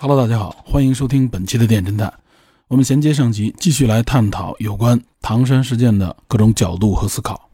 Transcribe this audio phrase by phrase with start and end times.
[0.00, 2.14] Hello，大家好，欢迎收听本期的电侦探。
[2.68, 7.50] 我们衔接上集，继续来探讨有关唐山事件的各种角度和思考。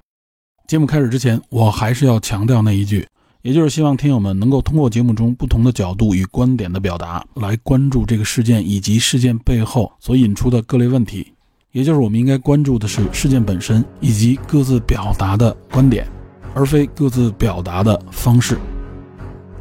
[0.69, 3.09] 节目开始之前，我还是要强调那一句，
[3.41, 11.33] 也就是希望听友们能够通过节目中不同的角度与观点的表达，来关注这个事件以及事件背后所引出的各类问题。
[11.73, 16.07] 也就是我们应该关注的是事件本身以及各自表达的观点，
[16.55, 18.59] 而非各自表达的方式。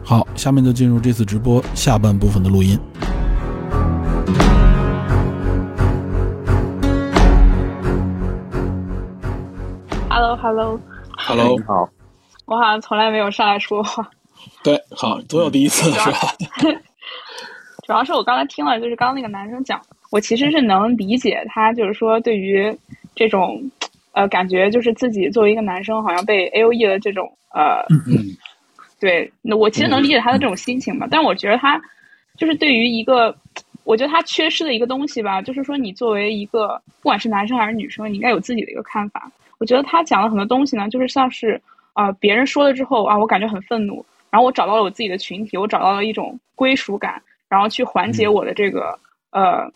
[0.06, 2.78] 好，下面就进入这次直播下半部分的录音。
[10.10, 11.90] Hello，Hello，Hello，你好。
[12.46, 14.10] 我好像从来没有上来说过话。
[14.62, 16.18] 对，好，总有第一次是吧？
[17.88, 22.77] 主要是我刚才听了，就是刚刚那个男生讲，我其实是能理解他，就是说对于
[23.16, 23.58] 这种
[24.12, 27.80] 呃感觉，就是自己作为一个男生，好像被 A O E 的这种呃。
[28.05, 28.35] 嗯
[29.03, 31.77] 对，那我其实能理解他的这种心情吧，但我觉得他
[32.38, 33.35] 就是对于一个，
[33.84, 39.29] 我觉得他缺失的一个东西吧，就是说你作为一个不管是男生还是女生，你应该有自己的一个看法。
[39.57, 48.98] 我觉得他讲了很多东西呢，就是像是啊别人说了之后啊，我感觉很愤怒，然后我找到了我自己的群体，我找到了一种归属感，然后去缓解我的这个
[49.32, 49.70] 呃。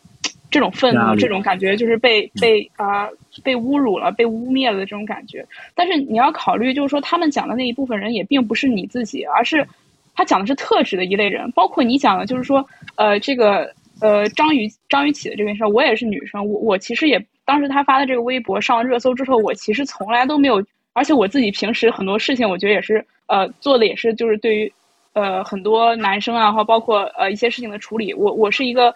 [0.50, 3.09] 这种愤怒，这种感觉就是被被啊
[3.44, 5.45] 被侮辱了、被污蔑了的这种感觉。
[5.76, 9.68] 但是你要考虑，就是说他们讲的那一部分人也并不是你自己，而是
[10.16, 24.72] 他讲的是特指的一类人，包括你讲的，就是说呃这个呃张雨张雨绮的这件事，我也是女生，我我其实也当时他发的这个微博上热搜之后，我其实从来都没有，而且我自己平时很多事情，我觉得也是呃做的也是就是对于
[25.12, 28.95] 呃很多男生啊，或包括呃一些事情的处理，我我是一个。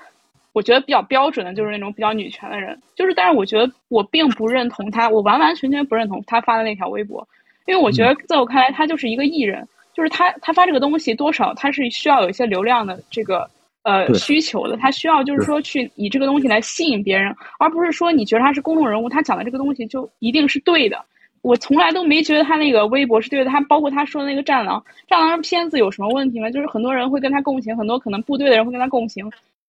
[0.53, 7.25] 我觉得比较标准的就是那种比较女权的人，就是，但是我觉得我并不认同他，我完完全全不认同他发的那条微博，
[7.65, 13.49] 因为我觉得在我看来，他就是一个艺人，就是他他发这个东西多少他是需要有一些流量的这个
[13.83, 21.05] 呃需求的，他需要就是说去以这个东西来吸引别人，而不是说你觉得他是公众人物，他讲的这个东西就一定是对的。
[21.43, 26.51] 我从来都没觉得他那个微博是对的，他包括他说的那个《战狼》，《战狼》片子有什么问题吗？
[26.51, 29.27] 就是很多人会跟他共情，很多可能部队的人会跟他共情。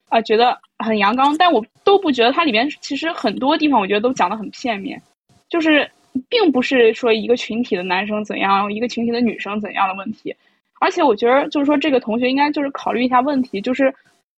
[0.08, 5.02] 啊，觉得很阳刚，但我都不觉得它里面其实很多地方，我觉得都讲的很片面，
[5.50, 5.90] 就是
[6.30, 10.34] 并不是说一个群体的男生怎样，一个群体的女生怎样的问题，
[10.80, 13.94] 而且我觉得就是说这个同学应该就是考虑一下问题，就是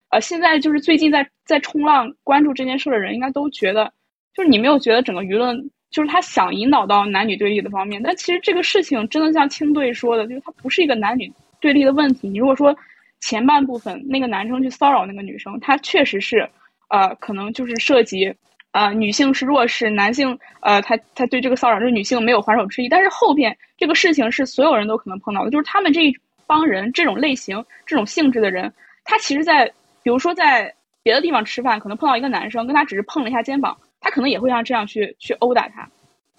[0.09, 3.91] 呃现在就是最近在在冲浪关注这件事的人，应该都觉得
[4.33, 12.73] 就是你没有觉得整个舆论就是他想引导到男女对立的方面，但其实这个事情真的像青队说的，就是它不是一个男女对立的问题，你如果说。
[13.19, 16.47] 前半部分那个男生去骚扰那个女生，他确实是，
[16.89, 18.33] 呃，可能就是涉及，
[18.71, 22.89] 呃，女性是弱势，男性，呃，他他对这个骚扰这女性没有还手之意。
[22.89, 28.71] 但是后边这个事情是所有人都可能碰到的，就是他们这一帮人这种类型、这种性质的人，
[29.03, 29.65] 他其实，在
[30.03, 30.73] 比如说在
[31.03, 35.89] 别的地方吃饭，可能碰到一个男生，跟他只是碰了一下肩膀，他可能也会像这样去去殴打他，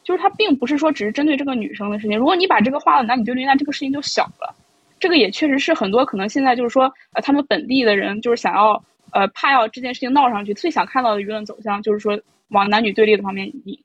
[0.05, 2.17] 就是他并不是说只是针对这个女生的事情。
[2.17, 4.55] 如果你把这个划了男女对立，那这个事情就小了。
[5.01, 8.83] 这个也确实是很多可能现在就是说，呃，他们本地的人就是想要，
[9.13, 13.79] 呃，怕要这件事情闹上去，最想看到的舆论走向就是说往男女对立的方面引，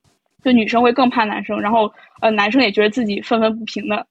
[0.43, 1.91] 就女生会更怕男生，然后
[2.21, 4.05] 呃，男生也觉得自己愤愤不平的，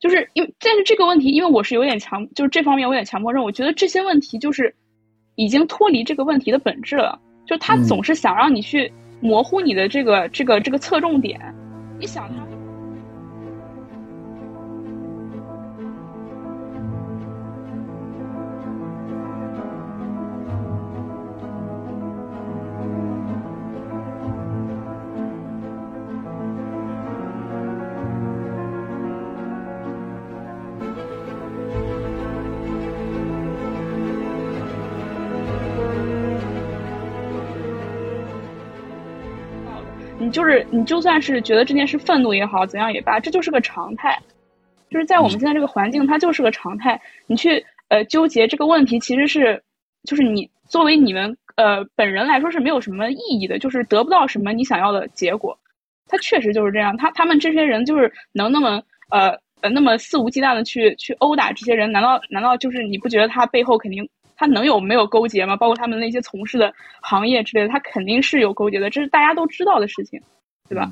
[0.00, 4.74] 就是因为但是这个问题，因为我是有点强，就是这方面我有点强迫症，我觉得这些问题就是
[5.36, 11.40] 已经脱离这个问题的本质了，就他总是想让你去模糊你的这个这个这个侧重点，
[11.98, 12.47] 你想他。
[40.58, 44.18] 就是你就算是觉得这件事愤怒也好，怎样也罢，这就是个常态。
[44.90, 47.00] 就是在我们现在这个环境，它就是个常态。
[47.26, 49.62] 你去呃纠结这个问题，其实是
[50.04, 55.58] 就是你作为你们呃本人来说是没有什么意义的，就是得不到什么你想要的结果。
[56.06, 64.08] 他确实就是这样，他他们这些人就是能那么呃呃那么肆无忌惮的去去殴打这些人，难道难道就是你不觉得他背后肯定？
[64.40, 65.56] 他能有没有勾结吗？
[65.56, 66.72] 包括他们那些从事的
[67.02, 70.22] 行业之类的，他肯定是有勾结的，这是大家都知道的事情，
[70.68, 70.90] 对吧？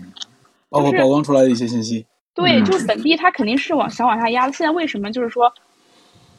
[0.69, 2.05] 包括曝光出来的一些信息。
[2.35, 4.53] 对，就是本地他肯定是往想往下压的。
[4.53, 5.53] 现在为什么就是说，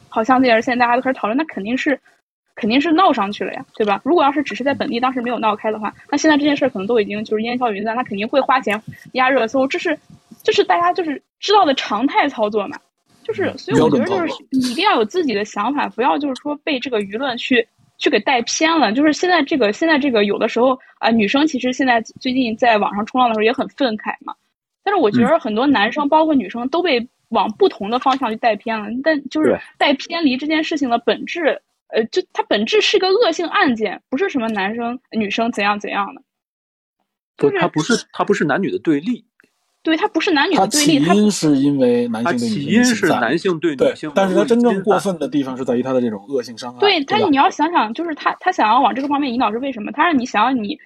[0.10, 2.00] 好像这件事现在大家都开始讨论，那肯定是
[2.56, 4.02] 肯定是闹上去了呀，对吧？
[4.04, 8.82] 如果要是只是在本地当时没有闹开的话，那现在这件事可能都已经就是烟消云散，他肯定会花钱
[9.14, 9.98] 压热搜，这是
[10.44, 12.78] 这是大家就是知道的常态操作嘛。
[13.24, 18.92] 就是，所以我觉得就是你一定要有自己的想法，不要就是说被这个舆论去去给带偏了。
[18.92, 24.34] 就是现在这个现在这个有的时候啊，女生其实现在最近在网上冲浪的时候也很愤慨嘛。
[24.84, 28.88] 但是我觉得很多男生包括女生都被往不同的方向去带偏了。
[29.04, 36.22] 但就是带偏离这件事情的本质，呃，就它本质是个恶性案件，不是什么男生女生怎样怎样的。
[37.38, 39.26] 就是它不是它不是男女的对立。
[39.88, 46.80] 对，它不是男女的对立，它起因是因为男性对女性起因是男性对女性，但是它真正过分的地方是在于它的这种恶性伤害。
[46.82, 49.90] 对，他你要想想，就是他他想要往这个方面引导是为什么？
[49.94, 50.78] 他让你想要你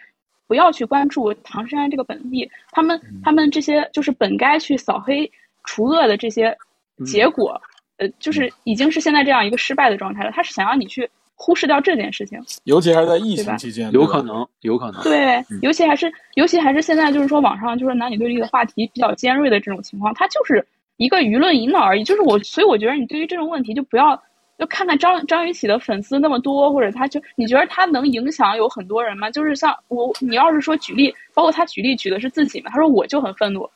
[0.45, 5.31] 不要去关注唐山这个本地，他们他们这些就是本该去扫黑
[5.63, 6.55] 除恶的这些
[7.03, 7.59] 结果，
[7.97, 10.31] 呃，就是已经是现在这样一个失败的状态了。
[10.31, 11.09] 他是想要你去。
[11.43, 15.01] 忽视掉这件事情，尤其还是在疫情期间，有可能，有可能。
[15.01, 20.63] 对，尤其还是，尤其还是现在，就是说网上就是男女对立的话题比较尖锐的这种情况，它就是
[20.97, 22.03] 一个舆论引导而已。
[22.03, 24.15] 就是我，所以我觉得你对于这种问题就不要，
[24.59, 29.31] 就看看张张雨绮的粉丝那么多，或者他就你觉得他能影响有很多人吗？
[29.31, 33.67] 就是像我，你要是说举例，包括他举例举的是自己嘛，他说我就很愤怒，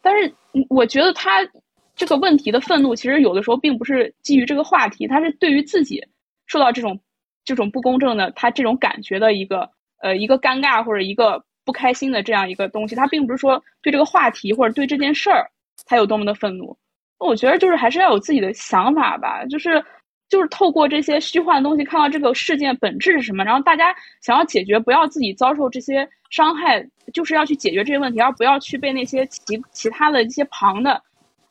[0.00, 0.32] 但是
[0.70, 1.46] 我觉得他
[1.94, 6.02] 这个问题的愤怒，其实有的时候并不是基于这个话题，他是对于自己。
[6.46, 7.00] 受到这种
[7.44, 9.70] 这种不公正的他这种感觉的一个
[10.00, 15.50] 呃一个尴尬或者一个不开心的这样一个东西，他并不是说对这个话题或者对这件事儿
[15.84, 16.76] 他有多么的愤怒。
[17.18, 19.82] 我觉得就是还是要有自己的想法吧，就是
[20.28, 29.40] 就是透过这些虚幻的东西看到这个事件本质是什么，然后大家想要解决，不要自己遭受这些伤害，就是要去解决这些问题，而不要去被那些其
[29.72, 31.02] 其他的一些旁的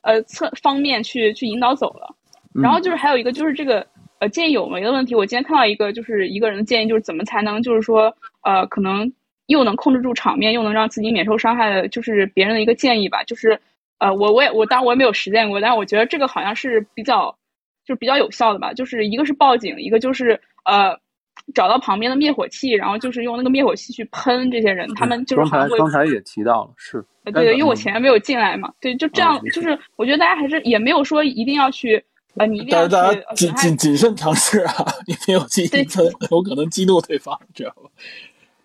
[0.02, 2.14] 呃侧方面去去引导走了。
[2.54, 3.86] 然后就是还有一个就是这个。
[4.18, 9.12] 呃，见义勇为的问题，我今天看到一个，就是一个人的建议，就是怎么才能，就是说，呃，可能
[9.46, 13.22] 又能控制住场面，又能让自己免受伤害的，就是别人的一个建议吧。
[13.24, 13.60] 就是，
[13.98, 17.36] 呃，我我也我当然我也没有实践过，但是我觉得这个好像是比较，
[17.84, 18.72] 就是比较有效的吧。
[18.72, 20.98] 就是一个是报警，一个就是呃，
[21.54, 24.88] 找到旁边的灭火器，然后就是用那个灭火器去喷这些人。
[24.94, 32.02] 他们就是刚才刚才也提到了，是，对对，因为我前面没有进来嘛，对，就这样，就是我觉得大家还是也没有说一定要去。
[32.36, 34.86] 啊，你一定要大家谨谨谨慎尝试啊！
[35.06, 37.90] 你没有记忆分，有可能激怒对方，知道吧？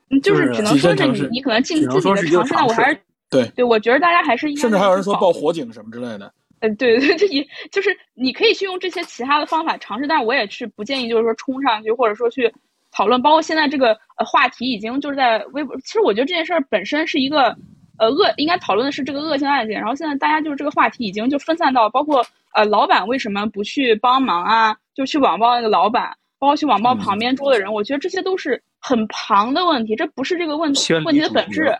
[0.09, 6.33] 嗯，就是只能说是你，你可能尽自己的尝试，但我还是对对，我觉得大家还是甚至还有人说报火警什么之类的。
[6.59, 12.53] 嗯，对 对，这也就是你可以去用这些其他的方法尝试，但是我也是不建议，就是说冲上去或者说去
[12.91, 13.21] 讨论。
[13.21, 17.55] 包括现在这个呃话题已经就是在微博，其实我觉得这件事儿本身是一个
[18.01, 19.79] 呃恶，应该讨论的是这个恶性案件。
[19.79, 22.21] 然后现在大家就是这个话题已经就分散到包括。
[22.53, 24.75] 呃，老板为什么不去帮忙啊？
[24.93, 31.73] 就去网暴那个老板，包括去网暴旁边桌的人，我觉得这些都是很旁的问题，这不是这个问题问题的本质。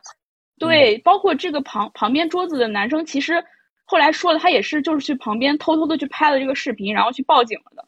[0.58, 3.44] 对，包括这个旁旁边桌子的男生，其实
[3.84, 7.86] 后来说了，他也是就是去旁边偷偷的去拍了这个视频，然后去报警了的。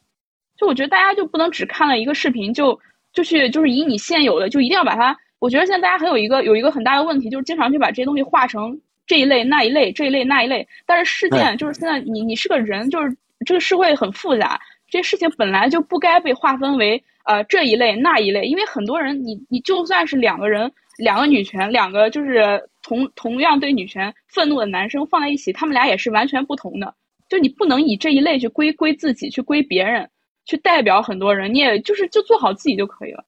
[0.58, 2.78] 就我觉得大家就不能只看了一个视频，就
[3.14, 5.18] 就去就是以你现有的，就一定要把它。
[5.44, 8.80] 我觉得现在大家很有一个有一个很大的问题，就是经常去把这些东西画成。
[9.06, 13.14] 这一类那一类，这一类那一类，但是事件就是现在你你是个人，就是
[13.44, 14.58] 这个社会很复杂，
[14.88, 26.94] 这些事情本来就不该被划分为呃这一类那一类，因为很多人你你就算是两个人，两个女权，两个就是同同样对女权愤怒的男生放在一起，他们俩也是完全不同的，
[27.28, 30.08] 就你不能以这一类去归归自己，去归别人，
[30.46, 33.22] 去代表很多人，你也就是就做好自己就可以了，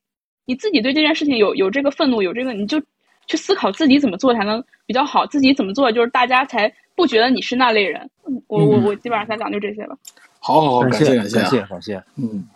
[0.46, 2.82] 你自己对这件事情有有这个愤怒，有这个你就。
[3.28, 8.08] 去思考自己怎么做才能比较好，自己怎么做就是大家才不觉得你是那类人。
[8.46, 9.98] 我我我基本上想讲就这些了。
[10.38, 12.04] 好好好，感谢感谢感谢感谢。
[12.14, 12.46] 嗯，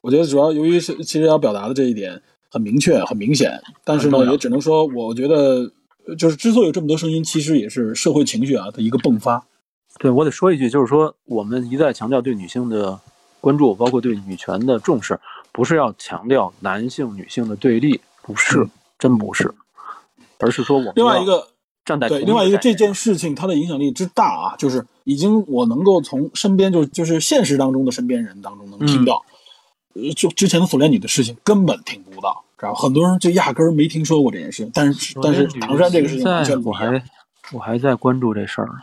[0.00, 5.70] 我觉得主要由于是其实要表达的这一点很明确很明显，但是呢也只能说，我觉得
[6.16, 9.46] 就是之所以有这么多声音，其实也是社会情绪啊的一个迸发。
[10.00, 12.98] 对我得说一句，就是说我们一再强调对女性的
[13.40, 15.20] 关注，包括对女权的重视，
[15.58, 18.64] 不是要强调男性女性的对立，不是，
[18.96, 19.52] 真不是。
[20.38, 21.48] 而是说，我们另外一个
[21.84, 29.24] 站在对另外一个这件事情，它的影响力之大啊，就是已经我能够从身边就就是现实当中的身边人当中能听到，
[29.94, 36.92] 呃，就之前的锁链女的事情根本听不到，知道很多人就压根儿没听说过这件事情，但是但是唐山这个事情完全不一样。
[36.92, 37.04] 我还
[37.54, 38.74] 我还在关注这事儿呢。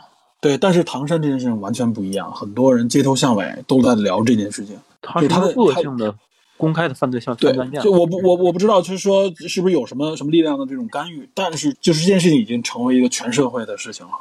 [0.42, 4.78] 对，但是唐山这件事情完全不一样，很多人街头巷尾都在聊这件事情，
[5.22, 6.14] 就他的恶性的。
[6.56, 14.12] 公开的犯罪项对，就我不我我不知道，就是说是不是有什么什么力量的这种干预，但是就是这件事情已经成为一个全社会的事情了，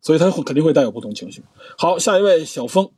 [0.00, 1.42] 所以他肯定会带有不同情绪。
[1.76, 2.90] 好，下一位小峰，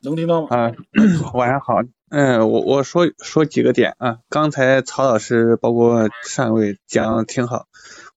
[0.00, 0.48] 能听到吗？
[0.50, 0.72] 啊，
[1.34, 7.66] 晚上好，嗯，我我说说几个点啊，刚才曹老师包括上一位讲的挺好，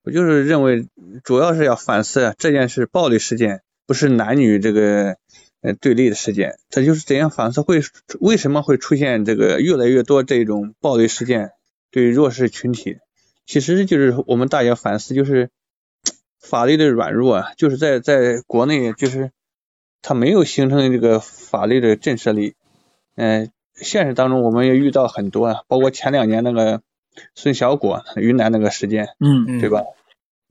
[0.04, 0.88] 我就是认为
[1.24, 5.18] 主要是要反思这件事暴力事件不是男女这个
[5.62, 6.58] 呃对立的事件。
[6.70, 7.82] 这就是怎样反思会
[8.20, 11.52] 为什么会出现这个越来越多这种暴力事件
[11.92, 12.98] 对弱势群体？
[13.46, 15.50] 其实就是我们大家反思，就是
[16.40, 19.32] 法律的软弱啊，就是在在国内就是
[20.02, 22.54] 它没有形成这个法律的震慑力。
[23.16, 26.82] 嗯，现实当中我们也遇到很多啊，包括前两年那个
[27.34, 29.84] 孙小果云南那个事件，嗯对吧？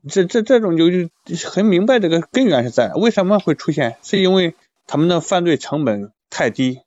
[0.07, 1.09] 这这这种就是
[1.47, 4.55] 很明白这个根源是在为什么会出现，是因为
[4.91, 6.81] 他们的犯罪成本太低，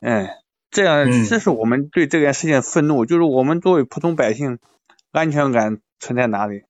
[0.00, 0.26] 嗯，
[0.70, 4.58] 这样嗯这是我们对这件事情愤怒，就是我们作为普通百姓，
[5.10, 6.62] 安全感存在哪里？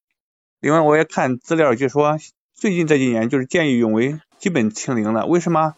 [0.58, 2.18] 另外我也看资料，就说
[2.52, 5.76] 最近这几年就是见义勇为基本清零了，为什么？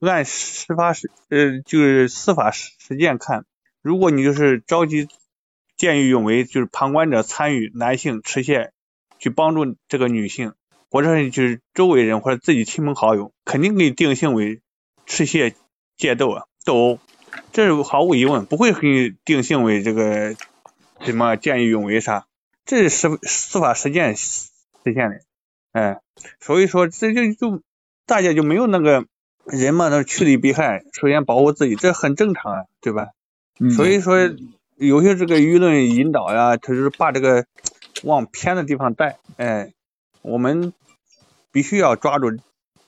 [0.00, 3.44] 按司法实呃就是司法实实践看，
[3.82, 5.06] 如果你就是召集
[5.76, 8.70] 见义勇为，就是旁观者参与男性持械
[9.18, 10.54] 去帮助这个女性，
[10.90, 14.60] 或者是就是周围人或者自己亲朋好友，肯定给你定性为
[15.06, 15.54] 持械
[15.98, 16.98] 械斗啊斗殴，
[17.52, 20.34] 这是毫无疑问，不会给你定性为这个
[21.00, 22.26] 什么见义勇为啥，
[22.64, 24.50] 这是司司法实践实
[24.84, 25.20] 现的，
[25.72, 26.00] 哎，
[26.40, 27.62] 所以说这就就
[28.06, 29.06] 大家就没有那个
[29.44, 33.08] 人嘛，那趋利避害，首先保护自己，这很正常啊，对吧？
[33.60, 33.70] 嗯？
[33.70, 34.18] 所以说
[34.76, 37.46] 有些这个舆论引导呀，他就是把这个
[38.02, 39.72] 往偏的地方带，哎，
[40.26, 40.72] 我们
[41.52, 42.36] 必须要抓住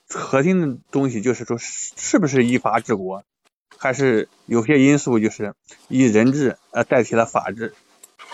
[0.09, 3.23] 核心的东西，就是说是是不是依法治国，
[3.77, 5.53] 还是有些因素就是
[5.87, 7.73] 以人治呃代替了法治，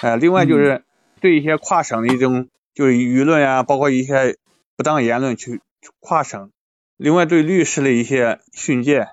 [0.02, 0.84] 呃，另外就是
[1.22, 4.38] 对一些跨省的一种就是舆论啊，包括一些
[4.76, 5.62] 不当言论去
[6.00, 6.50] 跨省，
[6.98, 9.08] 另外对律师的一些训诫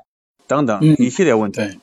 [0.46, 1.61] 等等嗯一系列问题。
[1.61, 1.78] 对，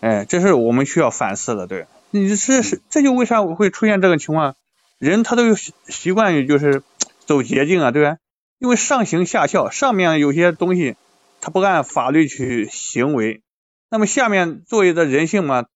[0.00, 1.86] 哎，这是我们需要反思的，对。
[2.10, 4.56] 你这是这就为啥会出现这个情况？
[4.98, 6.82] 人他都有习习惯于就是
[7.26, 8.18] 走捷径啊，对吧？
[8.58, 10.96] 因为上行下效，上面有些东西
[11.40, 13.42] 他不按法律去行为，
[13.90, 15.66] 那么下面作为的人性嘛，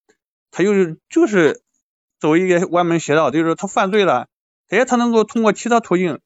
[0.51, 1.61] 他就是就是
[2.21, 4.29] 走一个歪门邪道，就是说他犯罪了，
[4.69, 6.21] 哎，他能够通过其他途径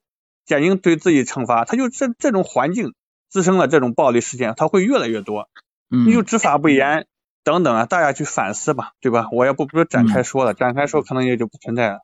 [0.44, 2.94] 减轻对自己惩罚，他就这这种环境
[3.28, 5.48] 滋生了这种暴力事件，他会越来越多。
[5.90, 7.06] 嗯你就执法不严
[7.44, 9.28] 等等啊，大家去反思吧，对吧？
[9.32, 11.98] 我也不不展开说了，展开说可能也就不存在了。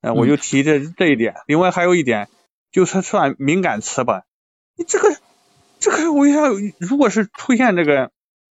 [0.00, 1.34] 呃，我就提这这一点。
[1.46, 2.28] 另外还有一点，
[2.70, 4.22] 就是算敏感词吧。
[4.76, 5.16] 你这个
[5.78, 6.40] 这个为啥？
[6.78, 8.10] 如果是出现这个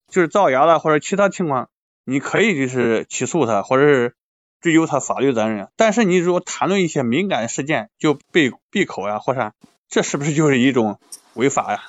[0.09, 1.69] 就是造谣了或者其他情况，
[2.05, 4.15] 你可以就是起诉他或者是
[4.61, 5.67] 追究他法律责任。
[5.75, 9.53] 但是你如果谈论一些敏感事件就被闭口呀或啥，
[9.87, 10.99] 这是不是就是一种
[11.33, 11.81] 违法呀？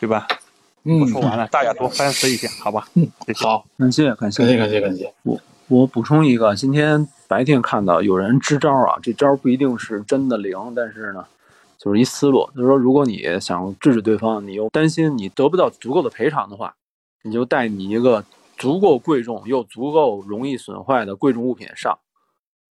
[0.00, 0.28] 对吧？
[0.84, 2.88] 嗯我，说完了，大家多反思一下，好吧？
[3.26, 3.44] 谢谢。
[3.44, 5.12] 好，感谢感谢感谢感谢感谢，
[5.66, 11.26] 我补充一个，今天白天看到有人支招啊，这招不一定是真的灵，但是呢，
[11.78, 16.74] 就是一思路，就是说，如果你想制止对方，你又担心你得不到足够的赔偿的话，
[17.22, 18.24] 你就带你一个
[18.56, 21.96] 足够贵重又足够容易损坏的贵重物品上，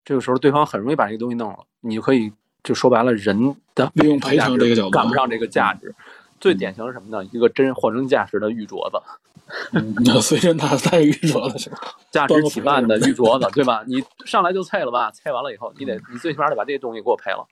[0.04, 2.30] 这个时候对方很容易把这个东西弄了，你就可以
[2.62, 5.94] 就说白了，人的利用赔偿这个角度赶不上这个价值。
[6.40, 7.28] 最典型是什么呢？
[7.32, 9.02] 一个真货真价实的玉镯子，
[9.72, 11.78] 嗯，随身带带玉镯子是吧？
[12.12, 13.82] 价值几万的玉镯子，对吧？
[13.88, 15.10] 你上来就菜了吧？
[15.10, 17.44] 菜完了以后，你得你最起码得把这些东西给我赔了。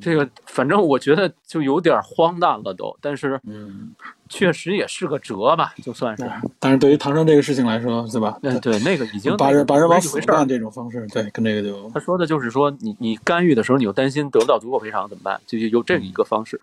[0.00, 3.94] 这个反正我觉得就有点荒诞了都，但是嗯，
[4.28, 6.30] 确实也是个辙吧，就算是。
[6.58, 8.38] 但是对于唐山这个事情来说，对吧？
[8.42, 10.48] 嗯，对，那个已经把人把人往死不是一回事儿干。
[10.48, 15.40] 这种方式，对，跟这个就他说的就是说，你你干预的时候，你又担心得不到足够赔偿怎么办？
[15.46, 16.60] 就有这么一个方式，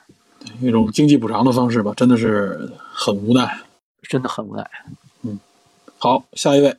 [0.60, 3.60] 一种经济补偿的方式吧，真的是很无奈。
[4.10, 4.70] 真的很无奈。
[5.22, 5.40] 嗯
[5.98, 6.76] 好，下一位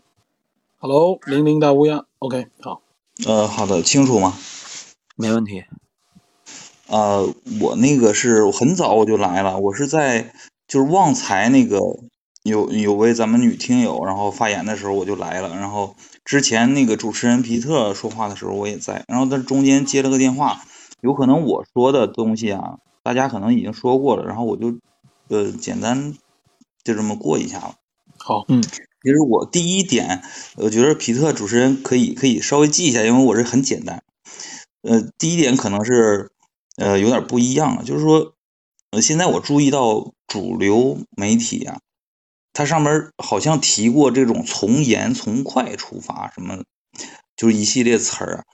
[0.79, 2.83] ，Hello，零零大乌鸦，OK，好，
[3.27, 4.35] 呃，好的，清楚吗？
[5.15, 5.65] 没问题。
[6.93, 7.27] 呃，
[7.59, 10.35] 我那个是很早我就来了，我是在
[10.69, 11.79] 就是旺财那个
[12.43, 20.61] 有有位咱们女听友，然后发言的时候我就来了，然后之前那个主持人皮特说话的时候我也在，然后在中间接了个电话，
[21.01, 24.77] 有可能我说的东西啊，大家可能已经说过了，然后我就
[25.29, 26.13] 呃简单
[26.85, 27.77] 就这么过一下了。
[28.19, 30.23] 好，嗯其实我第一点，
[30.57, 34.03] 我觉得皮特主持人可以可以稍微记一下，因为我这很简单。
[34.83, 36.31] 呃，第一点可能是
[36.77, 38.35] 呃有点不一样了，就是说，
[38.91, 41.81] 呃，现在我注意到主流媒体啊，
[42.53, 46.65] 它上面好像提过这种从严从快出发什么，
[47.37, 48.45] 就是一系列词儿。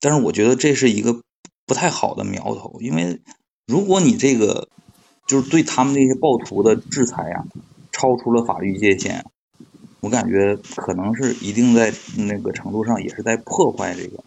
[0.00, 1.22] 但是我觉得这是一个
[1.66, 3.20] 不太好的苗头，因为
[3.66, 4.68] 如果你这个
[5.26, 7.44] 就是对他们那些暴徒的制裁啊，
[7.92, 9.24] 超出了法律界限，
[10.00, 14.22] 我感觉可能是一定在那个程度上也是在破坏这个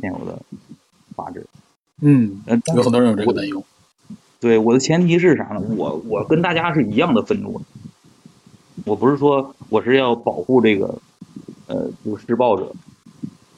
[0.00, 0.42] 现有的
[1.14, 1.46] 法治。
[2.00, 3.64] 嗯，呃，有很多人有这个担忧。
[4.40, 5.60] 对，我的前提是啥呢？
[5.76, 7.64] 我我跟大家是一样的愤怒的，
[8.84, 10.98] 我不是说我是要保护这个，
[11.66, 12.72] 呃，就是施暴者，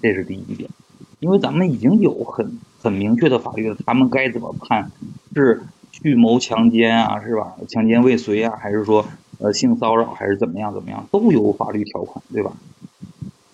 [0.01, 0.71] 这是第一点，
[1.19, 4.91] 因为咱们已经有很很明确的法律了，他们该怎么判，
[5.35, 7.55] 是蓄谋强奸啊，是吧？
[7.69, 9.05] 强奸未遂啊，还是说
[9.39, 12.53] 呃性骚扰，还是怎么样怎么样，都有法律条款，对吧？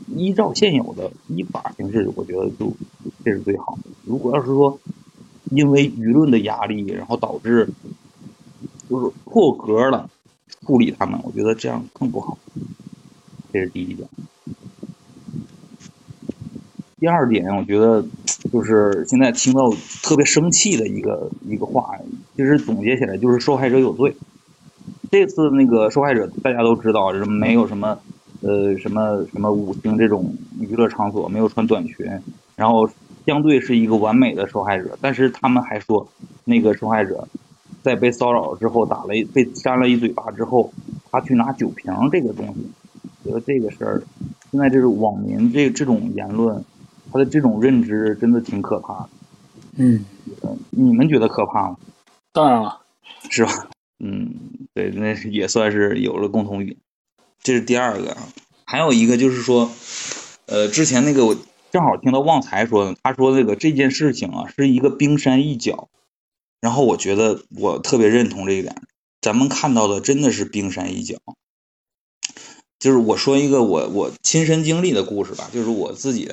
[0.09, 2.73] 依照现有的依法形式，我觉得就
[3.25, 3.91] 这是最好的。
[4.05, 4.79] 如果要是说
[5.51, 7.69] 因为舆论的压力，然后导致
[8.89, 10.09] 就是破格了
[10.67, 12.39] 处理他们，我觉得这样更不好。
[13.53, 14.09] 这是第一点。
[16.99, 18.05] 第二点，我觉得
[18.51, 19.71] 就是现在听到
[20.03, 21.99] 特别生气的一个一个话，
[22.37, 24.17] 其实总结起来就是受害者有罪。
[25.11, 27.99] 这次那个受害者大家都知道，是没有什么
[28.43, 32.07] 呃什么什么五星这种娱乐场所，没有穿短裙，
[32.57, 32.89] 然后
[33.27, 34.99] 相对是一个完美的受害者。
[35.01, 36.07] 但是他们还说，
[36.45, 37.27] 那个受害者
[37.83, 40.73] 在被骚扰之后打了一被扇了一嘴巴之后，
[41.11, 42.71] 他去拿酒瓶这个东西，
[43.25, 44.03] 觉得这个事儿，
[44.51, 46.65] 现在这种网民这这种言论。
[47.13, 49.09] 他的这种认知真的挺可怕的，
[49.77, 50.05] 嗯，
[50.71, 51.77] 你们觉得可怕吗？
[52.33, 52.81] 当然了，
[53.31, 53.53] 是吧？
[54.01, 54.35] 嗯，
[54.75, 56.77] 对，那也算是有了共同语。
[57.47, 58.17] 这是第二个，
[58.65, 59.71] 还有一个就是说，
[60.47, 61.37] 呃，之前那个我
[61.71, 65.89] 正好听到旺财说的，他说这个这件事情啊是一个冰山一角，
[66.61, 68.83] 然后我觉得我特别认同这一点，
[69.21, 71.19] 咱们看到的真的是冰山一角。
[72.81, 76.29] 就是我说一个我我亲身经历的故事吧，就是我自己。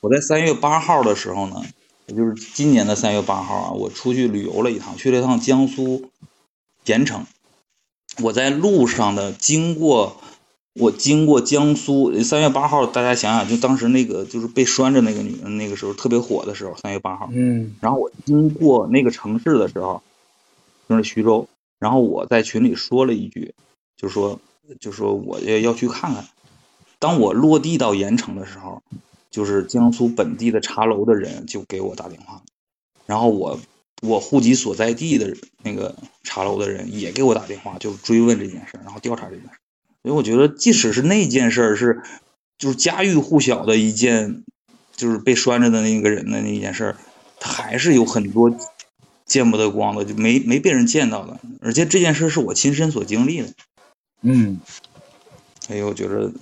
[0.00, 1.64] 我在三月八号的时候呢，
[2.06, 6.10] 也就是今年的三月八号啊，我出去旅游了一趟，去了一趟江苏
[6.86, 7.24] 盐城。
[8.20, 10.16] 我在路上的经过，
[10.78, 17.28] 我经过江苏三月八号，大家想想，就当时那个就是被拴着那个女人，那个时候特别火的时候，三月八号。
[17.32, 17.74] 嗯。
[17.80, 20.02] 然后我经过那个城市的时候，
[20.88, 21.48] 就是徐州。
[21.78, 23.54] 然后我在群里说了一句，
[23.96, 24.40] 就说。
[24.80, 26.24] 就说我也要去看看。
[26.98, 28.82] 当我落地到盐城的时候，
[29.30, 32.42] 就是江苏本地的茶楼的人就给我打电话，
[33.06, 33.60] 然后我
[34.02, 39.50] 我户籍所在地的那个茶楼的人也给我打电话，就追问这件事，然后调查这件事。
[40.06, 42.00] 所以我觉得，即使是那件事儿是
[42.58, 44.44] 就是家喻户晓的一件，
[44.94, 46.94] 就是被拴着的那个人的那件事，
[47.40, 48.56] 他还是有很多
[49.24, 51.40] 见不得光的，就没没被人见到的。
[51.60, 53.48] 而且这件事是我亲身所经历的。
[54.22, 54.60] 嗯，
[55.68, 56.32] 哎呦，我觉得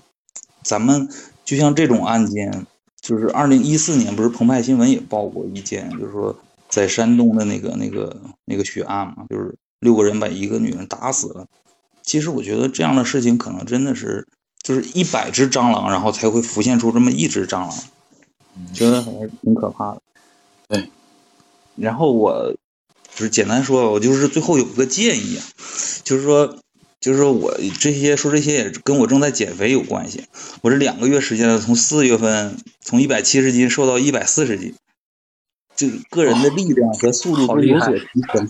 [0.63, 1.09] 咱们
[1.47, 2.67] 就像这种案件，
[3.01, 11.47] 就是二零一四年不是澎湃新闻也报过一件，就是说在山东的那个那个那个血案嘛，就是六个人把一个女人打死了。
[12.05, 14.29] 其实我觉得这样的事情可能真的是
[14.63, 17.75] 就是一百只蟑螂，然后才会浮现出这么一只蟑螂，
[18.73, 20.03] 觉得还是挺可怕的。
[20.69, 20.89] 对，
[21.75, 22.55] 然后我
[23.15, 25.43] 就是简单说，我就是最后有个建议啊，
[26.05, 26.57] 就是说。
[27.01, 30.25] 就是说我这些说这些也跟我正在减肥有关系。
[30.63, 34.75] 我这两个月时间呢，从四月份从一百七十斤瘦到一百四十斤，
[35.77, 38.49] 就个个人的力量和速度都有所提升。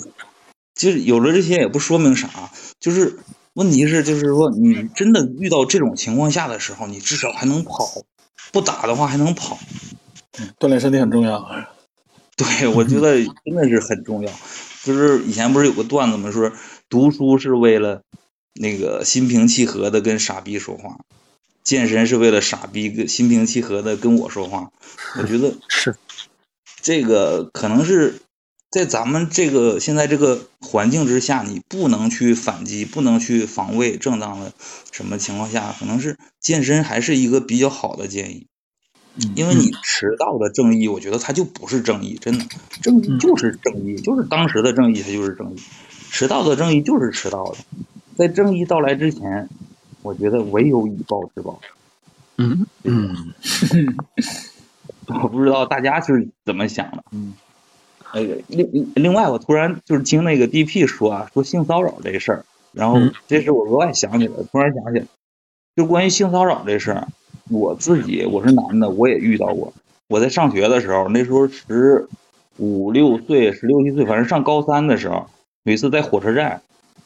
[0.73, 3.19] 就是有了这些也不说明啥，就是
[3.55, 8.05] 问题是就是说你真的遇到这种情况下的时候，你至少还能跑，
[8.53, 9.59] 不打的话还能跑。
[10.61, 11.67] 锻炼身体很重要。
[12.37, 14.31] 对，我觉得真的是很重要。
[14.85, 16.31] 就是以前不是有个段子吗？
[16.31, 16.53] 说
[16.89, 18.03] 读书是为了。
[18.57, 21.01] 那个心平气和的跟傻逼说话，
[21.65, 24.71] 健身是为了傻逼跟心平气和的跟我说话。
[25.19, 25.97] 我觉得是
[26.81, 28.21] 这个，可能是
[28.75, 34.53] 在咱们这个现在这个环境之下，你不能去反击，不能去防卫正当的
[34.91, 38.49] 什么情况下，可能是健身还是一个比较好的建议。
[39.37, 42.45] 因为你迟到的正义，我觉得它就不是正义，真的，
[42.83, 45.63] 正义就是正义，就是当时的正义，它就是正义。
[46.11, 47.59] 迟到的正义就是迟到的。
[48.17, 49.49] 在正义到来之前，
[50.03, 51.61] 我觉得唯有以暴制暴。
[52.39, 53.33] 嗯嗯，
[55.23, 57.05] 我不知道大家是怎么想的。
[57.13, 57.35] 嗯，
[58.15, 62.99] 呃，另另外，我突然就是听那个 DP 说啊，说性骚扰这事儿，然后
[63.29, 65.07] 这是我额外想起来，突然想起来，
[65.77, 67.09] 就关于性骚扰这事儿，
[67.51, 69.73] 我自己我是男的，我也遇到过。
[70.09, 72.09] 我在上学的时候，那时候十
[72.59, 75.27] 五六岁、十六七岁，反正上高三的时候，
[75.65, 76.63] 有一次在火车站。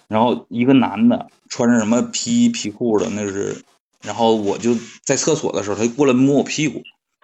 [0.09, 3.63] 然后一个男的穿着什么皮衣皮裤的，那是，
[4.03, 6.81] 然后我就在厕所的时候，他就过来摸我屁股。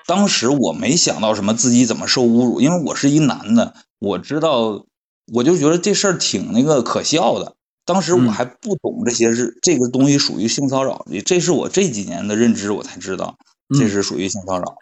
[0.07, 4.85] 当时我没想到什么自己怎么受侮辱，因为我是一男的，我知道，
[5.33, 7.55] 我就觉得这事儿挺那个可笑的。
[7.87, 13.37] 当时我还不懂这些是这个东西属于性骚扰，这是我这几年的认知，我才知道
[13.79, 14.77] 这是属于性骚扰。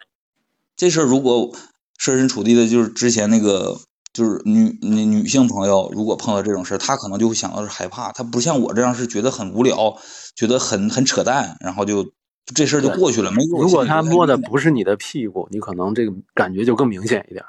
[0.77, 1.53] 这事儿如果
[1.97, 3.79] 设身处地的，就是之前那个
[4.13, 9.97] 就是女女女性朋友如果碰到这种事儿，她可能就会想到是害怕，她不像我这样是觉得很无聊，
[10.35, 12.11] 觉得很很扯淡，然后就
[12.53, 13.57] 这事儿就过去了，没有。
[13.57, 17.45] 如果他摸的不是你的屁股，你可能这个感觉就更明显一点。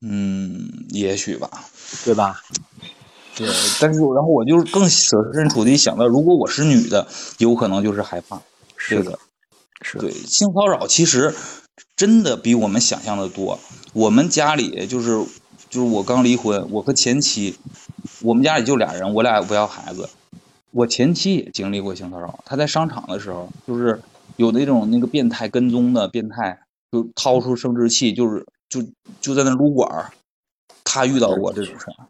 [0.00, 1.50] 嗯，也许吧，
[2.04, 2.40] 对吧？
[3.36, 3.46] 对，
[3.80, 7.06] 但是然后我就更设身处地想到，如果我是女的，
[7.38, 8.40] 有可能就是害怕。
[8.76, 9.18] 是的，
[9.82, 11.34] 是对性骚扰，其实
[11.96, 13.60] 真的比我们想象的多。
[13.92, 15.22] 我们家里就是
[15.68, 17.58] 就是我刚离婚，我和前妻，
[18.22, 20.08] 我们家里就俩人，我俩也不要孩子。
[20.70, 24.00] 我前妻也经历过性骚扰，她在商场的时候，就是
[24.36, 26.60] 有那种那个变态跟踪的变态，
[26.92, 28.82] 就掏出生殖器，就是就
[29.20, 30.12] 就在那撸管儿。
[30.84, 32.06] 他遇到过这种事儿，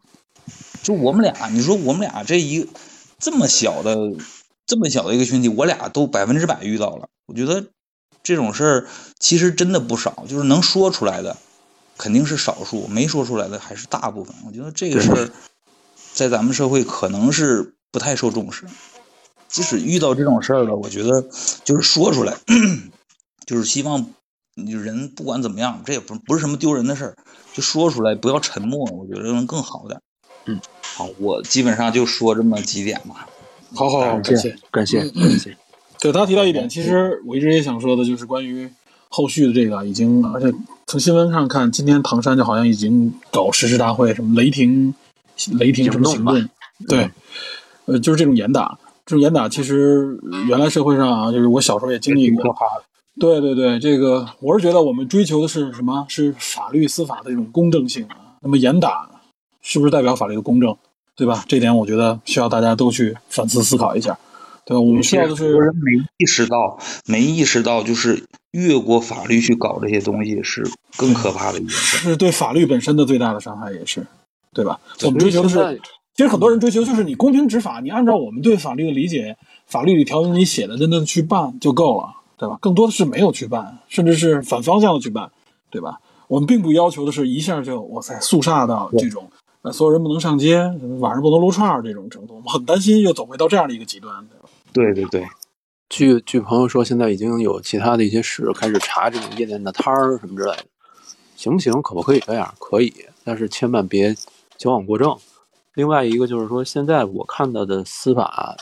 [0.81, 2.67] 就我们俩，你说我们俩这一
[3.19, 3.97] 这么小的。
[4.67, 7.09] 这么小的一个群体，我俩都百分之百遇到了。
[7.25, 7.65] 我觉得
[8.23, 8.87] 这种事儿
[9.19, 11.35] 其实真的不少，就是能说出来的
[11.97, 14.33] 肯定是少数，没说出来的还是大部分。
[14.45, 15.29] 我觉得这个事儿
[16.13, 18.65] 在咱们社会可能是不太受重视。
[19.51, 21.23] 即使遇到这种事儿了，我觉得
[21.63, 22.33] 就是说出来，
[23.45, 24.07] 就是希望
[24.55, 27.15] 你人不管怎么样，这也不不是什么丢人的事儿，
[27.53, 28.89] 就说出来，不要沉默。
[28.91, 29.99] 我觉得能更好点。
[30.45, 33.27] 嗯，好，我基本上就说这么几点吧。
[33.73, 35.55] 好好好，感谢感谢感谢。
[35.99, 38.71] 对他提到一点，其实我一直也想说的，就是关于
[39.09, 40.51] 后续的这个，已经而且
[40.87, 44.95] 从新闻上看，今天唐山就好像已经搞誓师大会，什么雷霆
[45.59, 46.49] 雷霆什么行动，
[46.87, 47.11] 对，
[47.85, 52.43] 呃，就是这种严打，这种严打，其实原来社会上啊，就是我小时候也经历过。
[53.19, 56.05] 对对对，这个我是觉得我们追求的是什么？
[56.07, 58.15] 是法律司法的一种公正性啊。
[58.41, 59.09] 那么严打
[59.61, 60.75] 是不是代表法律的公正？
[61.13, 61.43] 对吧？
[61.47, 64.17] 这点我觉得需要大家都去反思思考一下，
[64.65, 64.79] 对吧？
[64.79, 70.65] 我们需要的是人没意识到，没意识到，就是越过法律去搞这些东西是
[70.97, 74.07] 更可怕的一件事，是对法律本身的最大的伤害，也是，
[74.53, 74.79] 对吧？
[75.03, 75.81] 我们追求的是，
[76.21, 82.59] 其实很多人追求就是你公平执法，你按照我们对法律的理解，法律里条文里写的真的去办就够了，对吧？
[82.61, 85.31] 更多的是没有去办，甚至是反方向的去办，
[85.71, 85.99] 对吧？
[86.27, 89.31] 我们并不要求的是一下就哇塞肃杀到这种。
[89.63, 90.59] 呃所有人不能上街，
[90.99, 94.13] 晚上不能撸串儿这种程度，我们很担心又走回到这样的一个极端，
[94.71, 95.25] 对对对，
[95.89, 100.65] 据据朋友说，现在已经有其他的一些市开始查这种夜店的摊儿什么之类的，
[101.35, 101.73] 行不行？
[101.81, 102.53] 可不可以这样？
[102.59, 104.15] 可以，但是千万别
[104.59, 105.17] 矫枉过正。
[105.75, 108.55] 另外一个就是说，现在我看到的司法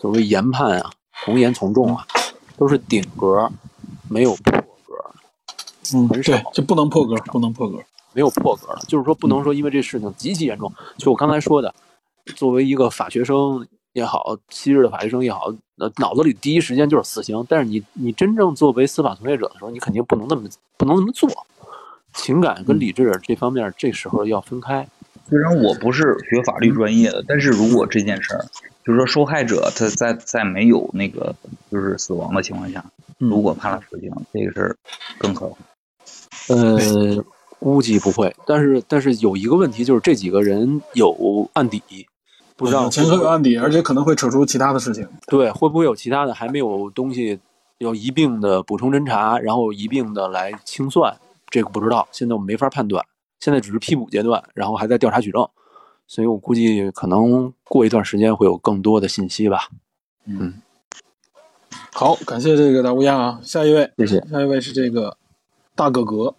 [0.00, 0.90] 所谓研判啊，
[1.24, 2.06] 从严从重啊，
[2.56, 3.50] 都是顶格，
[4.08, 4.52] 没有破
[4.86, 4.94] 格。
[5.94, 7.78] 嗯，对，就不能破格，不能破格。
[8.16, 11.74] 没有破格了，就是说不能说因为这事情极其严重，就我刚才说的，
[12.36, 17.44] 作为一个法学生也好，昔日的法学生也好，呃，脑子里第一时间就是死刑。
[17.48, 21.28] 但是你你真正作为司法从业者的时候，你肯定不能那么不能那么做，
[22.12, 24.88] 情感跟理智这方面这时候要分开。
[25.28, 28.44] 虽然我不是学法律专业的，但是如果这件事儿，
[28.84, 31.34] 就是说受害者他在在没有那个
[31.70, 32.84] 就是死亡的情况下，
[33.18, 34.76] 如果判了死刑，这个事儿
[35.18, 35.56] 更可怕。
[36.54, 37.24] 呃。
[37.60, 41.80] 估计不会，但是但是有一个问题，就是这几个人有案底，
[42.56, 45.08] 不知道前科有案底，而且可能会扯出其他的事情。
[45.28, 47.40] 对，会不会有其他的还没有东西
[47.78, 51.16] 要一并的补充侦查，然后一并的来清算？
[51.48, 53.02] 这个不知道，现在我们没法判断。
[53.44, 55.46] 现在只是批捕阶段，然后还在调查取证，
[56.06, 59.68] 所以我估计可能过一段时间会有更多的信息吧。
[60.24, 60.62] 嗯，
[61.92, 65.18] 好，感谢这个大乌鸦啊，下一位，谢谢，下一位是这个
[65.76, 66.34] 大哥哥。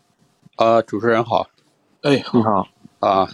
[0.55, 1.47] 啊，主持人好，
[2.01, 2.67] 哎，你好
[2.99, 3.29] 啊，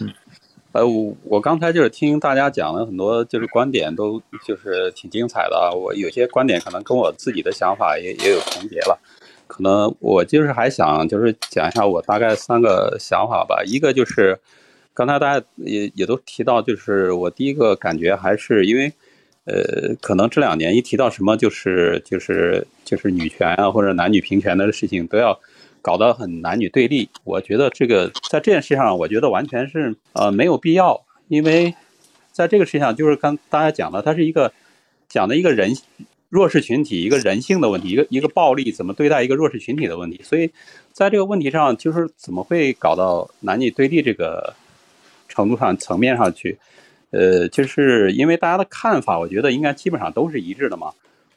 [0.72, 5.72] 呃，我我刚才就是听大家讲了很多，就是观点都就是挺精彩的啊。
[5.72, 9.00] 我有些观点可能跟我自己的想法也也有重叠了，
[9.52, 13.62] 可能我就是还想就是讲一下我大概三个想法吧。
[13.66, 14.38] 一个就是
[14.94, 18.90] 刚才大家也也都提到，就是我第一个感觉还是因为，
[19.44, 25.38] 呃，可能这两年一提到什么就是就是就是女权啊或者男女平权的事情都要。
[25.84, 31.74] 搞得很男女对立，我觉得这个在这件事上，我觉得完全是呃没有必要，因为
[32.30, 34.52] 在这个事情上，就是刚大家讲的，它是一个
[35.08, 35.72] 讲的一个人
[36.32, 40.50] 弱势群体一个人性的问题，一个一个暴力怎么对待一个弱势群体的问题，所以
[40.90, 44.54] 在这个问题上，就是怎么会搞到男女对立这个
[45.28, 46.58] 程度上层面上去？
[47.10, 50.90] 呃，就是因为大家的看法，我觉得应该基本上都是一致的嘛，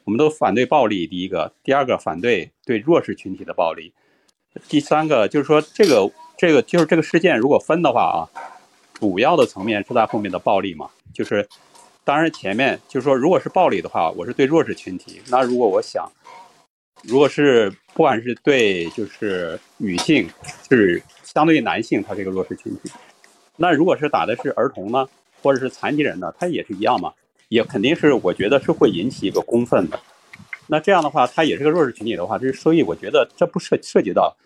[0.04, 3.92] 我们都反对暴力，第一个，第二个反对对弱势群体的暴力。
[4.66, 8.18] 第三个就是说，这个这个就是这个事件，如果分的话啊，
[8.94, 10.88] 主要的层面是在后面的暴力嘛。
[11.12, 11.46] 就是，
[12.06, 15.20] 当然前面就是说，如果是暴力的话，我是对弱势群体。
[15.28, 16.08] 那如果我想，
[17.02, 20.28] 如果是不管是对就是女性，
[20.70, 22.92] 是相对于男性，他这个弱势群体，
[23.56, 25.04] 那如果是打的是儿童呢，
[25.42, 27.12] 或者是残疾人呢，他也是一样嘛，
[27.48, 29.98] 也肯定是我觉得是会引起一个公愤的。
[30.68, 34.36] 那这样的话，他也是个弱势群体的话，这所以我觉得这不涉涉及到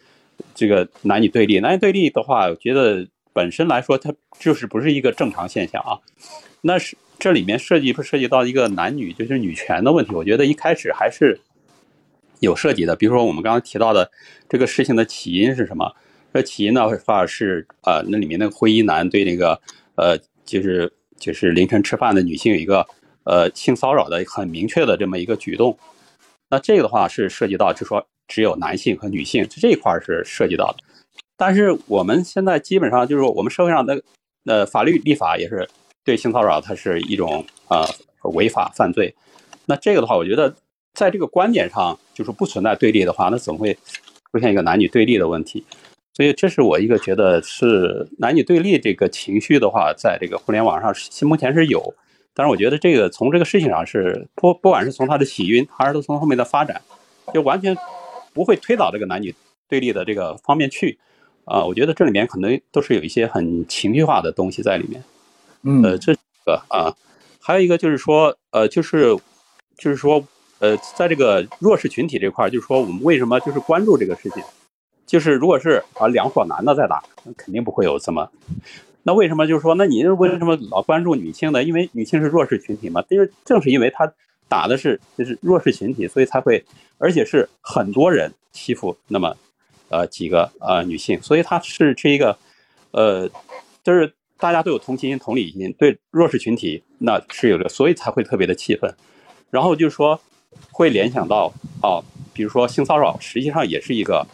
[0.54, 1.60] 这个男女对立。
[1.60, 6.00] 男女对立的话，我觉得本身来说，它就是不是一个正常现象啊。
[6.62, 10.14] 那是这里面涉及不涉及到一个男女就是女权的问题？
[10.14, 11.38] 我觉得一开始还是
[12.40, 12.96] 有涉及的。
[12.96, 14.10] 比如说我们刚刚提到的
[14.48, 15.94] 这个事情的起因是什么？
[16.32, 19.60] 这起因的话是呃，那里面那个灰衣男对那个
[19.96, 22.86] 呃，就是就是凌晨吃饭的女性有一个
[23.24, 25.76] 呃性骚扰的很明确的这么一个举动。
[26.48, 30.76] 那这个的话是涉及到，就说只有男性和女性这一块是涉及到的。
[31.36, 34.00] 但是我们现在基本上就是说我们社会上的
[34.46, 35.68] 呃法律立法也是
[36.04, 37.84] 对性骚扰它是一种呃
[38.32, 39.14] 违法犯罪。
[39.66, 40.54] 那这个的话，我觉得
[40.94, 43.72] 在这个观点上就是不存在对立的话，那怎么会
[44.32, 45.64] 出现一个男女对立的问题？
[46.12, 50.92] 所以这是我一个觉得是男女对立这个情绪的话，在这个互联网上
[51.28, 51.94] 目前是有。
[52.34, 56.80] 但是我觉得这个从这个事情上是不不管是从它的起因，还是从后面的发展，
[57.32, 57.76] 就完全
[58.32, 59.34] 不会推导这个男女
[59.68, 60.98] 对立的这个方面去
[61.44, 61.64] 啊。
[61.64, 65.02] 我觉得这里面可能都是有一些很情绪化的东西在里面。
[65.62, 66.94] 嗯，呃，这个啊，
[67.40, 69.16] 还有一个就是说，呃，就是
[69.76, 70.24] 就是说，
[70.58, 74.42] 呃，在这个弱势群体这块，就是说我们为什么就是关注这个事情？
[75.06, 77.02] 就是如果是啊两伙男的在打，
[77.36, 78.30] 肯定不会有这么。
[79.02, 81.64] 那为什么就是说，那你为什么老关注女性呢？
[81.64, 83.02] 因为女性是弱势群体嘛。
[83.08, 84.12] 因为正是因为他
[84.48, 86.64] 打的是就是弱势群体，所以才会，
[86.98, 89.34] 而且是很多人欺负那么，
[89.88, 92.36] 呃几个呃女性，所以他是这一个，
[92.90, 93.28] 呃，
[93.82, 98.92] 就是大家都有同情心、同理心，对弱势群体那是有的，所以才会特别的气愤。
[99.50, 100.20] 然后就是说，
[100.72, 104.26] 会联想到啊，比如说性骚扰，实际上也是一个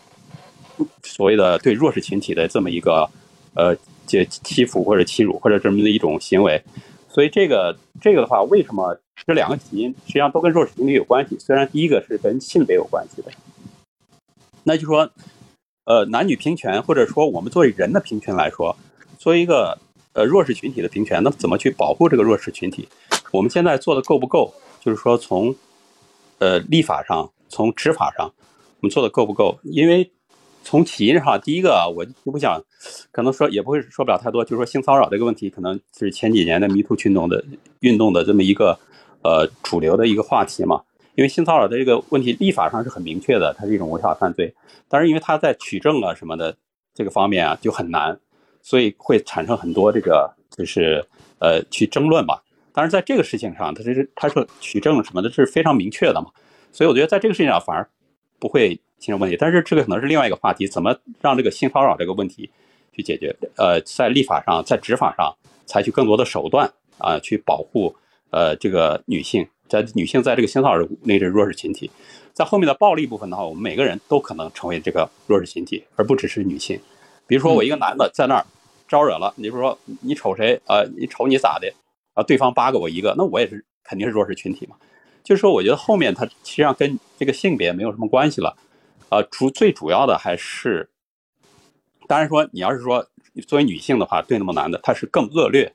[1.03, 3.11] 所谓的对弱势群体的这么一个
[3.55, 3.77] 呃。
[4.07, 6.63] 就欺负或者欺辱或者这么的一种行为，
[7.09, 11.37] 所以这个这个的话，为什么这两个起因实际上都跟弱势群体有关系？
[11.41, 13.33] 虽然第一个是跟性别有关系的，
[14.63, 15.11] 那就说，
[15.87, 18.77] 呃，男女平权或者说我们作为人的平权来说，
[19.19, 19.77] 作为一个
[20.17, 22.89] 呃弱势群体的平权，那怎么去保护这个弱势群体？
[23.31, 24.53] 我们现在做的够不够？
[24.81, 25.55] 就是说从
[26.39, 28.27] 呃立法上，从执法上，
[28.81, 29.57] 我们做的够不够？
[29.63, 30.11] 因为。
[30.69, 32.61] 从起因上，第一个我就不想，
[33.13, 37.45] 可能说也不会说不了太多，就是说性骚扰这个问题，可能是前几年的迷途群众的
[37.79, 38.77] 运动的这么一个
[39.23, 40.83] 呃主流的一个话题嘛。
[41.15, 44.53] 因为性骚扰的这个问题，立法上是很明确的，它是一种违法犯罪，
[44.89, 46.57] 但是因为它在取证啊什么的
[46.93, 48.19] 这个方面啊就很难，
[48.67, 51.07] 所以会产生很多这个就是
[51.39, 52.43] 呃去争论吧。
[52.73, 56.31] 但是在这个事情上，他这是他说取证什么的是非常明确的嘛，
[56.73, 57.89] 所以我觉得在这个事情上反而
[58.41, 58.81] 不会。
[58.99, 62.49] 形成问题，但是这个可能是另外一个话题，怎么让这个性骚扰这个问题
[62.95, 63.37] 去解决？
[63.57, 67.95] 呃，在立法上，在执法上采取更多的手段啊，去保护
[68.31, 71.91] 呃这个女性，在女性在这个性骚扰那是弱势群体，
[72.33, 76.81] 在后面的暴力部分的话，我们每个人都可能成为这个弱势群体，而不只是女性。
[77.27, 78.47] 比如说我一个男的在那儿
[78.89, 80.83] 招惹了，你比如说你瞅谁啊？
[80.97, 81.73] 你瞅你咋的
[82.15, 82.23] 啊？
[82.23, 84.77] 对方八个我一个，那我也是肯定是弱势群体嘛。
[85.25, 88.57] 就是说，我觉得后面它实际上跟这个性别没有什么关系了。
[89.09, 90.89] 呃，主最主要的还是，
[92.07, 93.07] 当然说，你要是说
[93.47, 95.73] 作为女性的话，对那么男的，他是更恶劣。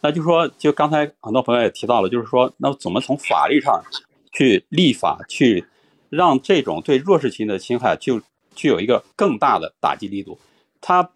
[0.00, 3.80] 那就说，就刚才很多朋友也提到了，就是说，那怎么从法律上
[4.32, 5.64] 去立法，去
[6.08, 8.20] 让这种对弱势群体的侵害就
[8.54, 10.38] 具有一个更大的打击力度？
[10.80, 11.08] 他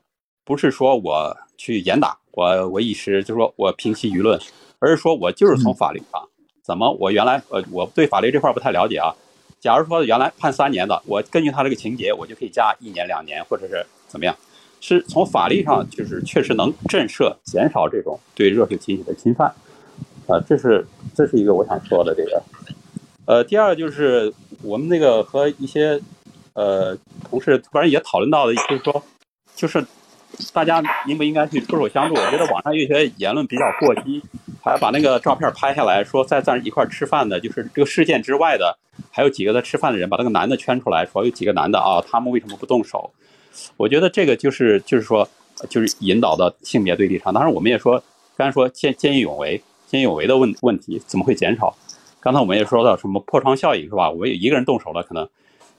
[0.46, 4.40] 不是说我去严打，我我一时就说我平息舆论，
[4.78, 6.22] 而是说我就是从法律上，
[6.62, 9.12] 怎么我原来呃我对法律这块不太了解啊。
[9.58, 14.36] 假如说原来判三年的，我根据他这个情节，我就可以加一年、两年，或者是怎么样？
[14.80, 19.52] 是从法律上就是确实能震慑、减少这种对弱势群体的侵犯。
[20.28, 22.42] 啊，这是这是一个我想说的这个。
[23.24, 24.32] 呃，第二就是
[24.62, 26.00] 我们那个和一些
[26.52, 26.96] 呃
[27.28, 29.02] 同事突然也讨论到的，就是说，
[29.56, 29.84] 就是
[30.52, 32.14] 大家应不应该去出手相助？
[32.14, 34.22] 我觉得网上有些言论比较过激。
[34.62, 38.76] 还把那个照片拍下来，说在在一块吃饭的，就是这个事件之外的，
[39.12, 43.08] 还有几个在吃饭的人，把那个男的圈出来，说有几个男的啊，他们为什么不动手？
[43.76, 45.28] 我觉得这个就是就是说，
[45.68, 47.32] 就是引导到性别对立上。
[47.32, 48.02] 当然，我们也说，
[48.36, 51.72] 刚才说见见义勇为，见义勇为的问问题怎么会减少？
[52.18, 54.10] 刚才我们也说到什么破窗效应是吧？
[54.10, 55.28] 我有一个人动手了，可能，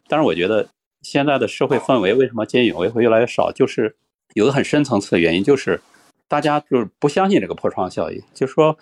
[0.08, 0.66] 但是我觉得
[1.02, 3.52] 现在的社会氛围为什么见义勇为会越来越少？
[3.52, 3.98] 就是
[4.38, 5.82] 有个很深层次的原因，就是。
[6.30, 8.78] 大家就是不相信这个破窗效应，就是说，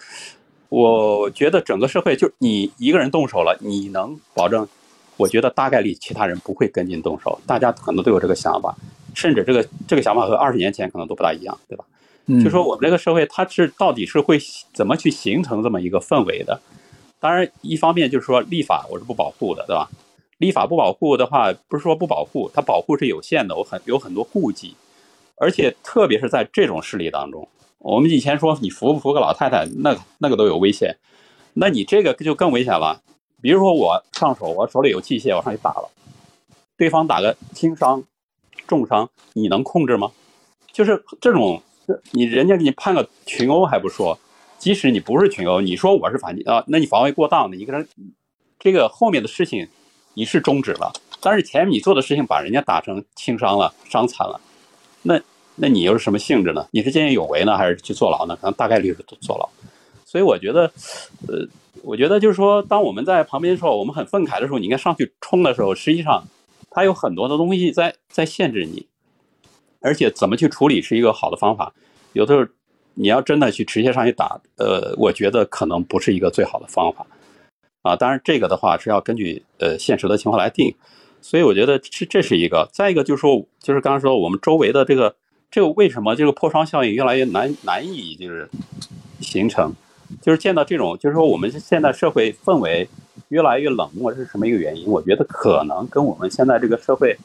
[0.69, 4.67] 我觉得整个社会就你一个人动手了，你能保证？
[5.15, 8.75] 我觉得大概率其他人不会跟进动手，大家可能都有这个想法，
[9.13, 11.85] 甚至这个这个想法和二十年前可能都不大一样，对吧？
[12.25, 14.39] 嗯就说我们这个社会它是到底是会
[14.73, 16.59] 怎么去形成这么一个氛围的？
[17.19, 19.87] 当然，一方面就是说立法我是不保护的，对吧？
[20.39, 24.73] 立法不保护的话，不是说不保护，它保护是有限的，我很有很多顾忌，
[25.37, 30.97] 而且特别是在这种事例当中，我们以前说你扶不扶个老太太，那那个都有危险，
[31.53, 33.01] 那你这个就更危险了。
[33.41, 35.89] 比如说我上手，我手里有器械，我上去打了，
[36.77, 38.03] 对方打个轻伤、
[38.65, 40.11] 重伤，你能控制吗？
[40.71, 41.61] 就是这种，
[42.11, 44.17] 你人家给你判个群殴还不说，
[44.57, 47.87] 即使你不是群殴，你说我是反击啊，那你防卫过当的，你跟他
[48.57, 49.67] 这个后面的事情
[50.15, 54.41] 你是终止了，但是前面你做的事情把人家打成轻伤了、伤残了，
[55.07, 55.21] 那
[55.55, 56.67] 那你又是什么性质呢？
[56.71, 58.35] 你是见义勇为呢，还是去坐牢呢？
[58.41, 59.47] 可能大概率是坐牢。
[60.03, 60.63] 所以我觉得，
[61.27, 61.47] 呃，
[61.83, 66.23] 我觉得就是说，当我们在旁边说我们很愤慨的时候，你应该上去冲的时候，实际上
[66.71, 68.87] 它有很多的东西在在限制你，
[69.79, 71.73] 而且怎么去处理是一个好的方法。
[72.13, 72.49] 有的时候
[72.95, 77.05] 你要真的去直接上去打，呃，我觉得可能不是一个最好的方法
[77.83, 77.95] 啊。
[77.95, 80.73] 当然，这个的话是要根据呃现实的情况来定。
[81.25, 82.69] 所以我觉得这这是一个。
[82.71, 85.15] 再一个就是说，就是刚刚说我们周围的这个
[85.49, 88.47] 这个为什么这个破窗效应越来越难难以就是
[89.21, 89.73] 形成，
[90.21, 92.87] 就是见到这种就是说我们现在社会氛围
[93.29, 94.87] 越来越冷漠，是什么一个原因？
[94.87, 97.17] 我觉得可能跟我们现在这个社会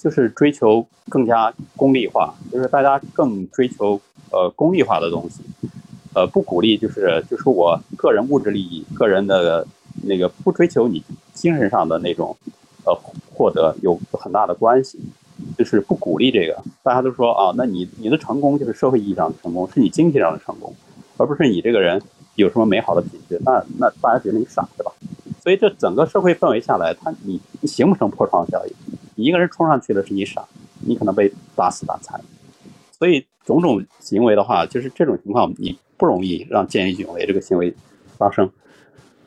[0.00, 5.42] 就是追求更加功利化，就是大家更追求呃功利化的东西，
[6.14, 9.66] 呃不鼓励就是就是我个人物质利益、个人的
[10.04, 11.04] 那个不追求你
[11.34, 12.34] 精神上的那种
[12.84, 12.94] 呃
[13.34, 14.98] 获得有很大的关系，
[15.58, 16.62] 就是不鼓励这个。
[16.82, 20.74] 大家都说啊，那你你的成功就是社会意义上的成功，是你经济上的成功，
[21.16, 22.00] 而不是你这个人
[22.36, 23.40] 有什么美好的品质。
[23.44, 24.92] 那那大家觉得你傻对吧？
[25.42, 28.72] 所以这整个社会氛围下来，他你你形不成破窗效应。
[29.16, 30.42] 你一个人冲上去的是你傻，
[30.80, 32.20] 你可能被打死打残。
[32.90, 37.74] 所以种种行为的话，就是这种情况，你不容易让见义勇为这个行为
[38.16, 38.50] 发生。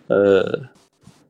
[0.08, 0.60] 呃，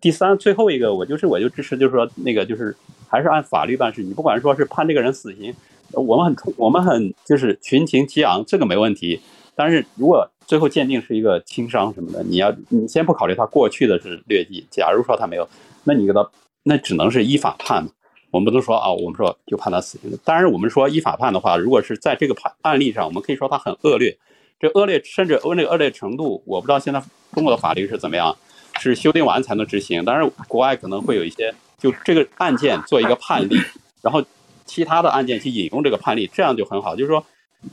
[0.08, 2.74] 第三最后一个，我就是我就支持，就是说那个就是
[3.10, 4.02] 还是按法律办事。
[4.02, 5.54] 你不管说是判这个人死刑，
[5.92, 9.20] 我们很冲，我们很就是群情激昂，这个没问题。
[9.54, 15.46] 但是如果最后鉴定是一个轻伤什么的，你要你先不考虑他过去的是劣迹，假如说他没有，
[15.84, 16.26] 那你给他
[16.64, 17.90] 那只能是依法判嘛。
[18.32, 20.18] 我们不能说啊，我们说就判他死刑。
[20.24, 24.18] 当然，我们说依法判的话，如果是在这个判案例上，我们可以说他很恶劣。
[24.58, 28.36] 这恶劣甚至恶劣恶劣程度，我不知道现在中国的法律是怎么样，
[28.80, 30.04] 是修订完才能执行。
[30.06, 33.58] 当然，国外可能会有一些，就这个案件做一个判例，
[34.02, 34.24] 然后
[34.66, 36.96] 其他的案件去引用这个判例，这样就很好。
[36.96, 37.26] 就是说，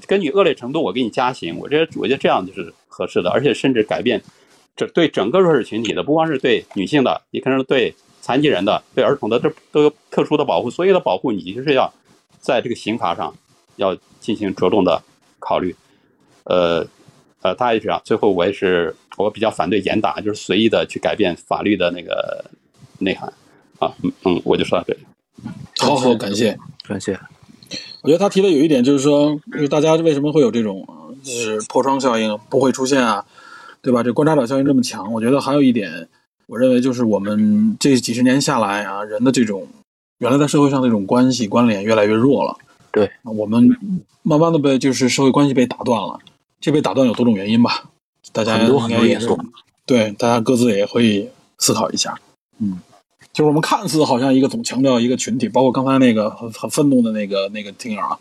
[0.07, 1.59] 根据恶劣程度，我给你加刑。
[1.59, 4.23] 我觉得我觉得这样就是合适的，而且甚至改变
[4.77, 7.95] 这对整个弱势群体的，不光是对女性的，也可能是对。
[8.27, 10.71] 残疾人的、对儿童的，这都有特殊的保护。
[10.71, 11.93] 所有的保护，你就是要
[12.41, 13.35] 在这个刑罚上
[13.77, 15.03] 要进行着重的
[15.39, 15.77] 考虑。
[16.45, 16.87] 呃
[17.45, 18.01] 呃，大家也知道。
[18.07, 22.43] 最后，我也是我比较反对严打，就是随意的去改变法律的那个
[22.99, 23.31] 内涵。
[23.79, 25.01] 啊，嗯嗯，我就说到这里。
[25.79, 26.57] 好好，感谢
[26.89, 27.13] 感谢。
[28.03, 30.87] 我觉得他提的有一点就是说，就是大家为什么会有这种
[31.23, 33.23] 就是破窗效应不会出现啊，
[33.83, 34.03] 对吧？
[34.03, 36.09] 这观察者效应这么强，我觉得还有一点。
[36.47, 39.67] 我认为就是我们这几十年下来啊，人的这种
[40.19, 42.57] 原来在社会上的这种关系关联越来越弱了。
[42.91, 43.69] 对，我们
[44.23, 46.19] 慢慢的被就是社会关系被打断了。
[46.65, 47.85] 这被打断有多种原因吧？
[48.33, 49.29] 大家应该也是
[49.85, 52.19] 对，大家各自也可以思考一下。
[52.59, 52.81] 嗯，
[53.35, 58.19] 就是我们看似好像一个总强调一个群体，包括刚才那个很很愤怒的那个那个听友啊。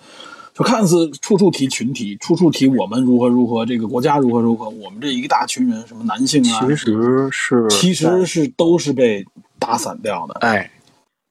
[0.53, 9.25] 就看似处处提群体，处处提我们如何如何，这个国家如何如何，我们这一大群人，什么男性啊，其实是其实是都是被
[9.57, 10.33] 打散掉的。
[10.41, 10.69] 哎，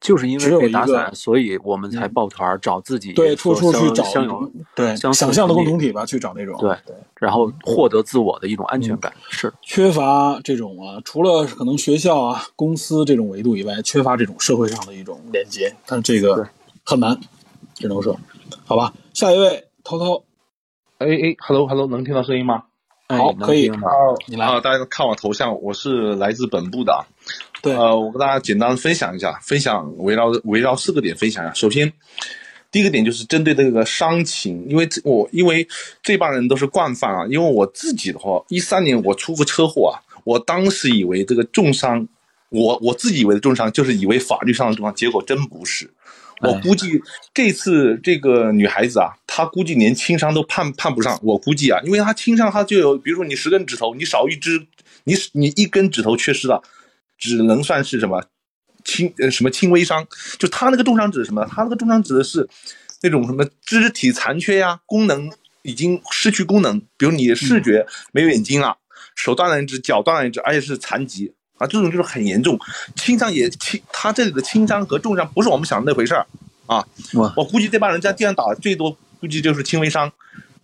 [0.03, 4.03] 就是因为被打散，所以我们才抱团找自己对处处去找
[4.75, 9.13] 对想象的共同体吧，去找那种对对，然后获得自我的一种安全感。
[9.29, 16.45] 是缺乏这种啊，除了可能学校啊、公司这种维度以外，缺乏这种社会上的一种连接，但这个
[16.83, 17.17] 很难，
[17.75, 18.19] 只能说。
[18.65, 20.21] 好吧，下一位涛涛，
[20.97, 22.63] 哎哎，hello hello，能听到声音吗？
[23.07, 23.71] 好，可以。
[24.27, 24.59] 你来啊！
[24.59, 27.05] 大家看我头像，我是来自本部的。
[27.63, 31.53] 对，呃，我跟大家简单分享一下，分享围绕围绕四个点分享一下。
[31.53, 31.89] 首先，
[32.69, 35.65] 第一个点就是针对这个伤情，因为我因为
[36.01, 37.25] 这帮人都是惯犯啊。
[37.29, 39.95] 因为我自己的话，一三年我出过车祸啊，
[40.25, 42.05] 我当时以为这个重伤，
[42.49, 45.89] 我我自己以为的重伤就是以为法律上的重伤，结果真不是。
[46.41, 47.01] 我估计
[47.33, 51.17] 这次这个女孩子啊，她估计连轻伤都判判不上。
[51.23, 54.59] 我估计啊，因为她轻伤，她就有，比如说你十根指头，你少一只，
[55.05, 56.61] 你你一根指头缺失了，
[57.23, 58.21] 只能算是什么
[58.83, 60.05] 轻呃什么轻微伤。
[60.37, 61.45] 就他那个重伤指的什么？
[61.45, 62.47] 他那个重伤指的是
[63.01, 68.75] 那种什么肢体残缺呀，功能已经失去功能，比如你的视觉没有眼睛了，
[69.15, 72.59] 手断了一只，脚断了一只，而且是残疾啊，这种就是很严重。
[72.95, 76.27] 轻伤也轻，他这里的轻伤和重伤不是我们想的那回事儿
[76.65, 76.85] 啊。
[77.13, 80.11] 哇我估计这帮人在地上打最多，估计就是轻微伤。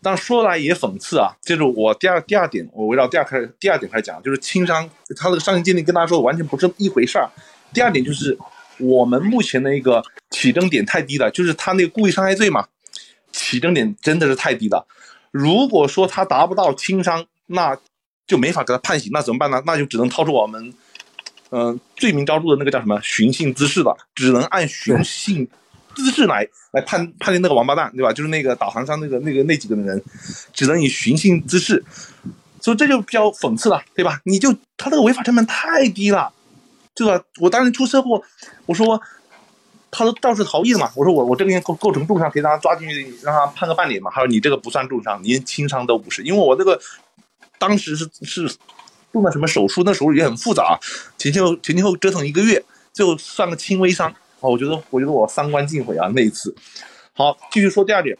[0.01, 7.29] 但说来也讽刺啊，就是我第二第二点，我围绕第二开第二点开始讲，就是轻伤，他这个伤情鉴定跟大家说完全不是一回事儿。
[7.73, 8.37] 第二点就是
[8.77, 12.65] 我们目前的一个起征点太低了，就是他那个故意伤害罪嘛，
[13.31, 14.87] 起征点真的是太低了。
[15.31, 17.77] 如果说他达不到轻伤，那
[18.25, 19.61] 就没法给他判刑，那怎么办呢？
[19.65, 20.73] 那就只能掏出我们，
[21.51, 25.47] 嗯、罪名昭著的那个叫什么寻衅滋事了，只能按寻衅
[25.95, 28.13] 资质来来判判定那个王八蛋，对吧？
[28.13, 30.01] 就是那个导航上那个那个那几个人，
[30.53, 31.83] 只能以寻衅滋事，
[32.61, 34.21] 所以这就比较讽刺了，对吧？
[34.23, 36.31] 你就他这个违法成本太低了，
[36.93, 37.23] 对吧？
[37.39, 38.21] 我当时出车祸，
[38.65, 39.01] 我说
[39.91, 44.11] 他都肇事逃逸了嘛，我说我我这个构构成重伤，可以让他抓进去，让他判个半年嘛。
[44.13, 46.79] 他说你这个不算重伤，连轻伤都不是，因为我这个
[47.57, 48.49] 当时是是
[49.11, 50.79] 动了什么手术，那手术也很复杂，
[51.17, 52.63] 前前后前前后折腾一个月，
[52.93, 54.13] 最后算个轻微伤。
[54.41, 56.55] 哦，我觉得我觉得我三观尽毁啊那一次。
[57.13, 58.17] 好，继续说第二点，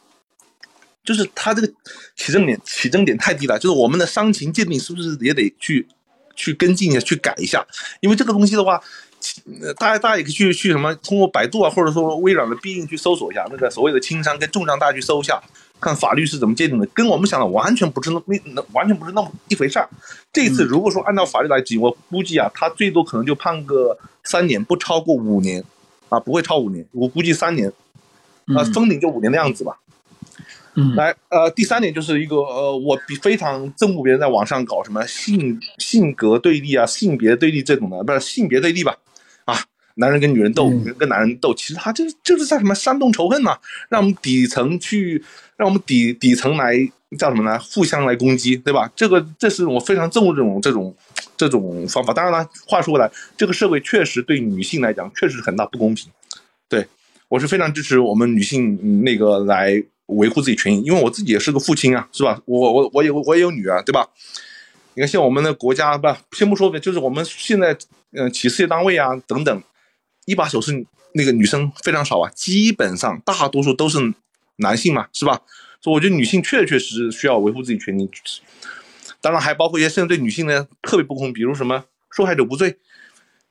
[1.03, 1.73] 就是他这个
[2.15, 5.87] 起征点起征点太低了，就是我们的伤情鉴定是不是也得去
[6.35, 7.65] 去跟进一下，去改一下？
[8.01, 8.81] 因为这个东西的话，
[9.61, 15.41] 呃大家大家也可以去去什么，通过百度啊，或者说微软的必应去搜索一下那个所谓的轻伤跟重伤，大家去搜一下，
[15.79, 18.21] 看法律是怎么界定的，跟我们想的完全不是那
[18.53, 19.87] 那完全不是那么一回事儿。
[20.33, 25.63] 这一次如果说按照法律来计，我估计啊，他最多可能就判个三年，不超过五年，
[26.09, 27.73] 啊，不会超五年，我估计三年，啊，
[28.61, 29.79] 嗯封顶就五年的样子吧。
[30.75, 38.95] 嗯来，呃，第三点就是一个呃，我比非常憎恶别人在网上搞什么性性格对立啊、性别对立这种的，不是性别对立吧？
[39.45, 39.59] 啊，
[39.95, 43.57] 男人跟女人斗，嗯女人跟男人斗，其实他就是就是在什么煽动仇恨呐、
[43.89, 45.21] 让我们底层去，
[45.57, 46.75] 让我们底底层来
[47.17, 47.59] 叫什么呢？
[47.59, 48.89] 互相来攻击，对吧？
[48.95, 50.95] 这个这是我非常憎恶这种这种
[51.39, 52.13] 这种方法。
[52.13, 56.11] 当然了，话说回来，这个社会确实对女性来讲确实很大不公平。
[56.67, 56.85] 对
[57.29, 62.41] 我是非常支持我们女性那个来维护自己权益，因为我自己也是个父亲啊，是吧？
[62.43, 64.05] 我我我有我也有女儿，对吧？
[64.95, 67.77] 你看，像我们的国家不，先不说别，就是我们现在
[68.11, 69.63] 嗯、企事业单位啊等等，
[70.25, 73.99] 一把手是那个女生非常少啊，基本上大多数都是
[74.57, 75.39] 男性嘛，是吧？
[75.79, 78.09] 所以我觉得女性确确实实需要维护自己权益。
[79.21, 82.77] 当然还包括一些甚至对女性呢特别不公，比如什么受害者无罪。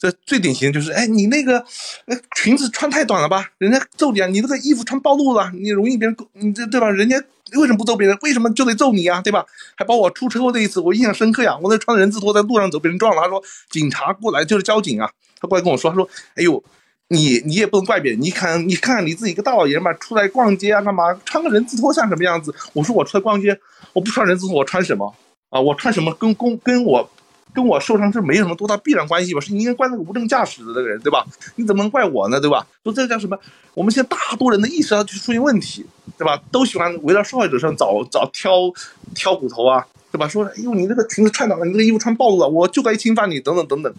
[0.00, 1.58] 这最典型就是，哎，你那个，
[2.06, 3.50] 呃，裙子穿太短了吧？
[3.58, 4.28] 人家揍你啊！
[4.28, 6.88] 你那个衣服穿暴露了，你容易别人，你这对吧？
[6.88, 7.20] 人家
[7.54, 8.16] 为什么不揍别人？
[8.22, 9.20] 为什么就得揍你啊？
[9.20, 9.44] 对吧？
[9.74, 11.58] 还包括我出车祸那一次，我印象深刻呀。
[11.60, 13.22] 我那穿人字拖在路上走，被人撞了。
[13.22, 15.10] 他说警察过来就是交警啊，
[15.40, 16.62] 他过来跟我说，他说，哎呦，
[17.08, 22.54] 你你也不能怪别人，你看你看看你自己一个大老爷们出来逛街啊，干嘛穿个人字拖像什么样子？
[22.72, 23.58] 我说我出来逛街，
[23.92, 25.12] 我不穿人字拖，我穿什么
[25.50, 25.60] 啊？
[25.60, 27.08] 我穿什么跟跟跟我
[27.54, 29.40] 跟我受伤是没什么多大必然关系吧？
[29.40, 31.24] 是你应该怪那个无证驾驶的那个人，对吧？
[31.56, 32.66] 你怎么能怪我呢，对吧？
[32.84, 33.38] 说这叫什么？
[33.74, 35.84] 我们现在大多人的意识上就出现问题，
[36.16, 36.40] 对吧？
[36.52, 38.70] 都喜欢围绕受害者上找找挑
[39.14, 40.28] 挑骨头啊，对吧？
[40.28, 43.94] 说哎呦你那个裙子穿短了，你这个衣服穿暴露了，我就该侵犯你，等等等等。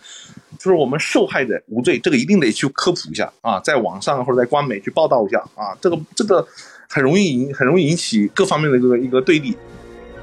[0.58, 6.46] 就是我们受害者无罪，这个一定得去科普一下啊，在网上或者在官媒去报道一下啊，这个这个
[6.90, 9.56] 很容易引很容易引起各方面的一个一个对立。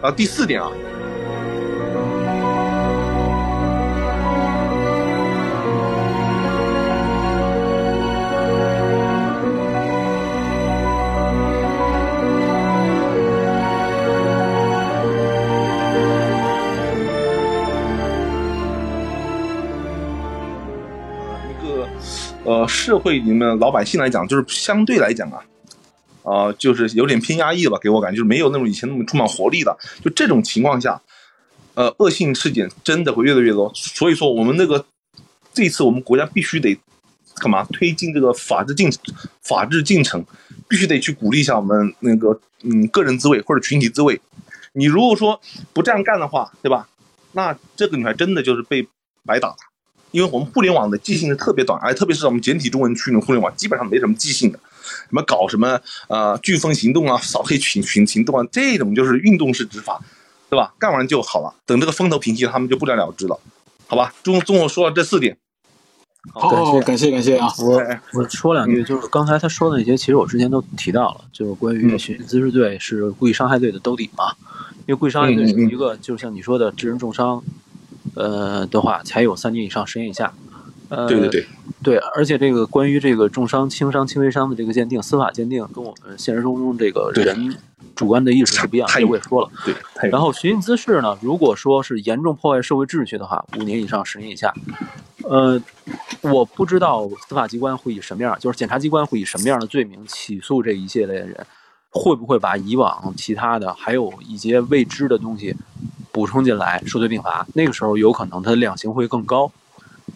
[0.03, 0.71] 啊，第四点啊，
[22.67, 25.41] 社会里面老百姓来讲，就是相对来讲啊，
[26.23, 29.77] 啊、就是有点偏压抑了吧，给我感觉就是没有那种以前那么充满活力的。
[30.03, 31.01] 就这种情况下，
[31.75, 33.71] 呃，恶性事件真的会越来越多。
[33.75, 34.85] 所以说，我们那个
[35.53, 36.79] 这次我们国家必须得
[37.37, 39.01] 干嘛推进这个法治进程
[39.43, 40.25] 法治进程，
[40.69, 44.21] 必须得去鼓励一下我们那个嗯个人自卫或者群体自卫。
[44.73, 45.41] 你如果说
[45.73, 46.89] 不这样干的话，对吧？
[47.33, 48.89] 那这个女孩真的就是被
[49.25, 49.57] 白打了。
[50.11, 54.59] 因为我们互联网的记性是特别短，而特别是我们简体中文区的互联网，基本上没什么记性的。
[54.87, 60.01] 什么搞什么呃飓风行动啊、扫黑群群行动啊，这种就是运动式执法，
[60.49, 60.73] 对吧？
[60.79, 63.39] 干完就好了，等这个风头平息，他们就不了了之了，
[63.89, 64.15] 好吧？
[64.23, 65.37] 中中午说了这四点，
[66.33, 67.53] 好感谢，感谢感谢啊！
[67.59, 74.35] 我哎我说两句，就是刚才他说的那些，其实我之前都提到了，就是关于嗯寻衅滋事罪是故意伤害罪的兜底嘛。
[74.87, 77.43] 因为故意伤害罪是一个，就是像你说的致人重伤，
[78.17, 80.33] 呃的话，才有三年以上十年以下。
[80.89, 81.47] 呃，对对对，
[81.83, 87.57] 对，而且这个关于这个重伤、轻伤、轻微伤的这个鉴定，司法鉴定跟我们现实生活中这个人
[87.97, 89.51] 主观的意识是不一样，的这我也说了。
[89.65, 94.55] 对，然后寻衅滋事呢，如果说是严重破坏社会秩序的话，五年以上十年以下。
[95.25, 95.61] 呃，
[96.21, 101.45] 我不知道司法机关会以什么样，就是检察机关会以什么样的罪名起诉这一系列人，
[101.91, 105.57] 会不会把以往其他的还有一些未知的东西
[106.17, 107.47] 补充进来，数罪并罚？
[107.53, 109.53] 那个时候有可能它的量刑会更高。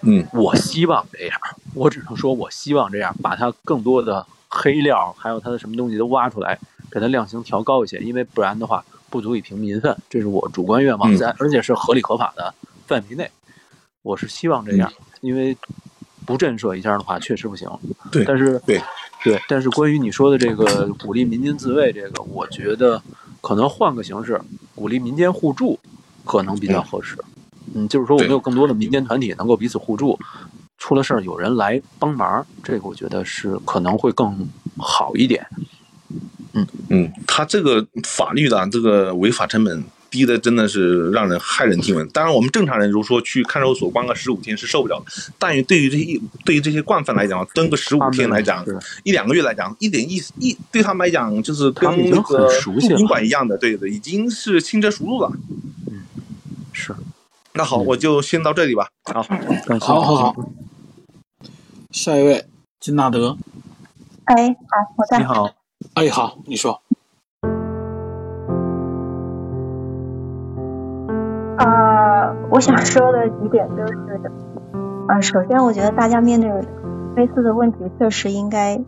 [0.00, 1.38] 嗯，我希望这样，
[1.74, 6.58] 我只能说我希望这样，把它更多的黑料，还有它的什么东西都挖出来，
[6.90, 12.54] 给它量刑调高一些，因为不然的话不足以平民愤，这是我主观愿望，嗯在而且是合理合法的
[12.86, 13.30] 范围内，
[14.00, 14.90] 我是希望这样，
[15.20, 15.54] 因为
[16.24, 17.68] 不震慑一下的话确实不行。
[18.10, 18.80] 对但是对
[19.22, 23.02] 对，但是关于你说的这个鼓励民间自卫，这个我觉得
[23.40, 24.40] 可能换个形式，
[24.74, 25.78] 鼓励民间互助
[26.24, 27.16] 可能比较合适。
[27.74, 30.18] 嗯，就是说我们有更多的民间团体能够彼此互助，
[30.78, 35.46] 出了事儿有人来帮忙，这个我觉得是可能会更好一点。
[36.52, 42.08] 嗯嗯，他这个法律的这个违法成本低的真的是让人骇人听闻。
[42.08, 45.06] 当然，我们正常人如说去看守所关个十五天是受不了的，
[45.38, 48.64] 但于对于这些对于这些惯犯来讲，蹲个十五天来讲，
[49.04, 55.30] 一两个月来讲，一点意思一对他们来讲就是跟那个很熟悉了住宾馆一样的，对的，已经是轻车熟路了。
[55.88, 56.02] 嗯
[56.72, 56.94] 是，
[57.54, 58.88] 那好，我就先到这里吧。
[59.12, 59.22] 好。
[59.80, 60.36] 好好好，
[61.90, 62.46] 下一位
[62.78, 63.36] 金纳德，
[64.24, 65.24] 哎，好，我在你。
[65.24, 65.54] 好，
[65.94, 66.82] 哎，好，你说，
[72.50, 74.20] 我想说的几点就是，
[75.08, 76.50] 呃，首先我觉得大家面对
[77.14, 78.80] 类似的问题，确实应该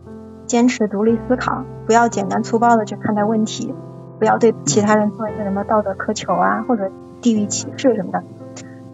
[0.45, 3.73] 坚持独立思考，不要简单粗暴的去看待问题，
[4.19, 6.91] 不要对其他人做一些什么道德苛求啊，或者
[7.21, 8.21] 地域歧视什么的。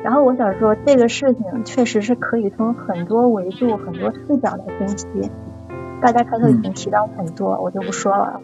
[0.03, 5.07] 然后我想说，这个事情确实是可以从很多维度、很多视角来分析。
[5.99, 8.39] 大家开头已经提到很多，我就不说了。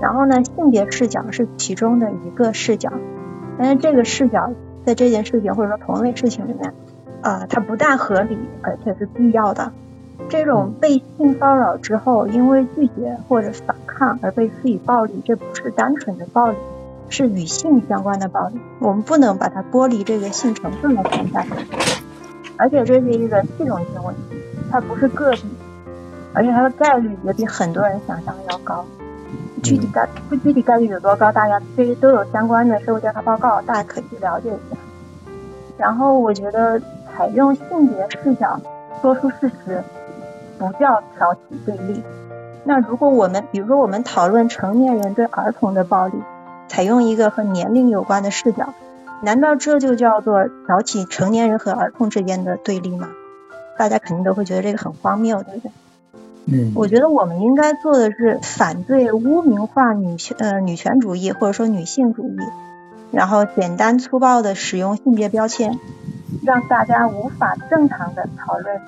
[0.00, 2.90] 然后呢，性别视角是其中的一个视角，
[3.56, 4.50] 但是这个视角
[4.84, 6.72] 在这件事情或者说同类事情里面，
[7.22, 9.72] 呃、它不但合理，而且是必要的。
[10.28, 16.56] 这种被性骚扰之后，因为拒绝或者反抗而被施以暴力，这不是单纯的暴力，
[17.08, 18.60] 是与性相关的暴力。
[18.78, 21.46] 我们不能把它剥离这个性成分来看待，
[22.56, 24.36] 而且这是一个系统性问题，
[24.70, 25.42] 它不是个例，
[26.32, 28.84] 而且它的概率也比很多人想象的要高。
[29.62, 34.76] 具体概不具体概率有多高，大家这些都有相关的社会调查报告，大家可以去了解一下。
[35.78, 36.80] 然后我觉得
[37.14, 38.60] 采用性别视角
[39.00, 39.82] 说出事实，
[40.58, 42.02] 不叫挑起对立。
[42.64, 46.14] 那如果我们比如说我们讨论成年人对儿童的暴力，
[46.68, 48.74] 采用一个和年龄有关的视角，
[49.22, 53.08] 难道这就叫做挑起成年人和儿童之间的对立吗？
[53.78, 55.72] 大家肯定都会觉得这个很荒谬，对不对？
[56.46, 62.36] 嗯我觉得我们应该做的是反对污名化女权呃女权主义或者说女性主义，
[63.12, 65.78] 然后简单粗暴的使用性别标签，
[66.42, 68.80] 让大家无法正常的讨论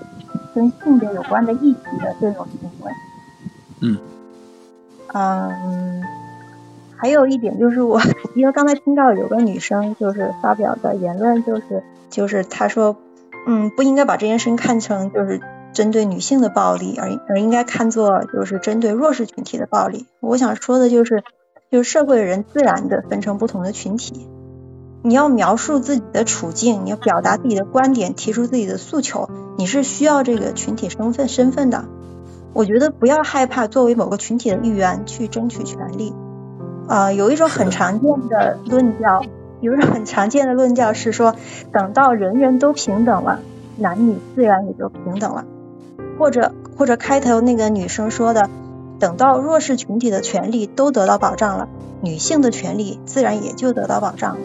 [0.54, 2.92] 跟性别有关的议题的这种行为。
[3.80, 3.98] 嗯
[5.12, 6.02] 嗯，
[6.96, 8.00] 还有一点就是我，
[8.34, 12.96] 因为刚才听到有个女生就是发表的言论，就是就是她说，
[13.46, 15.40] 嗯，不应该把这件事情看成就是
[15.74, 20.06] 针对女性的暴力，而而应该看作就是针对弱势群体的暴力。
[20.20, 21.22] 我想说的就是，
[21.70, 24.26] 就是社会的人自然的分成不同的群体，
[25.02, 31.84] 你要描述自己的处境，你要表达自己的观点，提出自己的诉求，你是需要这个群体身份身份的。
[32.54, 36.14] 我觉得不要害怕作为某个群体的一员去争取权利。
[36.86, 39.24] 呃，有一种很常见的论调，
[39.60, 41.34] 有一种很常见的论调是说，
[41.72, 43.40] 等到人人都平等了，
[43.76, 45.44] 男女自然也就平等了。
[46.18, 48.48] 或者或者开头那个女生说的，
[48.98, 51.68] 等到弱势群体的权利都得到保障了，
[52.00, 54.40] 女性的权利自然也就得到保障了。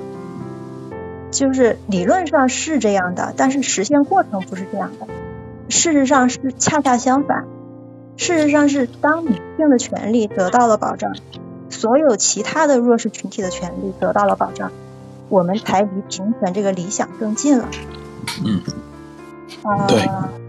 [1.32, 5.08] 就是理论上是这样的，但是实现过程不是这样的。
[5.70, 7.46] 事实上是恰恰相反。
[8.18, 11.16] 事实上是，当女性的权利得到了保障，
[11.70, 14.72] 所有其他的弱势群体的权利得到了保障，
[15.30, 17.70] 我们才离平权这个理想更近了。
[18.44, 18.62] 嗯，
[19.64, 20.49] 呃、对。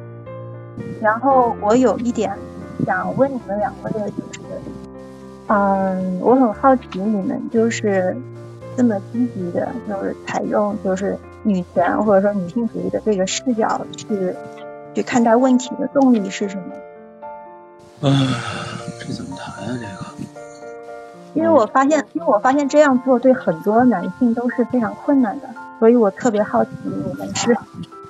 [1.01, 2.37] 然后我有一点
[2.87, 4.41] 想问你们两位的就是，
[5.49, 8.17] 嗯，我很好奇你们就是
[8.77, 14.35] 这么积极的，就是采用就是女权或者说女性主义的这个视角去
[14.95, 18.09] 去看待问题的动力是什么？
[18.09, 18.13] 啊，
[18.99, 19.79] 这怎么谈啊？
[19.79, 20.25] 这个，
[21.35, 25.49] 因为我发现，因为我发现这样做对很多男性都是非常困难的，
[25.79, 27.57] 所以我特别好奇你们是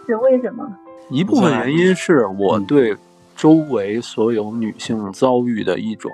[0.07, 0.72] 是为什么？
[1.11, 2.96] 一部分原因是我对
[3.36, 6.11] 周围所有女性遭遇的一种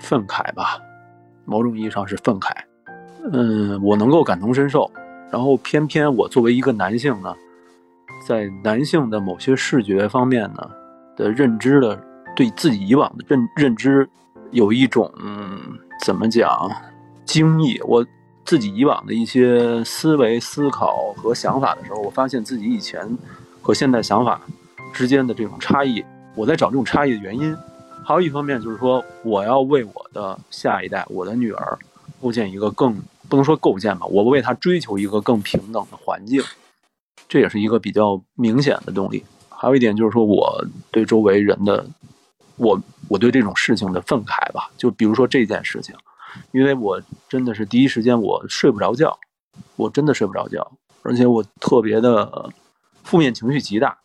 [0.00, 0.78] 愤慨吧。
[1.44, 2.50] 某种意义上是愤慨。
[3.32, 4.90] 嗯，我能够感同身受。
[5.30, 7.34] 然后偏偏我作为一个男性呢，
[8.26, 10.70] 在男性的某些视觉方面呢
[11.16, 12.00] 的认知的，
[12.36, 14.08] 对自己以往的认认知
[14.52, 15.58] 有一种、嗯、
[16.04, 16.70] 怎么讲
[17.24, 17.78] 惊异。
[17.82, 18.06] 我
[18.44, 23.04] 自己以往的一些思维、思考和想法的时候，我发现自己以前
[23.64, 24.38] 和现在想法
[24.92, 26.04] 之间的这种差异，
[26.34, 27.56] 我在找这种差异的原因。
[28.04, 31.78] 还有一方面就是说，我要为我的下一代，我的女儿，
[32.20, 32.94] 构建一个更
[33.26, 36.42] 不能说构建吧，我为她追求一个更平等的环境，
[37.26, 39.24] 这也是一个比较明显的动力。
[39.48, 41.86] 还有一点就是说，我对周围人的，
[42.56, 45.96] 我我对这种事情的愤慨吧，就比如说这件事情，
[46.52, 47.00] 因为我
[47.30, 49.18] 真的是第一时间我睡不着觉，
[49.76, 50.70] 我真的睡不着觉，
[51.02, 52.50] 而且我特别的
[53.04, 53.96] 负面情绪极大。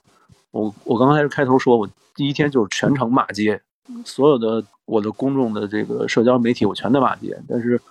[0.51, 3.59] 我我刚才开头说，我第一天就是全程骂街，
[4.05, 7.81] 所有的我的公众的这个社交媒体我全在骂街，但是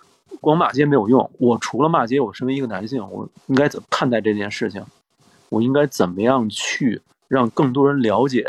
[0.40, 1.30] 光骂街没有用。
[1.38, 4.84] 我除了骂街，我身为一个男性，我应该怎么看待这件事情？
[5.48, 8.44] 我应该怎么样去让更多人了解、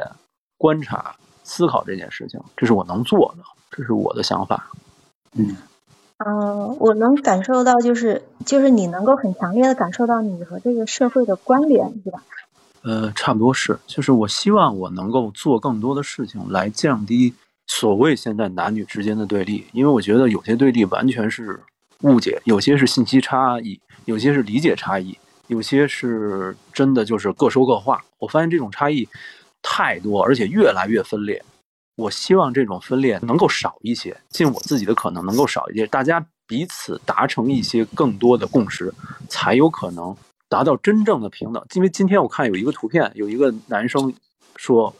[0.57, 2.41] 观察、思考这件事情？
[2.57, 4.69] 这是我能做的，这是我的想法。
[5.33, 5.55] 嗯
[6.17, 12.23] 嗯，我能感受到，就是就是你能够很强烈的感受到你和这个社会的关联，对吧？
[12.81, 17.33] 呃，差不多是，就是我希望我能够做更多的事情来降低
[17.67, 21.59] 所谓现在男女之间的对立，因为我觉得有些对立完全是
[22.01, 25.17] 误解，有些是信息差异，有些是理解差异，
[25.47, 28.03] 有些是真的就是各说各话。
[28.17, 29.07] 我发现这种差异
[29.61, 31.43] 太多，而且越来越分裂。
[31.97, 38.93] 我希望这种分裂能够少一些，尽我自己的可能能够少一些，大家彼此达成一些更多的共识，
[39.27, 40.15] 才有可能
[40.49, 41.63] 达到真正的平等。
[41.75, 44.13] 因为今天我看有一个图片，有一个男生
[44.57, 44.93] 说，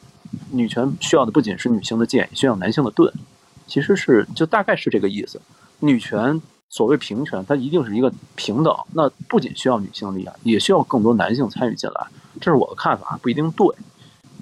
[0.51, 3.13] 女权需要的不仅是女性的剑，也需要男性的盾。
[3.67, 5.41] 其实是就大概是这个意思。
[5.79, 12.07] 女权所谓平权，它一定是一个平等，那不仅需要女性力量，也需要更多男性参与进来。
[12.39, 13.67] 这是我的看法，不一定对，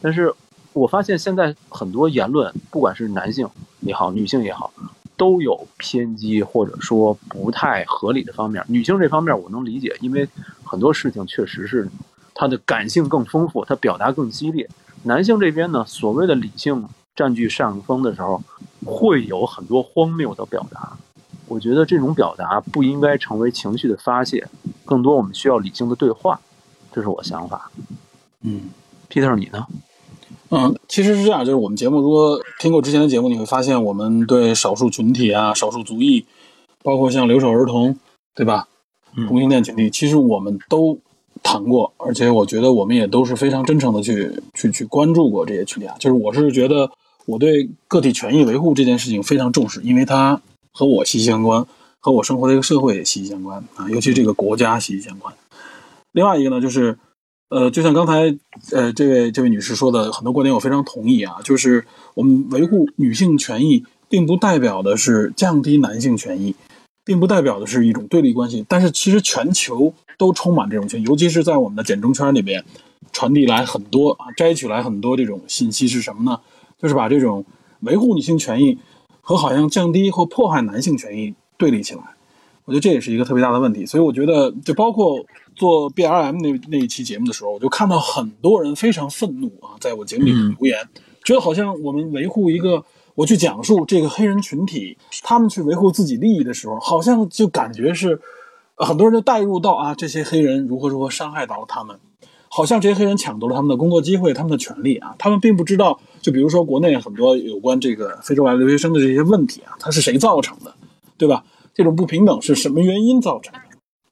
[0.02, 0.32] 但是。
[0.74, 3.50] 我发现现在很多言论，不管是男性
[3.80, 4.72] 也好，女性也好，
[5.16, 8.64] 都有偏激或者说不太合理的方面。
[8.68, 10.30] 女性这方面我能理解，因为
[10.68, 11.90] 很多事情确实是
[12.36, 14.70] 他的感性更丰富，他表达更激烈。
[15.04, 18.42] 男性这边呢，所谓的理性占据上风的时候，
[18.86, 20.98] 会有很多荒谬的表达。
[21.48, 24.48] 我觉得这种表达不应该成为情绪的发泄，
[24.84, 26.40] 更多我们需要理性的对话。
[26.92, 27.72] 这是我想法。
[28.42, 28.70] 嗯
[29.10, 29.66] ，Peter，你呢？
[30.50, 36.26] 嗯，其实是这样，就是我们节目如果听过之前的节目，你会发现我们对少数群体啊、少数族裔，
[36.84, 37.98] 包括像留守儿童，
[38.36, 38.68] 对吧？
[39.26, 41.00] 同性恋群体，其实我们都
[41.42, 45.96] 谈过，而且我觉得我们也都是非常真诚的去去去关注过这些群体啊。
[46.00, 46.92] 就是我是觉得
[47.26, 50.42] 我对个体权益维护这件事情非常重视，因为它
[50.72, 51.66] 和我息息相关，
[52.00, 55.34] 和我生活的一个社会也息息相关啊，尤其这个国家息息相关。
[56.12, 56.98] 另外一个呢，就是。
[57.50, 58.38] 呃，就像刚才
[58.74, 61.38] 呃这位这位女士说的很多观点，我非常同意啊。
[61.46, 66.54] 就是我们维护女性权益，并不代表的是降低男性权益，
[67.08, 68.64] 并不代表的是一种对立关系。
[68.70, 72.64] 但是其实全球都充满这种权，尤其是在我们的简中圈里边，
[73.12, 76.40] 传递来很多啊，摘取来很多这种信息是什么呢？
[76.78, 77.44] 就是把这种
[77.80, 78.78] 维护女性权益
[79.22, 82.02] 和好像降低或迫害男性权益对立起来。
[82.66, 83.86] 我觉得这也是一个特别大的问题。
[83.86, 85.26] 所以我觉得，就包括。
[85.58, 90.78] 做 B R M 那那一期节目的时候，我就看到很多人非常愤怒啊，在我节目里留言，
[91.24, 92.86] 觉得好像我们维护一个，
[93.18, 98.22] 我去讲述这个黑人群体，他们去维护自己利益的时候，好像就感觉是
[98.76, 102.00] 很多人就带入到啊，这些黑人如何如何伤害到了他们，
[102.48, 110.76] 好像这些黑人抢夺了他们的工作机会、他们的权利啊，他们并不知道，就比如说国内很多有关这个非洲来留学生的这些问题啊，它是谁造成的，
[111.18, 111.44] 对吧？
[111.74, 113.60] 这种不平等是什么原因造成的？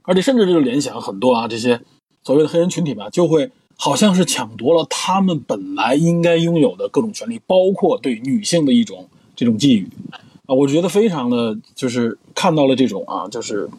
[0.02, 1.80] 而且甚至这个联想很多啊，这些
[2.24, 9.88] 所谓的黑人群体吧，就会好像是抢夺了他们本来应该拥有的各种权利，包括对女性的一种这种觊觎
[10.46, 13.70] 啊，我觉得非常的就是看到了这种啊，就是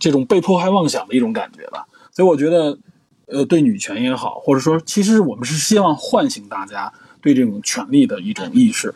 [0.00, 1.86] 这种被迫害妄想的一种感觉吧。
[2.10, 2.78] 所以我觉得，
[3.26, 8.94] 呃，对女权也好，或者说，其实我们是希望唤醒大家对这种权利的一种意识。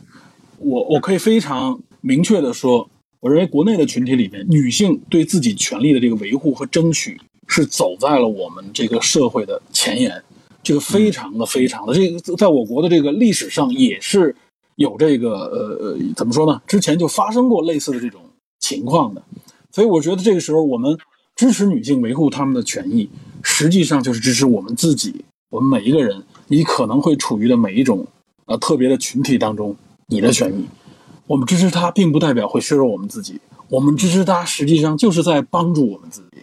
[0.59, 2.89] 我我可以非常明确的说。
[3.21, 10.23] 我认为国内的群体里面，女性对自己权利的这个维护和争取，是走在了我们这个社会的前沿。
[10.63, 14.35] 这个非常的、非常的，这个在我国的这个历史上也是
[14.75, 16.61] 有这个呃呃，怎么说呢？
[16.67, 18.21] 之前就发生过类似的这种
[18.59, 19.23] 情况的。
[19.71, 20.99] 所以我觉得这个时候我们
[21.37, 23.09] 支持女性维护她们的权益，
[23.45, 28.05] 实际上就是支持我们自己，我们每一个人，你可能会处于的每一种
[28.47, 29.77] 呃特别的群体当中，
[30.09, 30.67] 你的权益。
[31.29, 33.39] 我们支持她，并不代表会削弱我们自己。
[33.69, 36.39] 我们支持她，实际上就是在帮助我们自己。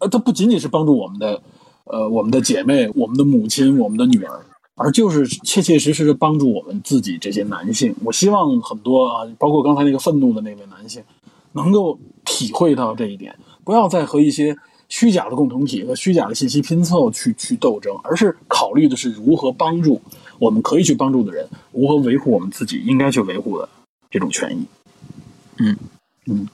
[0.00, 1.40] 呃，它不仅仅是帮助我们的，
[1.84, 4.44] 呃，我们的姐妹、我们的母亲、我们的女儿，
[4.74, 7.94] 而就是切切实实的帮助我们自己这些男性。
[8.04, 11.02] 我希望很多啊，包括刚才那个愤怒的那位男性，
[11.52, 14.56] 能够体会到这一点，不要再和一些
[14.88, 20.00] 虚假的共同体和虚假的信息拼凑去去斗争，而是考虑的是如何帮助
[20.38, 23.68] 我们可以去帮助的人，如何维护我们自己应该去维护的
[24.10, 24.66] 这种权益。
[25.58, 25.76] 嗯
[26.26, 26.48] 嗯。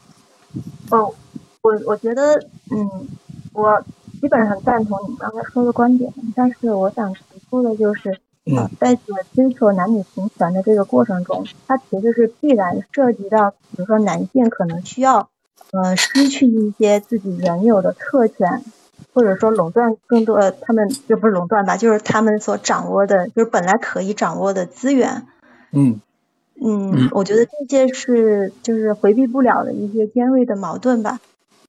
[0.90, 1.14] 哦，
[1.62, 2.34] 我我觉得，
[2.70, 2.88] 嗯，
[3.56, 3.82] 我
[4.20, 8.94] 基本上赞同你刚才说的观点，但是我想提出的就是，呃，在
[9.34, 15.30] 追求男女平权的这个过程中，它其实是必然涉及到，比如说男性可能需要，
[15.72, 18.62] 呃，失去一些自己原有的特权，
[19.14, 25.26] 或者说垄断更多他们就不是垄断吧，就是他们所掌握的，就是本来可以掌握的资源。
[25.72, 26.00] 嗯。
[26.58, 31.20] 嗯，我觉得这些是就是回避不了的一些尖锐的矛盾吧。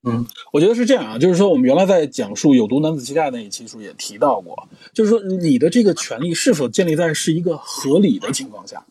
[0.07, 8.83] 嗯，我觉得是这样啊，就是说我们原来在讲述有毒男子气概那一期时候也提到过，就是说你的这个权利是否建立在是一个合理的情况下。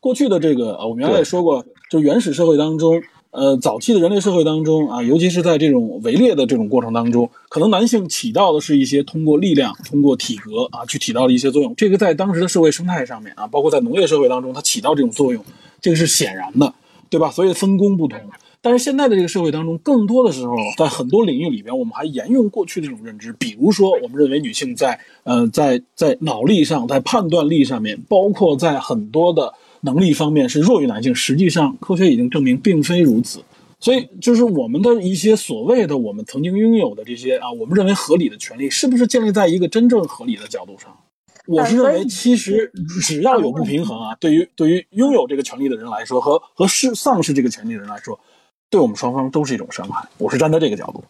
[0.00, 3.02] 过去的这个啊，我们原来也说过，就原始社会当中。
[3.30, 11.74] 呃，早期的人类社会当中啊，尤其是在这种围猎的这种过程当中，可能男性起到的是一些通过力量、通过体格啊去起到的一些作用。
[11.76, 15.44] 这个在当时的社会生态上面啊，包括在农业社会当中，它起到这种作用，
[15.78, 16.72] 这个是显然的，
[17.10, 17.30] 对吧？
[17.30, 18.18] 所以分工不同。
[18.68, 29.54] 但是现在的这个社会当中，更多的时候，在很多领域里边，我们还沿用过去的这种认知，比如说，我们认为女性在呃在在脑力上、在判断力上面，包括在很多的。
[29.80, 33.44] 能力方面是弱于男性，实际上科学已经证明并非如此。
[33.78, 40.92] 所以，就是我们的一些所谓的我们曾经拥有的这些啊，我们认为合理的权利，是不是建立在一个真正合理的角度上？
[41.46, 48.18] 我是认为，其实只要有不平衡啊，对于对于拥有这个权利的人来说，和和失丧失这个权利的人来说，
[48.70, 50.08] 对我们双方都是一种伤害。
[50.18, 51.04] 我是站在这个角度。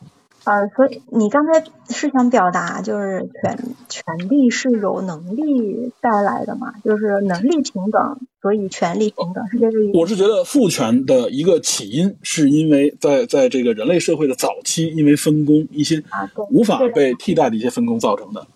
[0.45, 6.73] 呃，所以你刚才是想表达，就是权权利是由能力带来的嘛？
[6.83, 9.99] 就是能力平等，所以权利平等，是这个意思？
[9.99, 16.03] 我是觉得父权的一个起因，是因为在在这个人类社会的早期，因为分工一些
[16.51, 18.47] 无法被替代的一些分工造成的。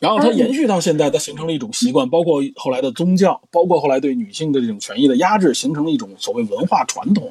[0.00, 7.28] 然后它延续到现在，它形成了一种习惯，包括后来的宗教，包括后来对女性的这种权益的压制，形成了一种所谓文化传统，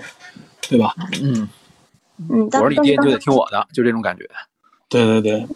[0.71, 0.95] 对吧？
[1.21, 1.47] 嗯。
[2.29, 4.29] 嗯，我是你爹，你就得听我的，就这种感觉。
[4.87, 5.47] 对对对，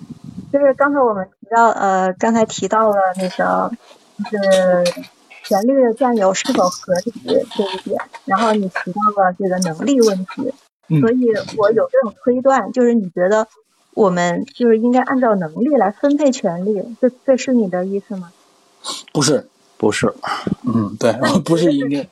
[0.51, 3.71] 就是刚才我们提到，呃，刚才提到了那个，
[4.31, 4.83] 就是
[5.43, 10.53] 权力的占有是否合理这一点，然后你提到了这个能力问题，
[10.99, 13.47] 所以我有这种推断，就是你觉得
[13.93, 18.31] 我们就是应该按照能力来分配权利，这这是你的意思吗？
[19.13, 19.47] 不是，
[19.77, 20.11] 不是，
[20.65, 21.13] 嗯，对，
[21.45, 22.07] 不是应该。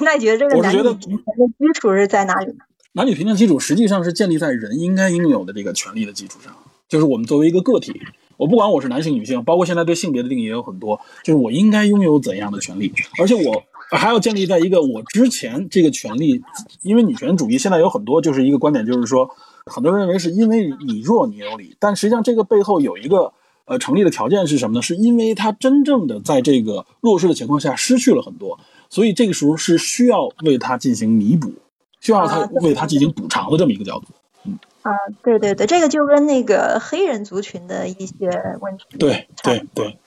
[0.00, 2.64] 那你觉得这个男女平权的基础是在哪里呢？
[2.92, 6.54] 男女平等基础实际上是建立在人应该拥有的这个权利的基础上，
[6.88, 8.00] 就是我们作为一个个体，
[8.36, 16.42] 我不管我是男性女性，包括现在对性别的定义也有很多，就是我应该拥有怎样的权利，而且我还要建立在一个我之前这个权利，
[16.82, 19.28] 因为女权主义现在有很多就是一个观点，就是说
[19.66, 23.32] 很多人认为是因为你弱你有理，但实际上这个背后有一个
[23.64, 24.82] 呃成立的条件是什么呢？
[24.82, 28.60] 是因为他真正的在这个弱势的情况下失去了很多，
[28.94, 31.52] 所以这个时候是需要为他进行弥补。
[32.00, 34.08] 需要他为他进行补偿的这么一个角度，
[34.44, 34.92] 嗯啊，
[35.22, 39.98] 对对对，这个就跟那个黑人族群的一些问题对对对，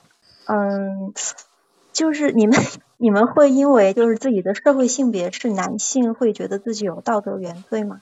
[0.45, 1.11] 嗯，
[1.91, 2.55] 就是你们
[2.97, 8.01] 你们会因为就是自己的社会性别是男性，会觉得自己有道德原罪吗？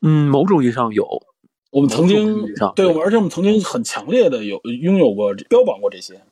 [0.00, 1.24] 嗯，某种意义上有，
[1.72, 6.22] 我们曾经对我们，而且我们曾经很强烈的有拥有过标榜过这些，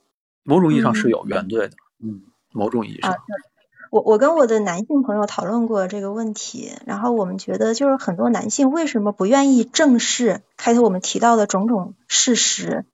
[0.45, 2.23] 某种意义上是有原罪的，嗯，
[2.53, 3.13] 某种意义上。
[3.91, 12.85] 我我跟我的男性朋友讨论过这个问题，然后我们觉得就是很多男性为什么不愿意正视开头我们提到的种种事实，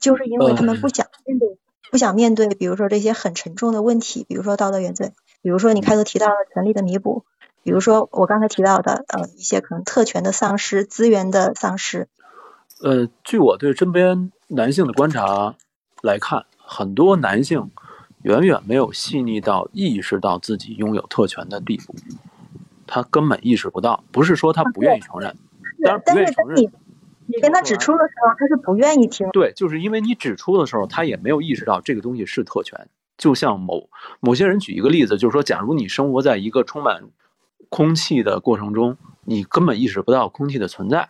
[0.00, 1.58] 就是因为他们不想面对，
[1.90, 7.24] 不想面对，比如说这些很沉重的问题，比如说道德原罪，比如说你开头提到的权利的弥补，
[7.62, 12.08] 比如说我刚才提到的呃一些可能特权的丧失、资源的丧失。
[12.82, 15.54] 呃，据我对身边男性的观察
[16.02, 17.70] 来看，很多男性。
[18.22, 21.94] 远远没有细腻到意识到自己拥有特权的地步，
[22.86, 24.04] 他根本意识不到。
[24.12, 25.34] 不是说他不愿意承认，
[25.82, 26.56] 但是不愿意承认。
[26.56, 26.70] 你
[27.26, 29.26] 你跟他指出的时候，他是不愿意听。
[29.30, 32.88] 对，就是因为你指出的时候，他也没有意识到这个东西是特权。
[33.16, 33.88] 就像某
[34.20, 37.04] 某些人举一个例子，就是说，假如你生活在一个充满
[37.70, 41.08] 空气的过程中，你根本意识不到空气的存在。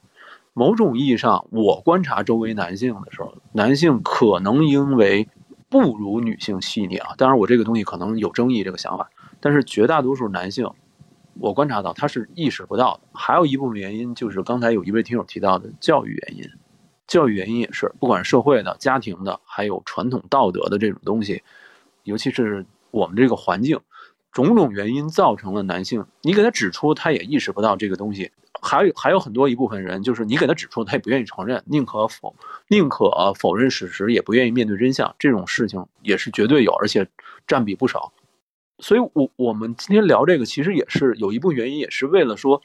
[0.53, 5.29] 某种意义上，我观察周围男性的时候，男性可能因为。
[5.71, 7.15] 不如女性细腻啊！
[7.17, 9.09] 当然，我这个东西可能有争议，这个想法。
[9.41, 10.69] 但是绝大多数男性
[11.35, 13.01] 我观察到他是意识不到的。
[13.13, 16.45] 还有一部分原因就是刚才有一位听友提到的教育原因，
[17.07, 21.43] 教育原因也是，不管社会的、家庭的，还有传统道德的这种东西，
[22.03, 23.79] 尤其是我们这个环境，
[24.33, 28.33] 种种原因造成了男性，你给他指出，他也意识不到这个东西。
[28.63, 32.35] 还有还有很多一部分人，就是你给他指出，他也不愿意承认，宁可否
[32.69, 35.15] 宁可否认事实，也不愿意面对真相。
[35.19, 37.07] 这种事情也是绝对有，而且
[37.47, 38.13] 占比不少。
[38.79, 42.63] 所以，我我们今天聊这个，其实也是有一部分原因，也是为了说，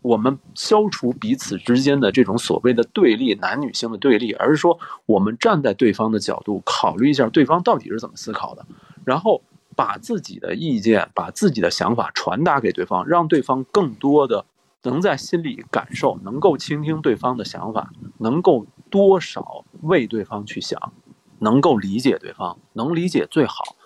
[0.00, 8.64] 我们消除彼此之间的这种所谓的对立，男女性的对立，而是说，我们站在对方的角度，考虑一下对方到底是怎么思考的，
[9.04, 9.42] 然后
[9.74, 14.46] 把自己的意见、把自己的想法传达给对方，让对方更多的
[14.82, 20.92] 能在心里感受，能够倾听对方的想法，能够多少为对方去想，
[21.38, 23.76] 能够理解对方，能理解最好。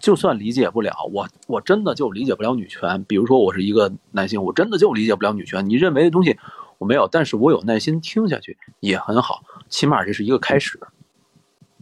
[0.00, 3.04] 就算理解不了，我我真的就理解不了女权。
[3.04, 5.68] 比如说，我是一个男性，我真的就理解不了女权。
[5.68, 6.36] 你认为的东西
[6.78, 10.80] 我没有，但是我有耐心听下去也很好，起码这是一个开始。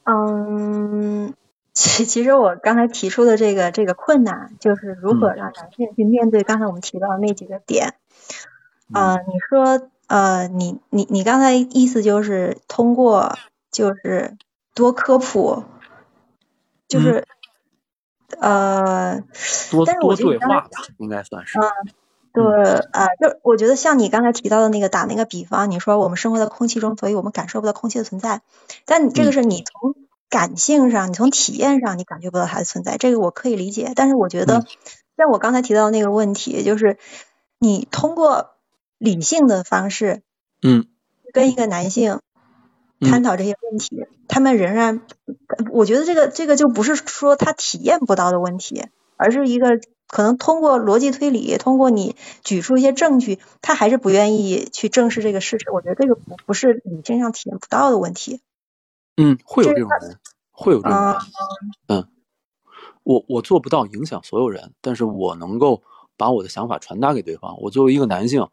[0.05, 1.33] 嗯，
[1.73, 7.95] 其其实我刚才提出的这个这个困难，就是如何让男性去面对刚才我们提到的那几个点。
[8.93, 13.37] 啊，你说呃，你你你刚才意思就是通过
[13.71, 14.37] 就是
[14.75, 15.65] 多科普，
[16.89, 17.27] 就是。
[18.41, 19.23] 呃，
[19.71, 21.59] 多多对话吧，应该算是。
[21.59, 21.69] 嗯，
[22.33, 22.43] 对
[22.91, 28.41] 啊，就我觉得像你刚才提到的那个打那个比方，你说我们生活在空气中，所以我们感受不到空气的存在。
[28.87, 29.95] 但你这个是你从
[30.31, 33.93] 感性上，你从体验上，你感觉不到它的存在，这个我可以理解。
[33.95, 34.65] 但是我觉得，
[35.19, 36.97] 像我刚才提到的那个问题，就是
[37.59, 38.53] 你通过
[39.03, 40.23] 理性的方式，
[40.63, 40.87] 嗯，
[41.33, 42.21] 跟一个男性。
[43.05, 45.03] 探讨这些问题，他们仍然，
[45.73, 48.87] 我觉得这个这个就不是说他体验不到的问题，
[49.17, 55.69] 而是一个可能通过逻辑推理，通过你举出一些证据，他还是不愿意去正视这个事实。
[55.73, 58.41] 我觉得这个不不是理性上体验不到的问题。
[59.17, 60.19] 嗯，会有这种人，
[60.53, 61.17] 会有这种人。
[61.89, 62.09] 嗯，
[63.03, 65.83] 我我做不到影响所有人，但是我能够
[66.17, 67.61] 把我的想法传达给对方。
[67.63, 68.47] 我作为一个男性，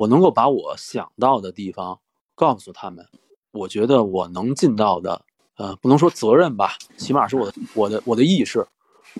[0.00, 1.98] 我能够把我想到的地方
[2.34, 3.06] 告诉他们。
[3.52, 5.22] 我觉得我能尽到的，
[5.58, 8.66] 呃，不能说责任吧，起码是我的我的我的意识，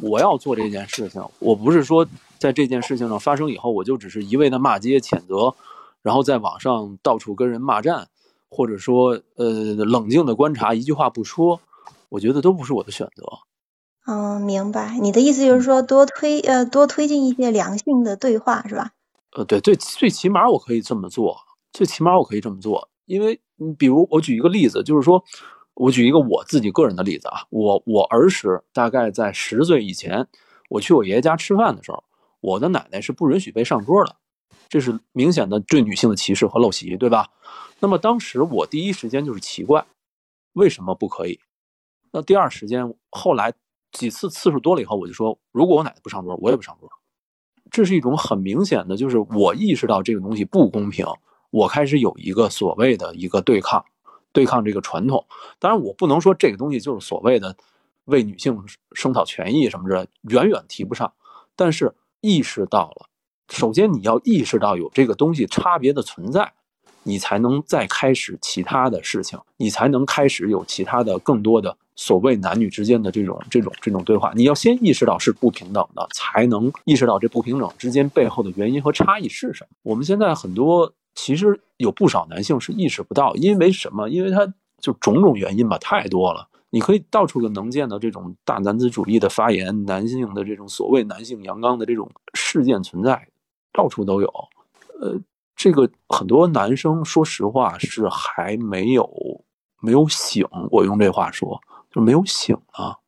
[0.00, 1.22] 我要做这件事情。
[1.38, 2.06] 我不是说
[2.38, 5.54] 在这件事情上发生以后，我就只是一味的骂街谴责，
[6.00, 8.08] 然后在网上到处跟人骂战，
[8.48, 11.60] 或者说呃冷静的观察，一句话不说，
[12.08, 13.24] 我觉得都不是我的选择。
[14.06, 14.98] 嗯，明白。
[14.98, 18.92] 你的意思就是说多推呃多推进一些良性的对话是吧？
[19.32, 21.36] 呃，对，最最起码我可以这么做，
[21.72, 22.88] 最起码我可以这么做。
[23.06, 25.22] 因为，你比如我举一个例子，就是说，
[25.74, 30.26] 我举一个我自己个人的例子啊，我我儿时大概在十岁以前，
[30.68, 32.02] 我去我爷爷家吃饭的时候，
[32.40, 34.16] 我的奶奶是不允许被上桌的，
[34.68, 37.28] 这是明显的对女性的歧视和陋习，对吧？
[37.80, 39.86] 那么当时我第一时间就是奇怪，
[40.52, 41.40] 为什么不可以？
[42.12, 43.52] 那第二时间，后来
[43.92, 46.88] 几次次数多了以后，我就说，如果我奶奶不上桌，我也不上桌。
[47.70, 51.06] 这是一种很明显的，就是我意识到这个东西不公平。
[51.50, 53.84] 我开始有一个所谓的一个对抗，
[54.32, 55.26] 对抗这个传统。
[55.58, 57.56] 当然，我不能说这个东西就是所谓的
[58.04, 58.62] 为女性
[58.92, 61.12] 声讨权益什么的，远远提不上。
[61.56, 63.08] 但是意识到了，
[63.48, 66.52] 首先你要意识到有这个东西差别的存在，
[67.02, 74.32] 你才能再开始其他的事情，你才能开始有其他的更多的所谓男女之间的这种这种这种对话。
[74.34, 79.76] 你要先意识到是不平等的，才能意识到这不平等之间背后的原因和差异是什么。
[79.82, 80.90] 我们现在很多。
[81.12, 84.08] 其实有不少男性是意识不到，因为什么？
[84.08, 84.46] 因为他
[84.78, 86.48] 就种种原因吧，太多了。
[86.70, 93.28] 你可以到处都能见到这种大男子主义的发言，男性的这种所谓男性阳刚的这种事件存在，
[93.72, 94.32] 到处都有。
[95.00, 95.18] 呃，
[95.56, 99.10] 这个很多男生说实话是还没有
[99.80, 102.98] 没有醒，我用这话说，就没有醒啊。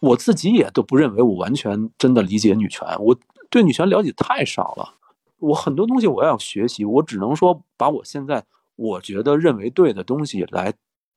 [0.00, 3.16] 我自己也都不认为我完全真的理解女权，我
[3.50, 4.94] 对女权了解太少了。
[5.38, 8.44] 我很多东西我要学习，我只能说把我现在
[8.76, 10.72] 我觉得认为对的东西来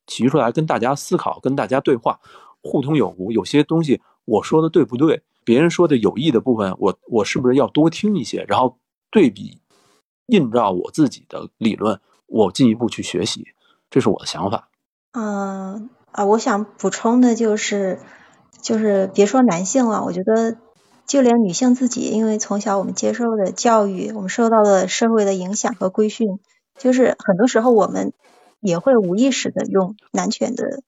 [0.06, 2.18] 提出来跟大家思考，跟大家对话，
[2.62, 3.30] 互通有无。
[3.30, 5.22] 有些东西我说的对不对？
[5.44, 8.78] 别人说的有益的部分，我我是不是要多听一些，然后
[9.10, 9.60] 对比
[10.26, 13.48] 映照我自己的理论，我进一步去学习，
[13.90, 14.68] 这是我的想法。
[15.12, 17.98] 嗯啊，我想补充的就是，
[18.60, 20.56] 就是别说男性了，我觉得。
[21.04, 26.38] 就连女性自己，因为从小我们接受的教育，我们受到的社会的影响和规训，
[26.78, 28.14] 就是很多时候我们
[28.60, 30.80] 也会无意识的用男权的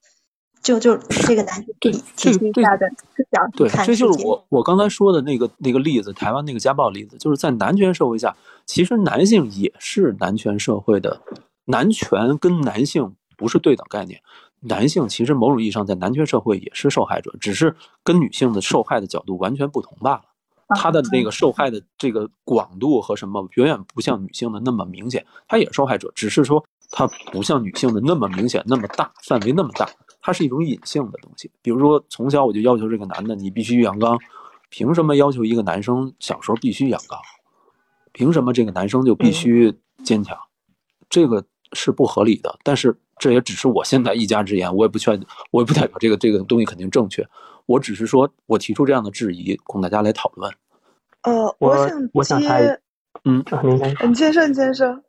[0.63, 3.69] 就就这个男性对体系下的思想对。
[3.85, 11.21] 这就是我我刚才说的那个那个例子，台湾那个家暴例子，就是在男权社会下，其实男性也是男权社会的，
[11.65, 14.21] 男权跟男性不是对等概念，
[14.67, 20.23] 男性其实某种意义上在男权社会也是受害者，只是跟女性的受害的角度完全不同罢了。
[20.75, 29.87] 他的那个受害的这个广度和什么远远不像女性的那么明显，他也是受害者，只是说他不像女性的那么明显、那么大范围那么大，
[30.21, 31.51] 它是一种隐性的东西。
[31.61, 34.17] 比如说，从小我就要求这个男的你必须阳刚，
[34.71, 37.19] 凭什么要求一个男生小时候必须阳刚？
[38.11, 40.35] 凭什么这个男生就必须坚强？
[41.07, 42.57] 这个是不合理的。
[42.63, 45.19] 但是这也只是我现在一家之言，我也不劝，
[45.51, 47.25] 我也不代表这个这个东西肯定正确。
[47.65, 50.51] 我只是说我提出这样的质疑，供大家来讨论。
[51.23, 52.47] 呃，我想我想接，
[53.23, 55.01] 嗯，啊，您先说，你先说，你先说。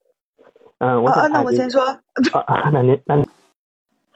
[0.78, 1.82] 嗯，我啊那我先说。
[1.84, 2.00] 啊
[2.46, 3.16] 啊，那您那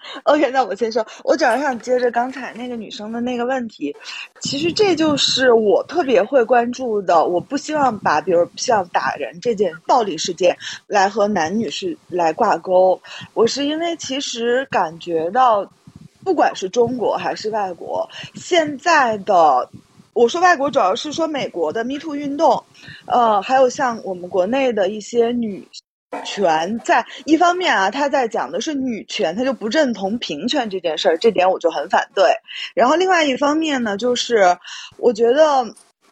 [0.25, 3.95] OK，那我先说，我主要想接着刚才那个女生的那个问题，
[4.41, 7.25] 其实这就是我特别会关注的。
[7.27, 13.01] 我不希望把比如像打人这件暴力事件来和男女是来挂钩，
[13.35, 15.71] 我是因为其实感觉到，
[16.25, 19.69] 不管是中国还是外国，现在的。
[20.13, 22.65] 我说外国主要是说美国的 Me Too 运动，
[23.07, 25.67] 呃，还有像我们国内的一些女
[26.25, 32.25] 权在一方面啊，他在讲的是女权，他就不认同平权这件事儿，这点我就很反对。
[32.75, 34.57] 然后另外一方面呢，就是
[34.97, 35.65] 我觉得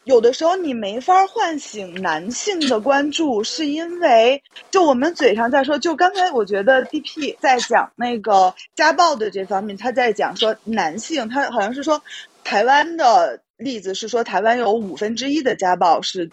[0.05, 4.41] 有的时候你没法唤醒男性的关注，是因为
[4.71, 12.01] 就我们嘴上在说，就刚才我觉得 DP 在讲那个家暴的这方面，他在讲说男性，他好像是说
[12.43, 16.31] 台湾的例子是说台湾有五分之一的家暴是。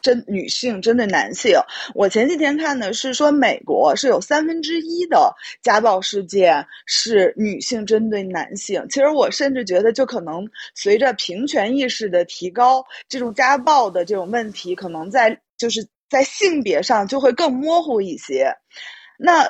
[0.00, 1.58] 针女性针对男性，
[1.94, 8.86] 我前几天看的是说美国是有三分之一的家暴事件是女性针对男性。
[8.88, 18.54] 其实我甚至觉得，就可能随着平权意识的提高，这种家暴的这种问题，可能在就是在性别上就会更模糊一些。
[19.18, 19.48] 那。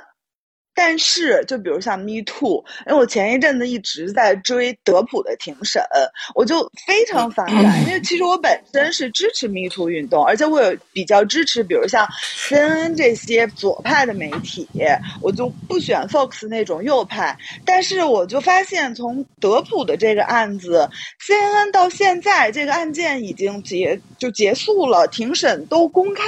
[0.81, 5.83] 但是，就比如像 Me Too，因为我前一阵子一直在追德普的庭审，
[6.37, 7.85] 我就非常反感。
[7.85, 12.07] 因为其实我本身是支持 Me Too 运动，而且我有比较支持，比如像
[12.49, 14.69] CNN 这些左派的媒体，
[15.21, 17.37] 我就不选 Fox 那种右派。
[17.65, 20.89] 但是我就发现，从德普的这个案子
[21.21, 26.23] ，CNN 到现在这个案件已经结就结束了，庭审都公开，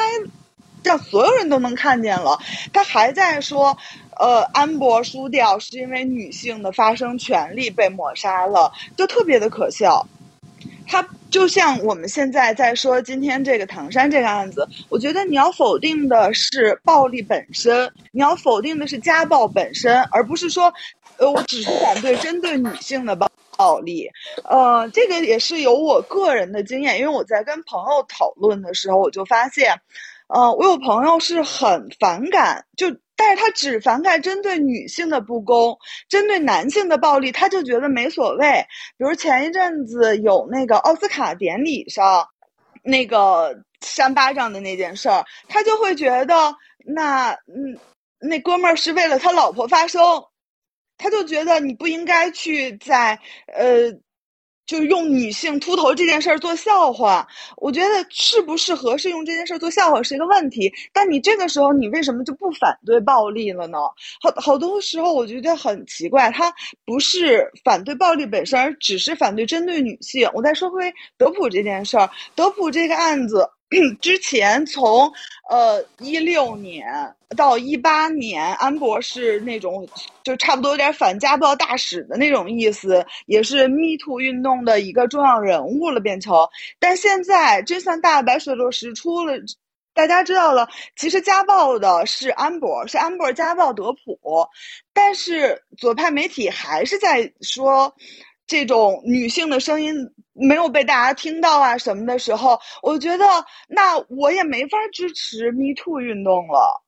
[0.83, 2.37] 让所有人都能看见了，
[2.73, 3.79] 他还在说。
[4.21, 10.07] 呃，安博输掉是因为女性的发声权利被抹杀了，就特别的可笑。
[10.87, 20.71] 他就像我们现在在说今天这个唐山这个案子，我觉得你要否定的是暴力本身，你要否定的是家暴本身，而不是说，
[21.17, 24.07] 呃，我只是反对针对女性的暴暴力。
[24.45, 29.81] 呃，这个也是有我个人的经验，因为我在跟朋友讨论的时候，我就发现，
[30.29, 32.95] 呃，我有朋友是很反感就。
[33.23, 35.77] 但是他只反感针对女性的不公，
[36.09, 38.65] 针对男性的暴力，他就觉得没所谓。
[38.97, 42.27] 比如前一阵子有那个奥斯卡典礼上，
[42.83, 46.57] 那个扇巴掌的那件事儿，他就会觉得
[46.87, 47.79] 那嗯，
[48.19, 50.01] 那哥们儿是为了他老婆发声，
[50.97, 53.19] 他就觉得你不应该去在
[53.55, 53.93] 呃。
[54.71, 60.73] 就是用女性秃头这件事儿做笑话，我觉得适不适合是用这件事儿做笑话是一个问题。
[60.93, 63.79] 但你这个时候，你为什么就不反对暴力了呢？
[64.23, 66.55] 好，好多时候我觉得很奇怪，他
[66.87, 70.31] 不是反对暴力本身，而只是反对针对女性。
[70.35, 73.51] 我再说回德普这件事儿，德普这个案子。
[74.03, 75.13] 之前从
[75.49, 76.85] 呃一六年
[77.37, 79.89] 到一八年，安博是那种
[80.25, 86.35] 就差不多有点反家暴大使的那种意思，也是 Me Too 运动的一个重要人物了，变成。
[86.81, 89.35] 但现在真相大白，水落石出了，
[89.95, 94.49] 大家知道了，其实家暴的是安博，是安博家暴德普，
[94.93, 97.95] 但是左派媒体还是在说。
[98.47, 99.95] 这种女性的声音
[100.41, 103.25] 没有被大家听到啊什么的时候，我觉得
[103.69, 106.83] 那我也没法支持 Me Too 运动了。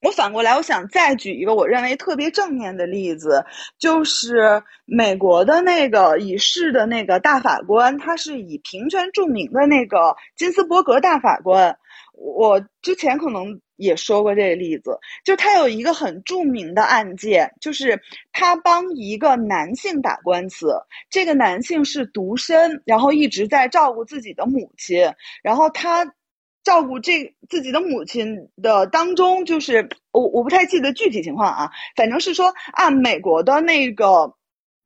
[0.00, 3.44] 我反过来，我想再举一个我认为特别正面的例子，
[3.78, 11.78] 就是美国的那个已逝的那个大法官，他是以平权著名的那个金斯伯格大法官。
[12.14, 13.60] 我之前可能。
[13.76, 18.00] 也说过这个例子，就他有一个很著名的案件，就是
[18.32, 20.74] 他帮一个男性打官司，
[21.10, 25.12] 这个男性是独身，然后一直在照顾自己的母亲，
[25.42, 26.14] 然后他
[26.62, 34.34] 照顾这自己的母亲的当中，就是我我不太记得具体情况啊，反正是说按美国的那个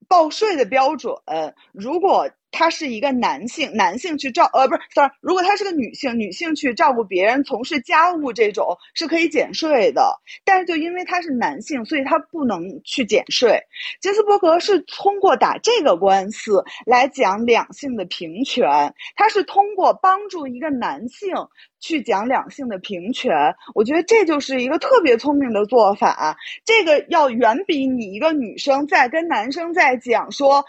[0.08, 1.14] 报税的标准，
[1.72, 10.18] 如果他是一个男性，男性去照呃不是，sorry，如果他是个女性，女性去照顾别人、从事家务这种是可以减税的。
[10.44, 13.60] 但是就因为他是男性，所以他不能去减税。
[14.00, 21.34] 杰斯伯格是通过打这个官司来讲两性的平权，他是通过帮助一个男性
[21.80, 23.54] 去讲两性的平权。
[23.74, 30.64] 我觉得这就是一个特别聪明的做法，这个要远比你一个女生在跟男生在讲说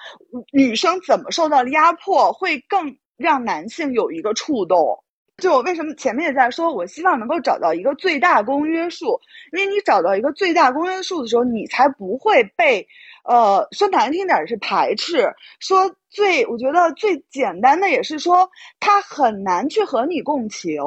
[0.51, 1.59] 女生怎么受到。
[1.69, 5.03] 压迫会更让男性有一个触动。
[5.37, 9.19] 就我为什么前面也在说，我希望能够找到一个最大公约数，
[9.51, 12.87] 因为你找到一个最大公约数的时候，你才不会被，
[13.23, 15.33] 呃，说难听点是排斥。
[15.59, 18.49] 说最，我觉得最简单的也是说，
[18.79, 20.81] 他很难去和你共情。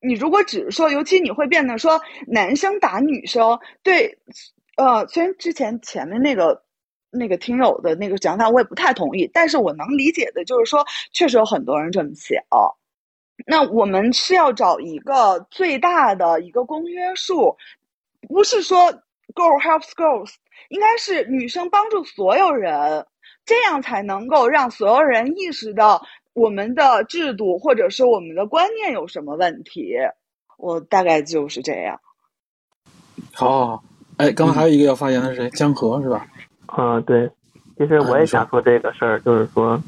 [0.00, 4.18] 你如果只是说，尤其你会变得说男生打女生，对，
[4.76, 6.62] 呃，虽然之前前面那个。
[7.16, 12.42] 那个听友的那个讲法，我也不太同意，但是我能理解的就是说，确实有很多人这么想。
[13.46, 17.56] 那我们是要找一个最大的一个公约数，
[18.28, 18.92] 不是说
[19.32, 20.32] girl helps girls，
[20.68, 23.06] 应该是女生帮助所有人，
[23.44, 29.96] 这样才能够让所有人意识到我们的制度或者是我们的观念有什么问题。
[30.56, 32.00] 我大概就是这样。
[33.32, 33.82] 好，
[34.16, 35.50] 哎，刚刚还有一个要发言的是谁？
[35.50, 36.26] 江河是吧？
[36.78, 37.28] 嗯，对，
[37.76, 39.80] 其实我也想说这个事儿，就是说，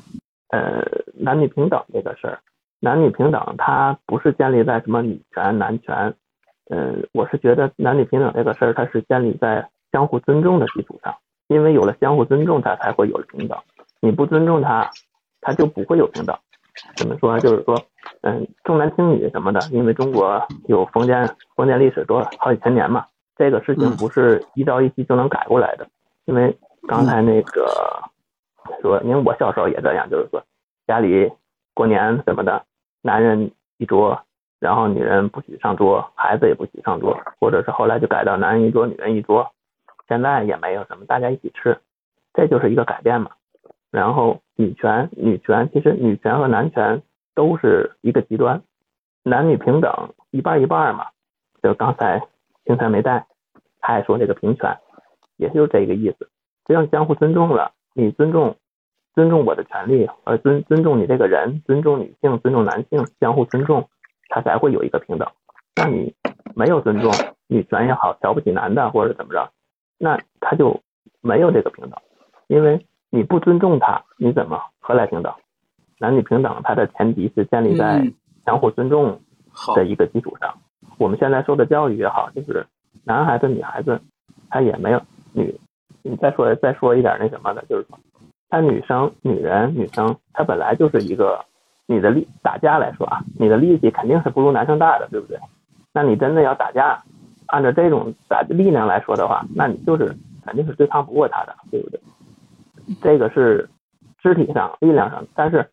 [0.48, 0.82] 呃，
[1.14, 2.40] 男女平等这个事儿，
[2.80, 6.14] 男女平等它不是建立在什么女权男权，
[6.68, 11.14] 嗯，我是觉得男女平等这个事儿，它是建立在相互尊重的基础上，
[11.48, 13.58] 因为有了相互尊重，它才会有平等。
[14.00, 14.90] 你不尊重他，
[15.40, 16.36] 他就不会有平等。
[16.96, 17.38] 怎么说？
[17.40, 17.80] 就是说，
[18.22, 23.06] 嗯，重男轻女什么的，因为中国有封建封建历史多好几千年嘛，
[23.36, 25.86] 这个事情不是一朝一夕就能改过来的，
[26.24, 26.56] 因为。
[26.88, 27.66] 刚才那个
[28.80, 30.40] 说，因为我小时候也这样，就是说
[30.86, 31.28] 家里
[31.74, 32.62] 过年什么的，
[33.02, 34.16] 男人一桌，
[34.60, 39.50] 然后女人不许上桌，孩子也不许上桌，或者是后来就改到男人一桌，女人一桌，
[40.08, 41.78] 现在也没有什么，大家一起吃，
[42.34, 43.30] 这就是一个改变嘛。
[43.90, 47.02] 然后女权，女权其实女权和男权
[47.34, 48.62] 都是一个极端，
[49.22, 51.06] 男女平等一半一半嘛。
[51.62, 52.22] 就刚才
[52.64, 53.26] 青才没在，
[53.80, 54.76] 他也说这个平权，
[55.36, 56.28] 也就这个意思。
[56.66, 58.56] 这样相互尊重了，你尊重
[59.14, 63.88] 尊重我的权利，而尊尊重你这个人，尊重女性，尊重男性，相互尊重，
[64.28, 65.28] 他才会有一个平等。
[65.74, 66.14] 那你
[66.54, 67.10] 没有尊重
[67.48, 69.50] 女权也好，瞧不起男的或者怎么着，
[69.98, 70.80] 那他就
[71.20, 71.98] 没有这个平等，
[72.48, 75.32] 因为你不尊重他，你怎么何来平等？
[75.98, 78.12] 男女平等它的前提是建立在
[78.44, 79.20] 相互尊重
[79.74, 80.54] 的一个基础上。
[80.98, 82.66] 我们现在受的教育也好，就是
[83.04, 84.00] 男孩子女孩子
[84.50, 85.00] 他也没有
[85.32, 85.58] 女。
[86.02, 87.98] 你再说再说一点那什么的，就是说，
[88.48, 91.44] 他女生、女人、女生，她本来就是一个
[91.86, 95.38] 你的力打架来说啊，你的力气肯定是不如男生大的，对不对？
[95.92, 97.02] 那你真的要打架，
[97.46, 102.00] 按照这种打力量来说的话，那你就是肯定是对抗不过他的，对不对？
[103.02, 103.68] 这个是
[104.18, 105.68] 肢体上、力量上，但是，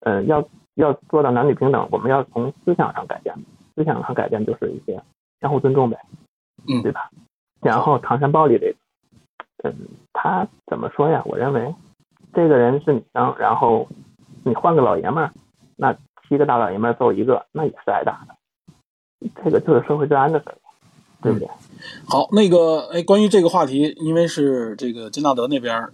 [0.00, 3.34] 嗯，要要做到男女平等，我们要从思想上改变，
[3.74, 5.02] 思想上改变就是一些
[5.40, 5.98] 相互尊重呗，
[6.68, 7.10] 嗯，对吧？
[7.60, 8.76] 然后唐山暴力这个。
[9.66, 9.72] 嗯，
[10.12, 11.22] 他怎么说呀？
[11.24, 11.74] 我认为，
[12.34, 13.88] 这个人是你生，然后
[14.44, 15.32] 你换个老爷们儿，
[15.74, 15.96] 那
[16.28, 19.30] 七个大老爷们儿揍一个，那也是挨打的。
[19.42, 20.56] 这个就是社会治安的事儿，
[21.24, 21.48] 对不对？
[22.06, 25.88] 好，那个，哎，关于这个话题，因为是这个金纳德那边，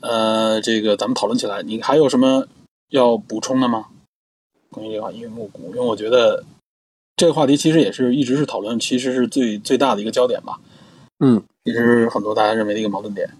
[0.00, 2.46] 呃，这个咱们讨论起来，你还有什么
[2.90, 3.86] 要补充的吗？
[4.70, 6.44] 关于这个话，因为木谷，因为我觉得
[7.16, 10.60] 这个话题其实也是一直是讨论，其实是最最大的一个焦点吧。
[11.24, 11.42] 嗯。
[11.64, 13.30] 也是很多大家认为的一个矛盾点，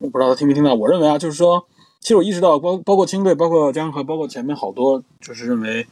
[0.00, 0.74] 我不知道他听没听到。
[0.74, 1.66] 我认为啊，就是说，
[1.98, 5.86] 其实我意识到，包包括清队，包括江河，包括前面好多，就是认为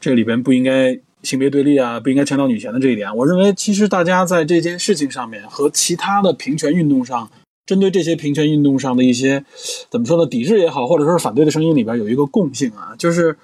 [0.00, 3.14] 这里边不应该性别对立啊，不应该强调女权的这一点。
[3.16, 7.28] 我认为，其实大家在这件事情上面和其他的平权运动上，
[7.66, 9.44] 针对这些平权运动上的一些
[9.90, 13.36] 怎么说呢，抵制也好，或者说是反对的声音里边有一个共性啊，就是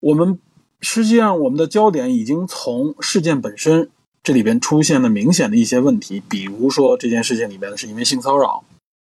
[0.00, 0.38] 我们
[0.82, 3.88] 实际上我们的焦点已经从事件本身。
[4.22, 8.64] 这里边出现了明显的一些问题，比如说这件事情里边是因为性骚扰，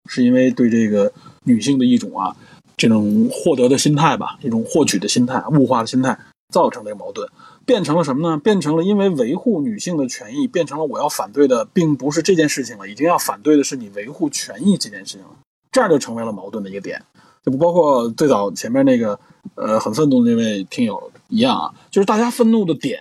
[0.10, 1.10] 是因为对这个
[1.46, 2.36] 女性的一种啊
[2.76, 6.20] 这种获得的心态吧，一种获取的心态、物化的心态
[6.54, 7.26] 造成的矛盾，
[7.66, 8.38] 变成了什么呢？
[8.38, 15.32] 变成了因为维护女性的权益，变成了我要反对的并不是这件事情了，已经要反对的是你维护权益这件事情了，
[15.72, 17.02] 这样就成为了矛盾的一个点。
[17.44, 19.20] 就不包括最早前面那个
[19.56, 23.00] 呃很愤怒的那位听友一样啊，就是大家愤怒的点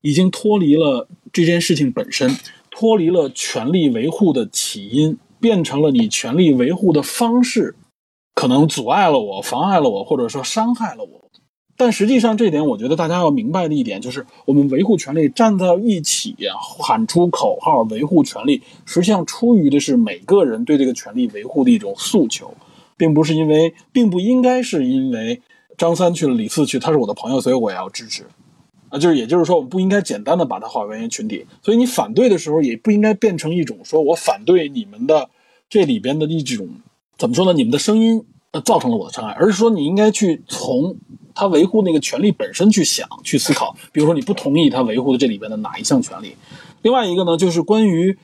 [0.00, 1.08] 已经脱离了。
[1.32, 2.36] 这件事情本身
[2.70, 7.74] 脱离了权力维护的起因，变成了你权利维护的方式，
[8.34, 11.21] 可能阻碍了我、妨碍了我，或者说伤害了我。
[11.74, 16.36] 但实际上，这点我觉得大家要明白的一点就是，我们维护权利站在一起，
[16.78, 22.54] 喊出口号维护权利，实际上出于的是每个人对这个权利维护的一种诉求，
[22.96, 25.40] 并不是因为，并不应该是因为
[25.76, 28.24] 张三去了，李四去，他是我的朋友，所以我要支持。
[28.90, 31.44] 啊，就是也就是说，我们不应该简单的把它划为群体。
[31.62, 35.30] 所以你反对的时候，也不应该变成一种说我反对你们的
[35.68, 36.68] 这里边的一种
[37.18, 37.54] 怎么说呢？
[37.54, 38.22] 你们的声音
[38.52, 40.94] 呃造成了我的伤害，而是说你应该去从。
[41.34, 46.36] 他维护那个权利本身去想去思考，比如说你不同意他维护的这里边的哪一项权利。
[46.82, 48.16] 另外一个呢，就是关于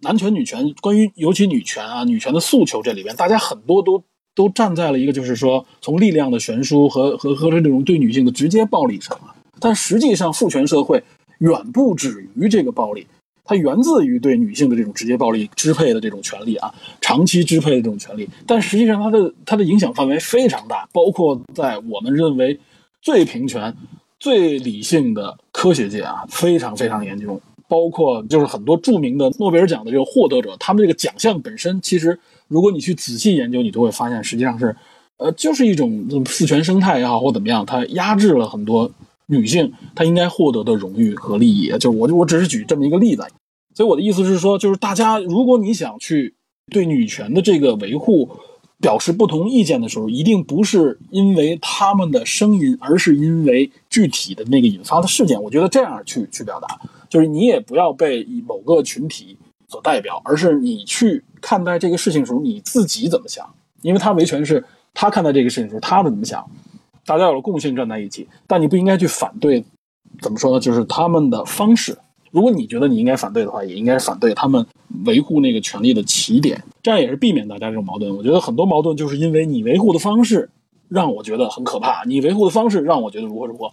[0.00, 4.02] 男权女权，关于尤其女权啊，女权的诉求这里边，大家很多都
[4.34, 11.02] 都站在了一个就是说从力量的悬殊和和和这种对女性的直接暴力上啊但实际上父权社会
[11.38, 13.06] 远不止于这个暴力。
[13.44, 22.58] 它源自于对女性的这种直接暴力支配的这种权利啊，长期支配的这种权利，但实际上它的它的影响范围非常大，包括在我们认为
[23.02, 23.74] 最平权、
[24.18, 27.40] 最理性的科学界啊，非常非常严重。
[27.66, 34.74] 包括就是很多著名的诺贝尔奖的这个获得者，他们这个奖项本身，其实如果你去仔细研究，你都会发现，实际上是，
[35.16, 38.90] 呃，就是一种父权生态也好，或怎么样，它压制了很多。
[39.26, 43.24] 女性她应该获得的荣誉和利益，就是我我只是举这么一个例子，
[43.74, 46.34] 所以我的意思是说，就是大家如果你想去
[46.70, 48.28] 对女权的这个维护
[48.80, 55.42] 表示不同意见的时候，一定不是因为他们的声音，而是因为具体的那个引发的事件。
[55.42, 56.78] 我觉得这样去去表达，
[57.08, 59.38] 就是你也不要被某个群体
[59.68, 63.48] 所代表，而是你去看待这个事情的时候，你自己怎么想？
[63.80, 66.44] 因为他维权是他看待这个事情的时候，他怎么想？
[67.06, 69.64] 大家有了共性站在一起，但你不应该去反对，
[70.20, 70.60] 怎么说呢？
[70.60, 71.96] 就是他们的方式。
[72.30, 74.66] 如果你觉得你应该反对的话，也应该反对他们
[75.04, 78.16] 维护那个权利的起点，这样也是避免大家这种矛盾。
[78.16, 80.50] 我觉得很多矛盾就是因为你维护的方式
[80.88, 83.70] 让我觉得很可怕，你维护的方式让我觉得如何如何，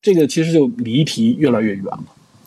[0.00, 2.00] 这个其实就离题越来越远了，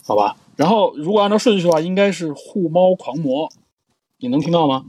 [0.04, 0.36] 好吧？
[0.56, 3.48] 然后如果按照顺序的话，应该是护猫狂魔，
[4.20, 4.86] 你能听到吗？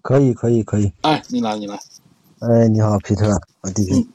[0.00, 0.92] 可以，可以，可以。
[1.02, 1.78] 哎，你来，你来。
[2.40, 3.26] 哎，你好，皮特，
[3.62, 4.08] 我弟弟。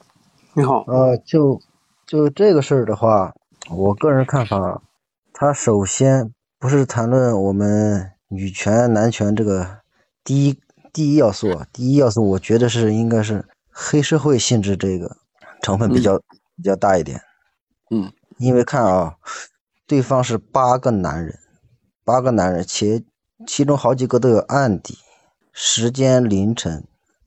[0.58, 1.62] 你好，呃，就
[2.08, 3.32] 就这个事儿的话，
[3.70, 4.82] 我个人看法，
[5.32, 9.82] 他首先不是谈论我们女权男权这个
[10.24, 10.60] 第一
[10.92, 15.18] 第一要素，第一要素，我觉得是应该是黑社会性质这个
[15.62, 16.18] 成分比较
[16.56, 17.22] 比较大一点。
[17.92, 19.18] 嗯，因为看啊，
[19.86, 21.38] 对方是八个男人，
[22.04, 23.04] 八个男人，且
[23.46, 24.98] 其中好几个都有案底，
[25.54, 26.84] 时间凌晨，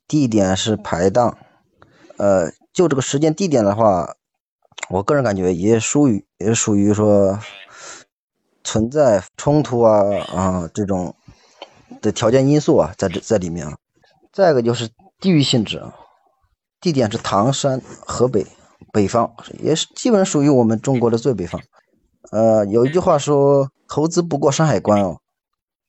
[0.08, 1.38] 地点是排档，
[2.16, 2.50] 呃。
[2.72, 4.14] 就这个时间地点的话，
[4.88, 7.38] 我个人感觉也属于也属于说
[8.62, 11.14] 存在冲突啊啊这种
[12.00, 13.76] 的条件因素啊，在这在里面啊。
[14.32, 14.88] 再一个就是
[15.18, 15.94] 地域性质啊，
[16.80, 18.46] 地点是唐山河北
[18.92, 21.60] 北方，也是基本属于我们中国的最北方。
[22.30, 25.18] 呃，有一句话说“投资不过山海关”哦，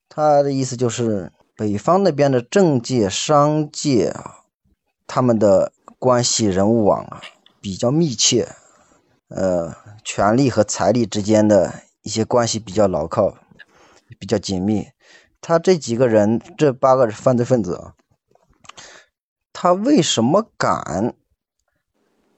[0.08, 4.38] 他的意思就是北方那边的政界、商界啊，
[5.06, 5.72] 他们的。
[6.02, 7.22] 关系人物网啊
[7.60, 8.56] 比较密切，
[9.28, 9.72] 呃，
[10.02, 13.36] 权力和财力之间的一些关系比较牢靠，
[14.18, 14.88] 比较紧密。
[15.40, 17.94] 他这几个人，这八个犯罪分子啊，
[19.52, 21.14] 他为什么敢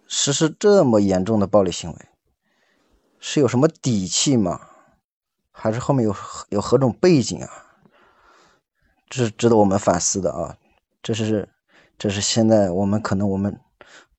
[0.06, 1.96] 实施这么严重的暴力行为？
[3.18, 4.60] 是有什么底气吗？
[5.50, 6.14] 还是后面有
[6.50, 7.48] 有何种背景啊？
[9.08, 10.58] 这是值得我们反思的啊！
[11.02, 11.53] 这是。
[11.96, 13.58] 这是现在我们可能我们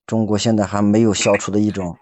[0.06, 1.96] 中国现在还没有消除的一种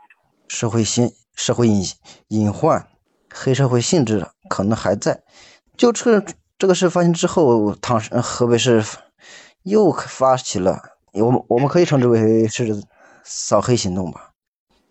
[0.49, 1.85] 社会性社会隐
[2.29, 2.87] 隐患，
[3.33, 5.23] 黑社会性质可能还在。
[5.77, 6.25] 就这
[6.57, 8.85] 这个事发生之后，唐山河北市
[9.65, 10.81] 又发起了，
[11.13, 12.83] 我们我们可以称之为是
[13.25, 14.31] 扫黑行动吧。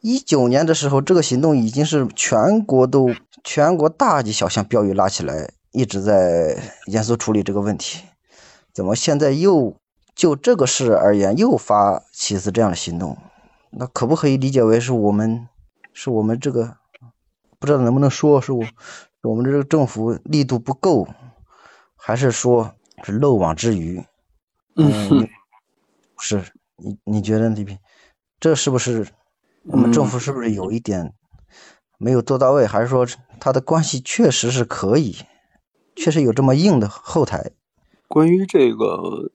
[0.02, 3.10] 一九年的时候，这个行动已经是全国都
[3.44, 8.04] 全国大街小巷标语拉起来，一直在严肃处理这个问题。
[8.74, 9.78] 怎么现在又？
[10.16, 13.18] 就这个事而言，又发起次这样的行动，
[13.72, 15.50] 那可不可以理解为是我们，
[15.92, 16.78] 是我们这个
[17.58, 18.64] 不知道能不能说是我，
[19.24, 21.08] 我们这个政府力度不够，
[21.96, 24.04] 还是说是漏网之鱼？
[24.76, 25.28] 嗯，
[26.20, 26.44] 是
[26.78, 27.80] 你你觉得这边
[28.40, 29.08] 这是不是
[29.64, 31.12] 我们政府是不是有一点
[31.98, 32.68] 没有做到位？
[32.68, 33.08] 还是说
[33.40, 35.18] 他的关系确实是可以，
[35.96, 37.52] 确实有这么硬的后台？
[38.08, 39.32] 关于这个。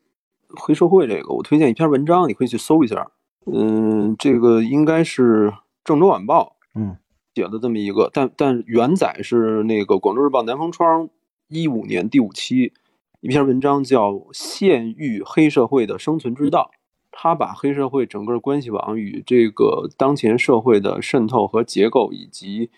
[0.57, 3.11] 黑社会这个，我推荐一篇文章，你可以去搜一下。
[3.47, 5.49] 嗯，这个应该是
[5.85, 6.97] 《郑州晚报》嗯
[7.35, 11.09] 写的这么一个，但但原载是那个《广州日报》南方窗
[11.49, 12.73] 一五年第五期。
[13.21, 16.71] 一篇文章叫《县域黑社会的生存之道》，
[17.11, 22.71] 他把黑社会整个关系网与这个当前社会的渗透和结构以及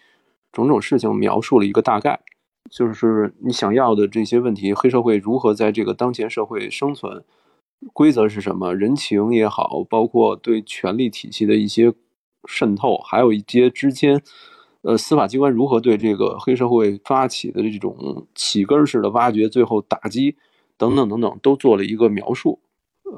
[0.51, 2.21] 种种事情描述了一个大概，
[2.71, 7.23] 就是你想要的这些问题，黑社会如何在这个当前社会生存，
[7.93, 11.93] 规则是什么，人情也好，包括对权力体系的一些
[12.45, 14.23] 渗透，还有一些之间。
[14.83, 20.37] 呃，司法机关如何对这个黑社会发起的这种起根式的挖掘，最后打击
[20.79, 22.61] 等等等等，都做了一个描述。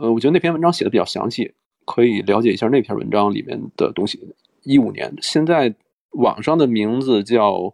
[0.01, 4.35] 呃，我觉得那篇文章写的比较详细，可以了解一下那篇文章里面的东西。
[4.65, 5.73] 一五年，现在
[6.13, 7.53] 网上的名字叫《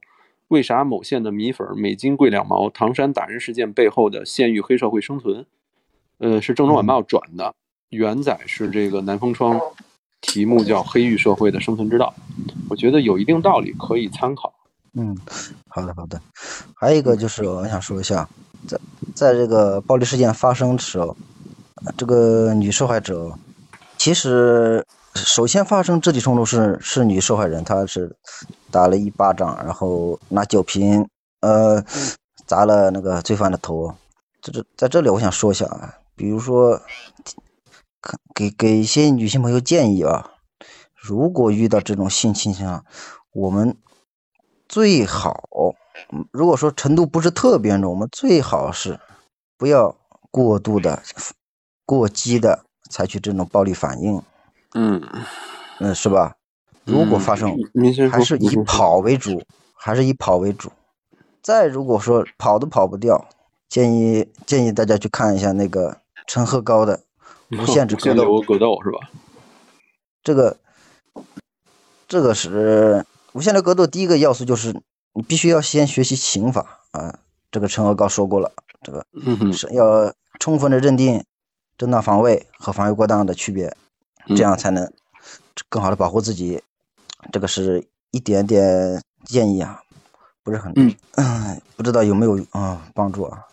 [0.49, 2.69] 为啥某县的米粉每斤贵两毛？
[2.69, 5.43] 唐山打人事件背后的县域黑社会生存》。
[6.19, 7.55] 呃，是《郑州晚报》转的，
[7.91, 9.61] 原载是这个南风窗。
[10.21, 12.13] 题目叫《黑域社会的生存之道》，
[12.69, 14.53] 我觉得有一定道理，可以参考。
[14.95, 15.17] 嗯，
[15.69, 16.21] 好的好的。
[16.75, 18.29] 还有一个就是我想说一下，
[18.67, 18.77] 在
[19.15, 21.17] 在这个暴力事件发生的时候，
[21.97, 23.33] 这个女受害者
[23.97, 24.85] 其实
[25.15, 28.17] 首先发生肢体冲突是是女受害人，她是
[28.73, 31.09] 打了一巴掌，然后拿酒瓶
[31.43, 31.81] 呃
[32.45, 33.95] 砸了那个罪犯的头。
[34.43, 36.83] 这这在这里我想说一下啊，比如说。
[38.33, 40.31] 给给一些女性朋友建议啊，
[40.95, 42.85] 如果遇到这种性倾向，
[43.33, 43.77] 我们
[44.69, 45.43] 最好，
[46.31, 49.01] 如果说程度不是特别严重，我们最好是
[49.59, 49.97] 不要
[50.31, 51.03] 过度的、
[51.85, 54.23] 过激的采取这种暴力反应。
[54.75, 55.03] 嗯
[55.81, 56.37] 嗯，是吧？
[56.85, 57.55] 如果发生，
[58.11, 59.43] 还是以跑为主，
[59.75, 60.71] 还是以跑为主。
[61.43, 63.29] 再如果说跑都跑不掉，
[63.69, 67.01] 建议建议大家去看一下那个陈赫高的。
[67.51, 69.09] 无限制格斗，格斗是吧？
[70.23, 70.59] 这个，
[72.07, 73.87] 这个是无限制格斗。
[73.87, 74.83] 第一个要素就是
[75.15, 77.21] 你必须要先学习刑法啊。
[77.51, 78.53] 这个陈赫高说过了，
[78.83, 79.07] 这个
[79.55, 81.25] 是要充分的认定
[81.79, 83.75] 正当防卫和防卫过当的区别，
[84.37, 84.93] 这样才能
[85.71, 86.63] 更好的保护自己。
[87.33, 89.81] 这个是一点点建议啊，
[90.43, 90.95] 不是很，嗯，
[91.77, 93.48] 不知道有没有啊帮助啊。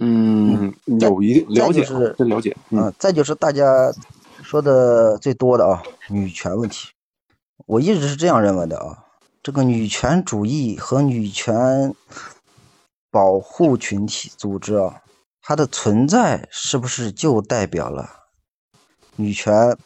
[0.00, 2.56] 嗯，有一定了解，是真了解。
[2.70, 3.92] 嗯，再就是大家
[4.42, 6.88] 说的最多的啊，女权问题，
[7.66, 9.04] 我一直是这样认为的啊。
[9.42, 11.94] 这个女权主义和女权
[13.10, 15.02] 保护群体组织啊，
[15.40, 18.08] 它的存在是不是就代表了
[19.16, 19.76] 女权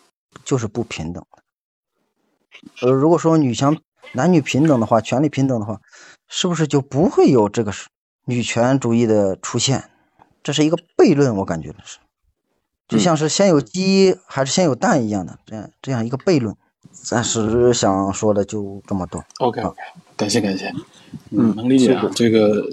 [0.45, 2.87] 就是不平等的？
[2.87, 3.79] 呃，如果说女权
[4.13, 5.81] 男女平等的话，权利平等的话，
[6.29, 7.73] 是不是就不会有这个
[8.25, 9.91] 女权主义的出现？
[10.43, 11.99] 这是一个悖论，我感觉是，
[12.89, 16.57] 就像是先有鸡还是先有蛋一样的这样这样一个悖论。
[16.91, 19.23] 暂时想说的就这么多。
[19.39, 19.81] OK OK，
[20.17, 20.73] 感谢感谢，
[21.31, 22.65] 嗯，能理解啊，这个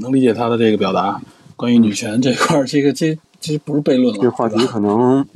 [0.00, 1.20] 能理解他的这个表达。
[1.56, 4.22] 关于女权这块儿，这个这这不是悖论了。
[4.22, 5.26] 这话题可能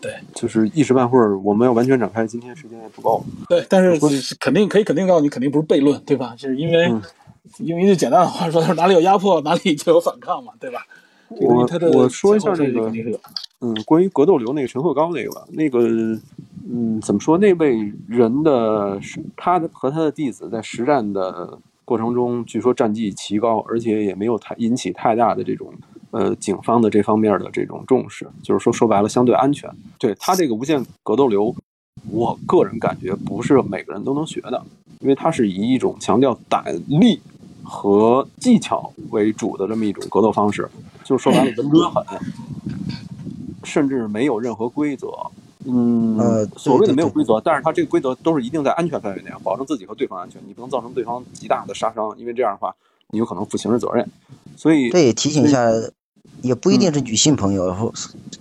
[0.00, 3.24] 对，就是一时半会儿我们要完全展开，今天时间也不够。
[3.48, 3.98] 对，但是
[4.38, 6.34] 肯定可以肯定告诉你，肯定不是悖论，对吧？
[6.36, 6.92] 就是因为。
[7.58, 10.86] 用一句简单的话说，就是哪里有压迫，哪里就有反抗嘛，对吧？
[11.28, 12.90] 我我说一下那个，
[13.60, 15.78] 嗯，关于格斗流那个陈鹤高那个吧，那个，
[16.68, 17.38] 嗯，怎么说？
[17.38, 18.98] 那位人的
[19.36, 25.72] 他的和他的弟子在实战的过程中，据说战绩奇高，而且也没有太引起太大的这种
[26.10, 29.70] 呃警方的这方面的这种重视，就是说说白了相对安全。
[29.98, 31.54] 对他这个无限格斗流，
[32.10, 34.60] 我个人感觉不是每个人都能学的，
[34.98, 37.20] 因为他是以一种强调胆力。
[37.72, 40.68] 和技巧为主的这么一种格斗方式，
[41.04, 42.04] 就是说白了，稳准狠，
[43.62, 45.08] 甚至没有任何规则。
[45.64, 50.42] 嗯，所谓的没有规则，但是它这个规则都是一定在安全范围内，保证自己和对方安全。
[50.48, 52.74] 你不能造成对方极大的杀伤，因为这样的话，
[53.10, 54.04] 你有可能负刑事责任。
[54.56, 55.70] 所以，这也提醒一下，
[56.42, 57.92] 也不一定是女性朋友，然后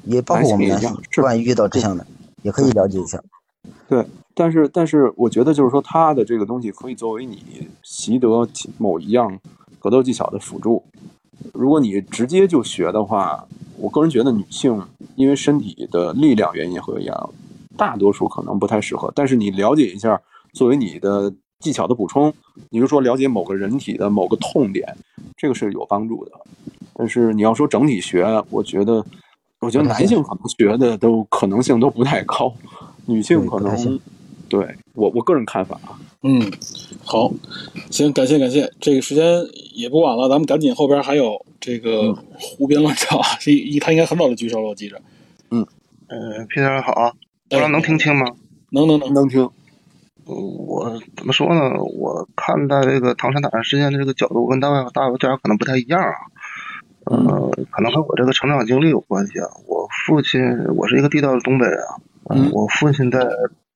[0.06, 2.08] 也包括我们男性，万一遇到这样的，
[2.42, 3.22] 也可以了解一下。
[3.88, 4.04] 对。
[4.40, 8.48] 但是，但是，我觉得就是说，他的这个东西可以作为你习得
[8.78, 9.38] 某一样
[9.80, 10.82] 格斗技巧的辅助。
[11.54, 13.46] 如果你直接就学的话，
[13.78, 14.82] 我个人觉得女性
[15.16, 17.30] 因为身体的力量原因和样，
[17.76, 19.12] 大多数可能不太适合。
[19.14, 20.22] 但是你了解一下，
[20.54, 22.34] 作为你的技巧的补充，
[22.70, 24.96] 你就说了解某个人体的某个痛点，
[25.36, 26.32] 这个是有帮助的。
[26.94, 29.06] 但是你要说整体学，我觉得，
[29.60, 32.54] 我觉得男性可能学的都可能性都不太高，
[33.06, 34.00] 女性可能。
[34.50, 36.42] 对我我个人看法啊，嗯，
[37.06, 37.32] 好，
[37.92, 39.24] 行，感谢感谢，这个时间
[39.74, 45.00] 也不晚了，咱们赶紧后边还有这个胡编乱造，一一他应该很早就举手了，我记着，
[45.52, 45.66] 嗯，
[46.08, 47.14] 呃，P 先生好，
[47.48, 48.26] 不知道能听清吗？
[48.72, 49.50] 能能能能听，
[50.26, 51.82] 我怎么说呢？
[51.82, 56.16] 我看待这个唐山打人事件的这个角度跟大外大家可能不太一样啊，
[57.06, 59.48] 呃，可能和我这个成长经历有关系啊。
[59.68, 60.42] 我父亲，
[60.76, 61.96] 我是一个地道的东北人啊。
[62.32, 63.28] 嗯我父亲在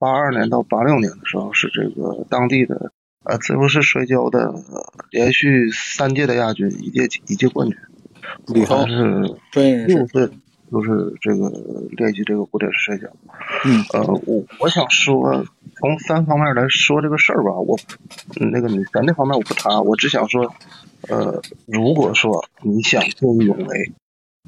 [0.04, 2.92] 八二年到八六年的时候是这个当地的
[3.24, 7.78] 呃自由式摔跤的、呃连续三届的亚军，一届一届冠军。
[8.48, 10.30] 厉害他是专业人士六岁
[10.70, 11.48] 就是这个
[11.96, 13.08] 练习这个古典式摔跤。
[13.64, 15.42] 嗯呃，我我想说，
[15.76, 17.78] 从三方面来说这个事儿吧，我
[18.38, 20.54] 嗯那个女权这方面我不谈，我只想说，
[21.08, 23.92] 呃，如果说你想见义勇为，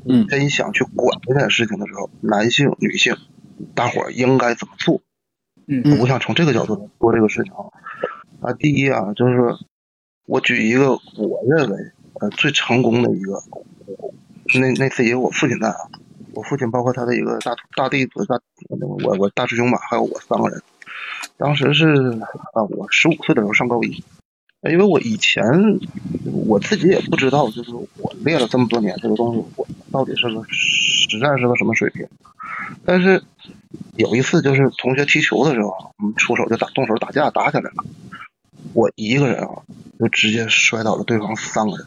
[0.04, 3.16] 嗯真想去管这件事情的时候，男性、女性，
[3.74, 5.00] 大伙儿应该怎么做？
[5.66, 5.98] 嗯。
[6.00, 7.52] 我想从这个角度来说这个事情。
[7.52, 7.66] 啊。
[8.42, 9.56] 啊，第一啊，就是
[10.26, 11.76] 我举一个我认为
[12.20, 13.42] 呃最成功的一个，
[14.60, 15.76] 那那次也有我父亲在啊，
[16.34, 18.38] 我父亲包括他的一个大大弟子大
[18.68, 20.62] 我我大师兄吧，还有我三个人，
[21.38, 21.86] 当时是
[22.52, 24.04] 啊我十五岁的时候上高一，
[24.70, 25.42] 因为我以前
[26.46, 32.06] 我自己也不知道，就是我练了这么多年这个东西，我到底是个实战是个什么水平。
[32.84, 33.22] 但是
[33.96, 37.84] 有一次就是同学踢球的时候，我们出手就打动手打架打起来了，
[38.72, 39.48] 我一个人啊
[39.98, 41.86] 就直接摔倒了对方三个人。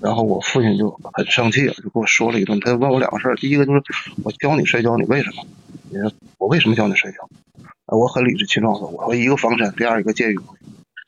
[0.00, 2.60] 然后我父亲就很生气，就跟我说了一顿。
[2.60, 3.82] 他就问我两个事儿，第一个就是
[4.22, 5.42] 我教你摔跤，你为什么？
[5.88, 7.28] 你说我为什么教你摔跤？
[7.86, 10.38] 我很理直气壮的，我说一个防身，第二一个借喻。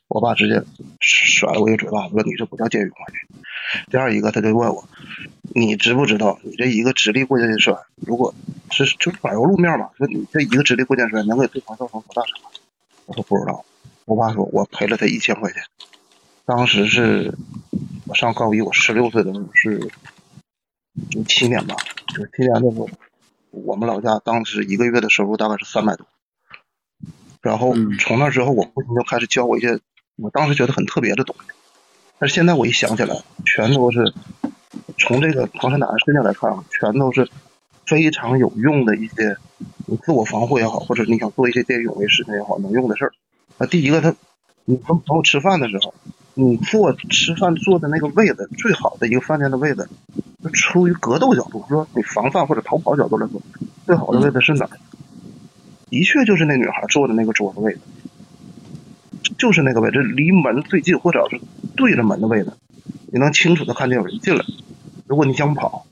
[0.09, 0.63] 我爸直接
[0.99, 3.91] 甩了我一个嘴巴子，说你这不叫借喻攻击。
[3.91, 4.83] 第二一个他就问我，
[5.53, 8.33] 你知不知道你这一个直立过肩摔，如果
[8.71, 12.49] 是就是柏油路面嘛，说你这一个直立过肩摔能给对方造成多大伤害？
[13.05, 13.63] 我说不知道。
[14.05, 15.61] 我爸说我赔了他一千块钱。
[16.45, 17.37] 当时是
[18.07, 19.91] 我上高一，我十六岁的时候是
[21.11, 21.75] 九七年吧，
[22.07, 22.89] 九七年的时候，
[23.51, 26.07] 我们老家当时一个月的收入大概是三百多。
[27.41, 29.79] 然后从那之后，我父亲就开始教我一些
[30.21, 31.51] 我当时觉得很特别的东西，
[32.17, 33.15] 但是现在我一想起来，
[33.45, 34.13] 全都是
[34.97, 37.29] 从这个唐山打人事件来看啊，全都是
[37.85, 39.37] 非常有用的一些
[39.85, 43.13] 你自我防护也好，或者你想做一些见义勇为事情也好，能用的事儿。
[43.57, 44.13] 啊，第一个，他
[44.65, 45.93] 你跟朋友吃饭的时候，
[46.33, 49.89] 你坐吃饭坐的那个位子，最好的一个饭店的位子，
[50.43, 53.41] 就出于格斗角度，说你防范或者逃跑角度来说，
[53.85, 54.71] 最好的位置是哪儿？
[55.89, 57.79] 的确就是那女孩坐的那个桌子位置，
[59.37, 61.39] 就是那个位置，离门最近，或者是
[61.75, 62.51] 对着门的位置，
[63.11, 64.45] 你能清楚的看见有人进来。
[65.07, 65.85] 如果你想跑，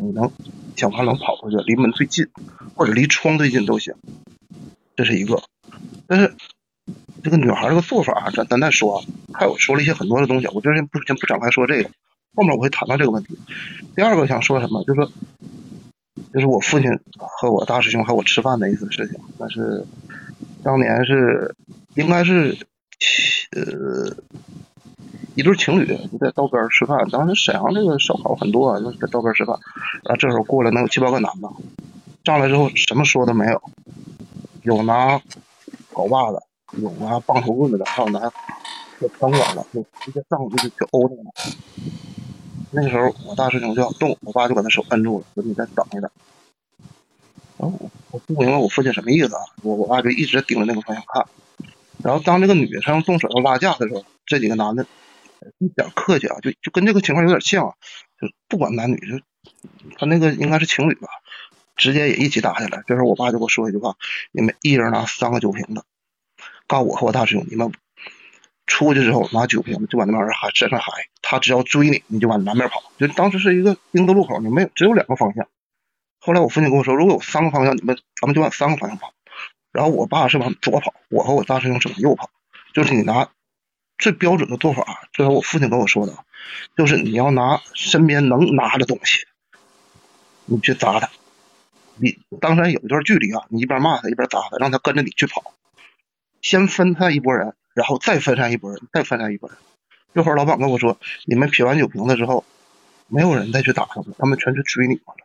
[0.00, 0.30] 你能
[0.76, 2.26] 想法能跑过去，离门最近，
[2.74, 3.94] 或者离窗最近都行。
[4.96, 5.42] 这是一个，
[6.06, 6.34] 但是
[7.22, 11.90] 这个女孩这个做法，咱咱再说，还有说了一些很多的东西，我这先不先不展开说这个，
[12.34, 13.38] 后面我会谈到这个问题。
[13.94, 15.08] 第二个想说什么，就是。
[16.32, 19.84] 就是我父亲和我大师兄和我吃饭的一次事情，那是
[20.64, 21.54] 当年是
[21.94, 22.56] 应该是
[23.52, 24.16] 呃
[25.34, 29.56] 一对情侣就在道边吃饭，当时沈阳这个烧烤很多啊，就在道边吃饭，
[30.02, 31.48] 然后这时候过来能有七八个男的，
[32.24, 33.62] 上来之后什么说都没有，
[34.62, 35.20] 有拿
[35.92, 36.40] 镐把子，
[36.80, 38.20] 有拿棒球棍子的，还有拿
[39.20, 41.22] 钢管的，就直接上去就去殴那个。
[42.70, 46.10] 那个时候我大师兄就要动，我爸就把他手摁住了，说你再等一等。
[47.56, 51.26] 然后我我不明白我父亲什么意思啊，我我爸就一直盯着那个方向看。
[52.02, 54.84] 然后当这个女生动手要拉架的时候，这几个男的
[55.58, 57.64] 一点客气啊，就就跟这个情况有点像，
[58.20, 59.20] 就不管男女，就
[59.98, 61.08] 他那个应该是情侣吧，
[61.76, 62.82] 直接也一起打下来。
[62.86, 63.94] 这时候我爸就给我说一句话：
[64.32, 65.84] 你们一人拿三个酒瓶子，
[66.66, 67.72] 告我和我大师兄，你们
[68.66, 72.82] 出去之后拿酒瓶子就往那边喊身上喊，他只要追你，你就往南边跑。
[72.98, 75.46] 就当时是一个丁字路口，你没有只有两个方向。
[76.24, 79.12] 后来我父亲跟我说，如果有三个方向，你们咱们就往三个方向跑。
[79.72, 82.30] 然后我爸是往左跑，我和我大师兄是往右跑。
[82.72, 83.28] 就是你拿
[83.98, 86.24] 最标准的做法，这是我父亲跟我说的，
[86.78, 89.26] 就是你要拿身边能拿的东西，
[90.46, 91.10] 你去砸他。
[91.96, 95.52] 你当然有一段距离啊，你一边骂他一边砸他，让他跟着你去跑。
[96.40, 99.58] 先分散一拨人，然后再分散一拨人，再分散一拨人。
[100.14, 102.44] 这会儿老板跟我说，你们撇完酒瓶子之后，
[103.08, 105.23] 没有人再去打他们，他们全去追你们了。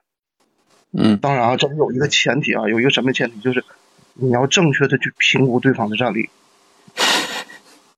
[0.91, 3.63] 嗯，当然啊，这里有一个前提啊，有一个什么前提，就是
[4.13, 6.29] 你要正确的去评估对方的战力。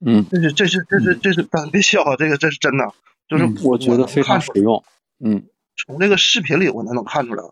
[0.03, 2.93] 嗯，这是这是这是这是，咱别笑啊，这个这是真的，
[3.27, 4.83] 就是嗯我觉得非常实用。
[5.19, 5.43] 嗯，
[5.77, 7.43] 从这个视频里我能能看出来，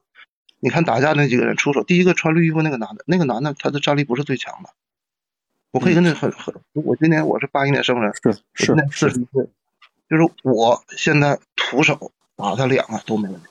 [0.59, 4.69] 你看打架那几个人出手，第一个穿绿衣服那个男的，那个男的他的战力不是最强的。
[5.71, 9.47] 我可以跟你很很，我今年我是八一年生人，是我今年四十一岁，
[10.09, 13.45] 就是我现在徒手打他两个都没问题。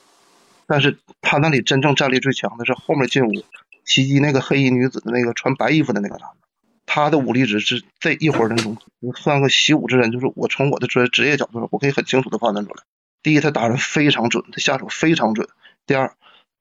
[0.69, 3.43] 但是他那里真正战力最强的是后面进屋
[3.83, 6.47] 袭击那个黑衣女子的那个穿白衣服的那个男的，
[6.85, 8.77] 他的武力值是这一伙人中
[9.15, 12.83] 算个习武之人，就是我从我的专职业角度上，我可以很清楚的判断出来，
[13.23, 15.47] 第一，他打人非常准，他下手非常准；
[15.87, 16.13] 第二，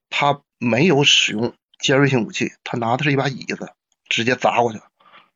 [0.09, 3.71] 他没有使用尖锐性武器，他拿的是一把椅子，
[4.09, 4.81] 直接砸过去。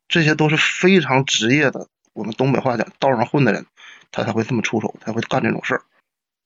[0.08, 3.66] 这些都是非常职业的，我们东北话讲道上混的人，
[4.10, 5.82] 他才会这么出手，才会干这种事儿。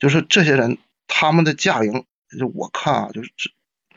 [0.01, 2.05] 就是这些人，他们的驾龄，
[2.39, 3.31] 就我看啊，就是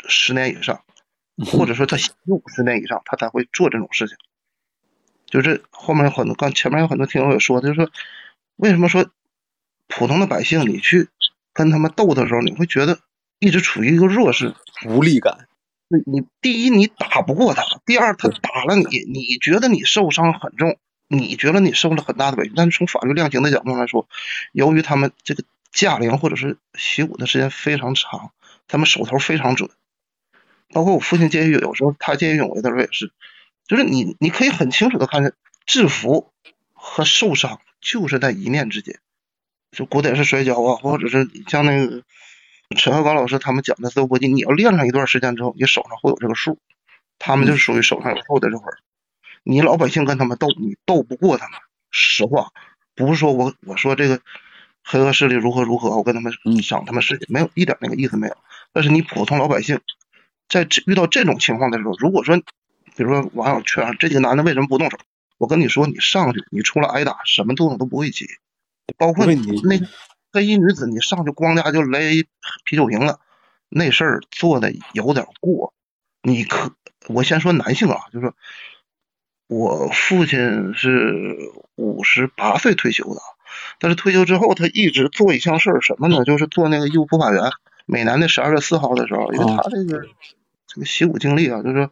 [0.08, 0.82] 十年以上，
[1.52, 1.98] 或者说他
[2.28, 4.18] 五十年以上，他才会做这种事情。
[5.26, 7.90] 就是后面有很多，刚前面有很多听友也说，就是说
[8.56, 9.10] 为什么说
[9.88, 11.08] 普通的百姓你去
[11.54, 13.00] 跟他们斗的时候，你会觉得
[13.40, 14.56] 一直处于一个弱势、
[14.86, 15.48] 无力感。
[15.88, 24.08] 你你第一你打不过他，第二他打了你，你觉得你受伤很重，你觉得你受了很大的委屈，但是从法律量刑的角度来说，
[24.52, 28.32] 由于他们这个驾龄或者是习武的时间非常长，
[28.68, 29.70] 他们手头非常准。
[30.72, 33.12] 包括我父亲见义勇有时候他见义勇为的时候也是，
[33.68, 35.34] 就是你你可以很清楚的看见
[35.66, 36.32] 制服
[36.74, 39.00] 和受伤就是在一念之间。
[39.72, 42.04] 就古典式摔跤啊，或者是像那个
[42.76, 46.58] 陈鹤高老师他们讲的自由搏击，你要练上一段时间之后，你手上会有这个数。
[47.22, 48.78] 他们就属于手上有数的这会儿，
[49.44, 51.60] 你老百姓跟他们斗，你斗不过他们。
[51.92, 52.54] 实话，
[52.96, 54.22] 不是说我我说这个
[54.90, 56.34] 黑恶势力如何如何，我跟他们
[56.68, 58.36] 讲他们事情，没有一点那个意思没有。
[58.74, 59.80] 但是你普通老百姓。
[60.52, 62.36] 在遇到这种情况的时候，如果说，
[62.96, 64.98] 比如说网友劝这几个男的为什么不动手，
[65.38, 68.26] 我跟你说，你上去，你除了挨打，什么作用都不会起。
[68.98, 69.80] 包括你那
[70.32, 72.00] 黑衣女子，你上去咣家就勒
[72.66, 73.20] 啤酒瓶子，
[73.70, 75.72] 那事儿做的有点过。
[76.24, 76.74] 你可，
[77.10, 78.36] 我先说男性啊，就是说
[79.46, 81.38] 我父亲是
[81.76, 83.22] 五十八岁退休的，
[83.80, 86.24] 但是退休之后他一直做一项事儿，什么呢？
[86.24, 87.44] 就是做那个义务普法员。
[87.86, 90.06] 每年的十二月四号的时候，因为他这个。
[90.72, 91.90] 这个习武经历啊，就是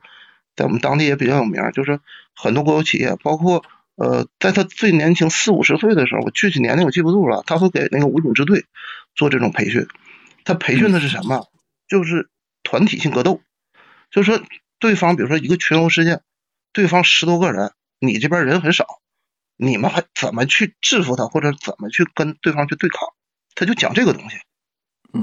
[0.55, 1.59] 在我们当地也比较有名。
[1.73, 1.99] 就是
[2.35, 3.65] 很多国有企业，包括
[3.95, 8.65] 呃，在他最年轻四五十岁的时候，我具体年龄我记不住了，他会给那个武警支队
[9.15, 9.87] 做这种培训。
[10.45, 11.47] 他培训的是什么？
[11.87, 12.29] 就是
[12.61, 13.41] 团体性格斗。
[14.11, 14.45] 就是说，
[14.77, 16.21] 对方比如说一个群殴事件，
[16.71, 18.85] 对方十多个人，你这边人很少，
[19.57, 23.09] 你们还怎么去制服他，或者怎么去跟对方去对抗？
[23.55, 24.37] 他就讲这个东西。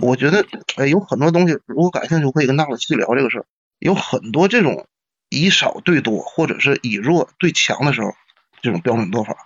[0.01, 0.47] 我觉得，
[0.77, 3.47] 哎，有很多东西，如果感兴趣，我可以跟大伙细聊这个事儿。
[3.79, 4.89] 有很多这种
[5.29, 8.13] 以少对多，或者是以弱对强的时候，
[8.61, 9.37] 这种标准做法，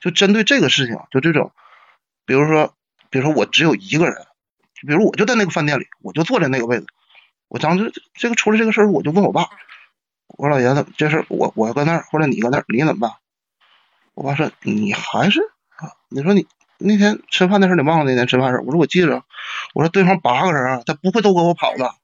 [0.00, 1.52] 就针对这个事情，就这种，
[2.26, 2.74] 比如说，
[3.10, 4.26] 比如说我只有一个人，
[4.86, 6.86] 比如我就在那个饭店里，我就坐在那个位置，
[7.48, 9.48] 我当时这个出了这个事儿，我就问我爸，
[10.26, 13.12] 我说老爷子，这事我我搁那儿，或者你搁那儿，你怎么办？
[14.14, 15.40] 我爸说你还是
[15.76, 16.46] 啊，你说你。
[16.76, 18.04] 那天吃饭的事你忘了？
[18.04, 19.24] 那天吃饭事我说我记着。
[19.74, 21.94] 我说对方八个人啊，他不会都跟我跑的。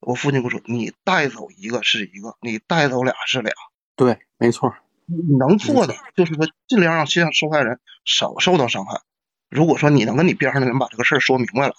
[0.00, 3.52] 我父亲跟我说：“你带走一个是一个，你带走俩是俩。”
[3.94, 4.74] 对，没错。
[5.04, 9.02] 你能做的就是说，尽量让受受害人少受到伤害。
[9.50, 11.74] 如果说你能跟你边上的人把这个事儿说明白了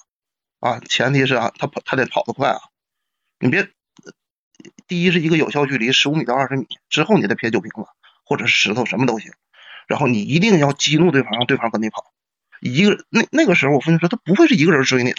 [0.59, 2.59] 啊，前提是啊，他跑他得跑得快啊。
[3.39, 3.67] 你别，
[4.87, 7.89] 第一是一个有效距离十五米到二十米之后，你再撇酒瓶子
[8.23, 9.33] 或者是石头什么都行。
[9.87, 12.05] 然后你一定要激怒对方，让对方跟你跑。
[12.61, 15.17] 一个那那个时候，我父亲说他不会是一个人追你的，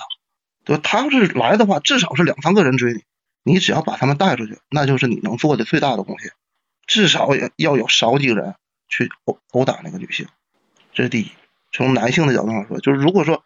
[0.65, 0.81] 对吧？
[0.83, 3.03] 他要是来的话，至少是两三个人追你。
[3.43, 6.33] 你只要把他们带出去，那就是你能做的最大的贡献。
[6.87, 8.55] 至少也要有少几个人
[8.89, 10.27] 去殴殴打那个女性，
[10.95, 11.31] 这是第一。
[11.71, 13.45] 从男性的角度上说，就是如果说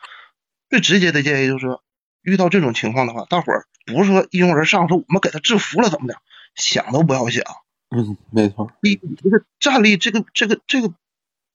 [0.71, 1.83] 最直接的建议就是说，
[2.23, 6.15] 遇到这种情况的话，大伙儿不是说一拥而上，说我们给他制服了怎么的，
[6.55, 7.43] 想都不要想。
[7.91, 8.71] 嗯，没错。
[8.83, 10.95] 你这个战力，这个这个这个。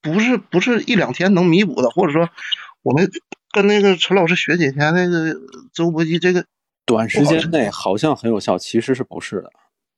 [0.04, 2.30] 不是不是一两天能弥补的，或者说
[2.84, 3.10] 我们
[3.52, 5.34] 跟那个陈老师学几天那个
[5.74, 6.46] 自由搏击，这个
[6.86, 9.52] 短时间内好像很有效，其实是不是的。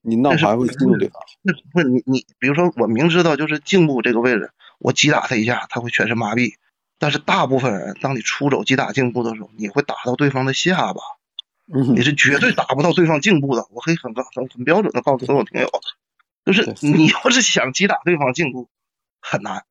[0.07, 1.19] 你闹还会激怒对方。
[1.41, 6.53] 那不是你你，比如说我明知道就是颈部这个位置，我击打他一下，他会全身麻痹。
[6.99, 11.01] 但是大部分人，当你出肘击打颈部的时候，你会打到对方的下巴，
[11.95, 13.65] 你是绝对打不到对方颈部的。
[13.71, 15.69] 我可以很很很标准的告诉所有朋友，
[16.45, 18.69] 就是你要是想击打对方颈部，
[19.19, 19.65] 很难。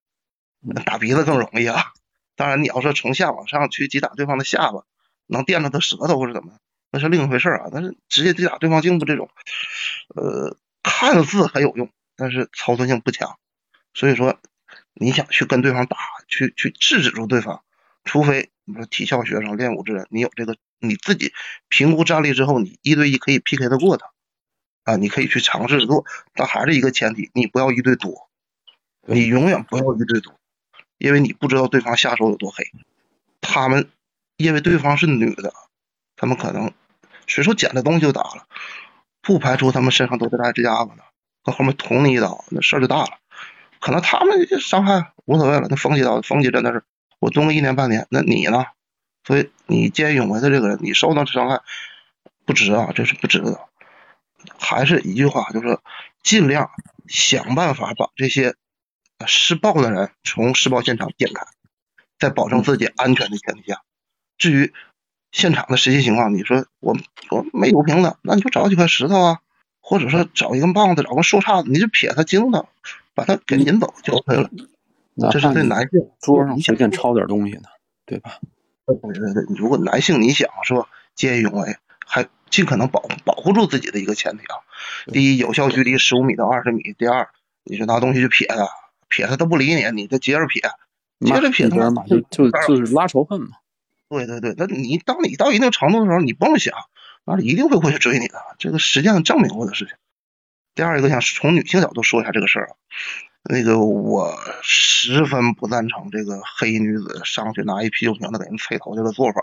[0.73, 1.93] 打鼻子更容易啊！
[2.37, 4.85] 当然，你要说从下往上去击打对方的下巴，
[5.27, 6.53] 能垫着他舌头或者怎么，
[6.91, 7.69] 那是另一回事啊。
[7.71, 9.29] 但是直接击打对方颈部这种，
[10.15, 13.39] 呃，看似很有用，但是操作性不强。
[13.93, 14.39] 所以说，
[14.95, 15.97] 你想去跟对方打，
[16.27, 17.63] 去去制止住对方，
[18.05, 21.33] 除非你说体校学生练武之人，你有这个你自己
[21.69, 24.11] 评估战力之后，你一对一可以 PK 得过他
[24.85, 26.05] 啊，你可以去尝试做，
[26.35, 28.29] 但还是一个前提，你不要一对多，
[29.07, 30.39] 你永远不要一对多。
[30.99, 32.65] 因为你不知道对方下手有多黑，
[33.41, 33.91] 他们
[34.37, 35.53] 因为对方是女的，
[36.17, 36.73] 他们可能
[37.27, 38.47] 随手捡的东西就打了，
[39.21, 41.05] 不排除他们身上都是带指甲子的，
[41.43, 43.19] 搁后面捅你一刀，那事儿就大了。
[43.81, 46.85] 可能他们伤害无所谓了，那缝几刀缝几针的事，
[47.19, 48.65] 我蹲个一年半年，那你呢？
[49.27, 51.61] 所以你见义勇为的这个人，你受到伤害
[52.45, 53.59] 不值啊，这是不值的。
[54.59, 55.79] 还是一句话，就是
[56.23, 56.71] 尽量
[57.07, 58.55] 想办法把这些
[59.27, 61.47] 施暴的人从施暴现场点开，
[62.19, 63.83] 在保证自己安全的前提下。
[64.39, 64.73] 至于
[65.33, 66.97] 现场的实际情况，你说我
[67.31, 69.41] 我没油瓶子，那你就找几块石头啊，
[69.81, 72.67] 或者说找一根棒子，找个树杈子，你就撇他惊他，
[73.15, 74.51] 把他给引走就 OK 了。
[75.31, 77.69] 这是对男性桌上随便抄点东西呢，
[78.05, 78.39] 对吧？
[78.87, 84.57] 对对对，如果男性你想说见义勇为，还尽可能保保护住自己的一个前提啊。
[85.13, 87.29] 第一，有效距离十五米到二十米；第二，
[87.63, 88.69] 你就拿东西去撇他，
[89.15, 90.61] 撇他都不理你，你就接着撇，
[91.21, 93.51] 接着撇他嘛，就就就是拉仇恨嘛。
[94.09, 96.75] 对对对，那你当你到一定程度的时候，你不用想，
[97.25, 99.95] 那一定会过去追你的，这个实际上证明过的事情。
[100.75, 102.75] 第二一个想从女性角度说一下这个事儿啊，
[103.45, 109.41] 那个我十分不赞成这个黑衣女子上去拿一啤酒瓶子给人啐头这个做法。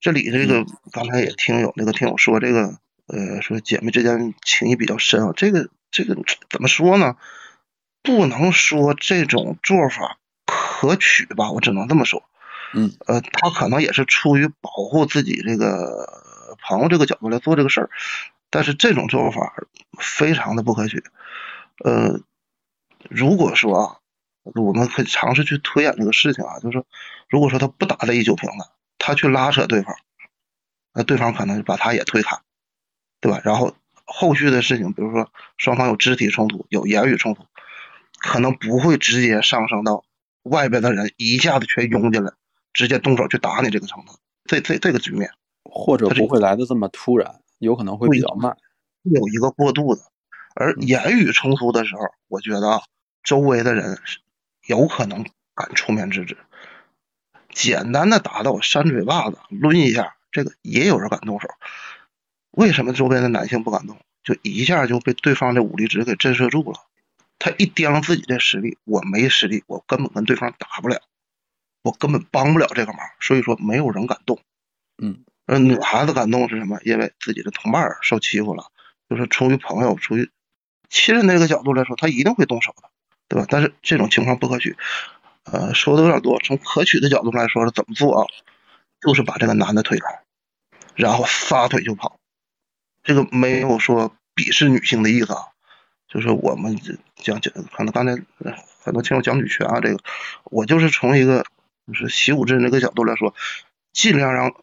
[0.00, 6.16] 这里这个刚才也听有那个听友说这个呃说姐妹之间情谊比较深啊，这个这个
[6.50, 7.16] 怎么说呢？
[8.02, 12.22] 不能说这种做法可取吧，我只能这么说。
[12.74, 17.90] 嗯，呃，他可能也是出于保护自己这个朋友这个角度来做这个事儿，
[18.50, 19.54] 但是这种做法
[19.98, 21.02] 非常的不可取。
[21.84, 22.20] 呃，
[23.08, 23.96] 如果说啊，
[24.54, 26.86] 我们可以尝试去推演这个事情啊，就是说，
[27.28, 28.68] 如果说他不打这一酒瓶子，
[28.98, 29.94] 他去拉扯对方，
[30.92, 32.38] 那对方可能把他也推开，
[33.20, 33.40] 对吧？
[33.44, 37.46] 然后后续的事情，比如说双方有肢体冲突、有言语冲突，
[38.18, 40.04] 可能不会直接上升到
[40.42, 42.32] 外边的人一下子全涌进来。
[42.74, 44.12] 直接动手去打你这个程度，
[44.44, 45.32] 这这这个局面，
[45.64, 48.56] 或者不会来的这么突然，有可能会比较慢，
[49.02, 50.02] 有一个过渡的。
[50.54, 52.82] 而言语冲突的时候，我觉得
[53.24, 53.98] 周围的人
[54.66, 55.24] 有可能
[55.56, 56.36] 敢出面制止。
[57.52, 61.48] 简单的打到扇嘴巴子、抡一下，这个也有人敢动手。
[62.52, 63.96] 为什么周边的男性不敢动？
[64.22, 66.78] 就一下就被对方的武力值给震慑住了。
[67.38, 71.00] 他一掂量自己的实力，我没实力，我根本跟对方打不了。
[71.82, 74.40] 我根本帮不了这个忙，所以说没有人敢动。
[75.00, 76.80] 嗯，而女孩子敢动是什么？
[76.84, 78.70] 因为自己的同伴受欺负了，
[79.08, 80.28] 就是出于朋友、出于
[80.90, 82.90] 亲人那个角度来说，他一定会动手的，
[83.28, 83.46] 对吧？
[83.48, 84.76] 但是这种情况不可取。
[85.44, 86.38] 呃，说的有点多。
[86.40, 88.26] 从可取的角度来说，是怎么做啊？
[89.00, 90.22] 就是把这个男的推开，
[90.96, 92.18] 然后撒腿就跑。
[93.04, 95.46] 这个没有说鄙视女性的意思啊，
[96.08, 96.76] 就是我们
[97.16, 98.12] 讲讲，可能刚才
[98.82, 100.00] 很多听友讲女权啊，这个
[100.44, 101.44] 我就是从一个。
[101.90, 103.34] 就是习武之人这个角度来说，
[103.94, 104.54] 尽量让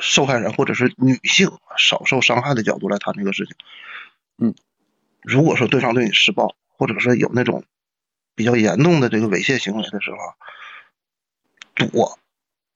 [0.00, 1.48] 受害人或者是女性
[1.78, 3.54] 少受伤害的角度来谈这个事情。
[4.36, 4.52] 嗯，
[5.22, 7.62] 如果说对方对你施暴，或者是有那种
[8.34, 10.16] 比较严重的这个猥亵行为的时候，
[11.76, 12.18] 躲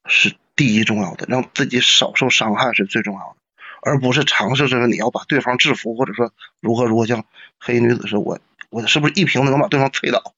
[0.07, 3.39] 是第一重要的，让自己少受伤害是最重要的，
[3.82, 7.24] 而不是尝试着你要把对方制服，或者说如何如何像
[7.59, 8.39] 黑衣女子说，我
[8.70, 10.35] 我是不是一瓶子能把对方推倒？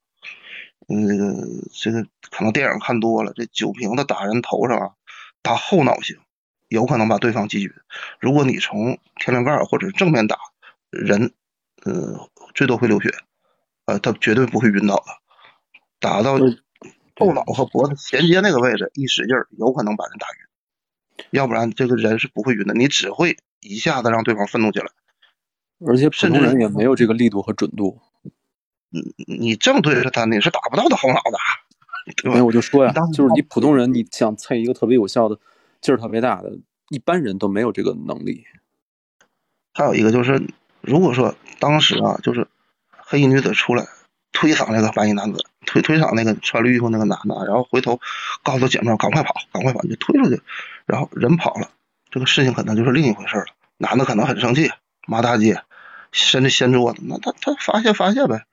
[0.88, 4.90] 嗯，这个这个可能电影看多了，这酒瓶子打人头上啊，
[5.42, 6.18] 打后脑型，
[6.68, 7.72] 有可能把对方击晕。
[8.18, 10.36] 如果你从天灵盖或者正面打
[10.90, 11.32] 人，
[11.84, 13.14] 呃，最多会流血，
[13.86, 15.04] 呃，他绝对不会晕倒的。
[16.00, 16.38] 打到
[17.16, 20.51] 后脑和脖子衔接那个位置，一使劲儿，有可能把人打晕。
[21.30, 24.86] 要不然这个人是不会晕的，你只会一下子让对方愤怒起来。
[25.86, 28.00] 而且普通人也没有这个力度和准度。
[28.90, 32.30] 你你正对着他，你是打不到他后脑的。
[32.30, 35.38] 没有，我就说呀，就是你普通人，你想蹭一个特别有效的、
[35.80, 36.52] 劲儿特别大的，
[36.90, 38.44] 一般人都没有这个能力。
[39.72, 40.42] 还有一个就是，
[40.80, 42.46] 如果说当时啊，就是
[42.90, 43.86] 黑衣女子出来
[44.32, 48.00] 推搡那个白衣男子，推推搡那个穿绿衣服那个男的，然后回头
[48.42, 50.42] 告诉姐妹赶快跑，赶快跑，你就推出去，
[50.86, 51.70] 然后人跑了，
[52.10, 53.46] 这个事情可能就是另一回事了。
[53.78, 54.70] 男的可能很生气，
[55.06, 55.62] 骂大街，
[56.12, 58.44] 甚至掀桌子，那他他发泄发泄呗。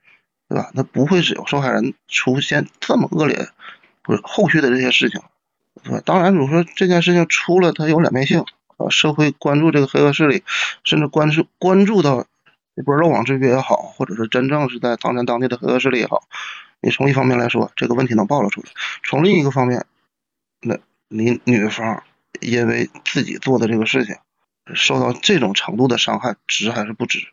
[0.51, 0.71] 对吧？
[0.73, 3.49] 那不会只有受害人出现这么恶劣，
[4.01, 5.21] 不是后续的这些事情，
[5.83, 6.01] 对吧？
[6.03, 8.43] 当然，如果说这件事情出了，它有两面性
[8.77, 10.43] 啊，社会关注这个黑恶势力，
[10.83, 12.25] 甚至关注关注到
[12.75, 16.23] 这波漏网之鱼也好，或者是真正是在唐山当地的黑恶势力也好，
[16.81, 18.69] 你从一方面来说，这个问题能暴露出来；
[19.03, 19.85] 从另一个方面，
[20.61, 20.79] 那
[21.09, 22.01] 你女方
[22.41, 24.15] 因为自己做的这个事情
[24.75, 27.27] 受到这种程度的伤害，值还是不值？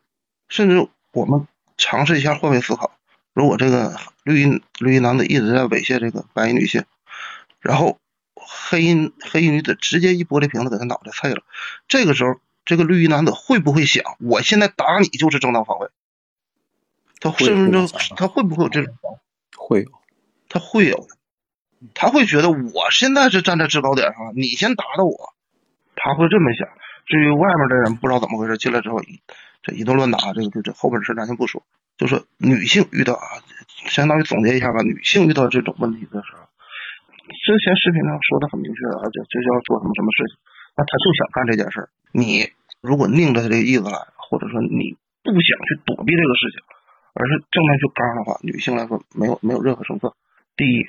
[0.48, 1.46] 甚至我们
[1.76, 2.98] 尝试一下换位思考。
[3.32, 6.84] 如果这个绿衣绿衣男子一直在猥亵这个白衣女性，
[7.60, 7.98] 然后
[8.34, 11.42] 黑衣黑衣女子直接一玻璃瓶子给他脑袋碎了，
[11.86, 15.88] 这个时候这个绿衣男子会不会想，我现在打你就是正当防卫？
[17.20, 18.94] 他甚至他会不会有这种？
[19.56, 19.90] 会有，
[20.48, 21.08] 他会有。
[21.94, 25.34] 他会觉得我现在是站在制高点上，你先打的我，
[25.96, 26.68] 他会这么想。
[27.06, 29.00] 至于外面的人不知道怎么回事，进来之后
[29.62, 31.62] 这一顿乱打，这个这这后边的事咱先不说，
[31.96, 33.42] 就说女性遇到啊，
[33.86, 36.42] 相当于总结一下吧，女性遇到这种问题的时候，
[37.28, 40.38] 之前视频上说的很明确啊，就就要做什么什么事情，
[40.76, 41.88] 那他就想干这件事儿。
[42.12, 42.50] 你
[42.80, 46.58] 如果拧着他这个意思来，或者说你不想去躲避这个事情，
[47.14, 50.12] 而是正面去刚的话，女性来说没有没有任何胜算。
[50.56, 50.86] 第一，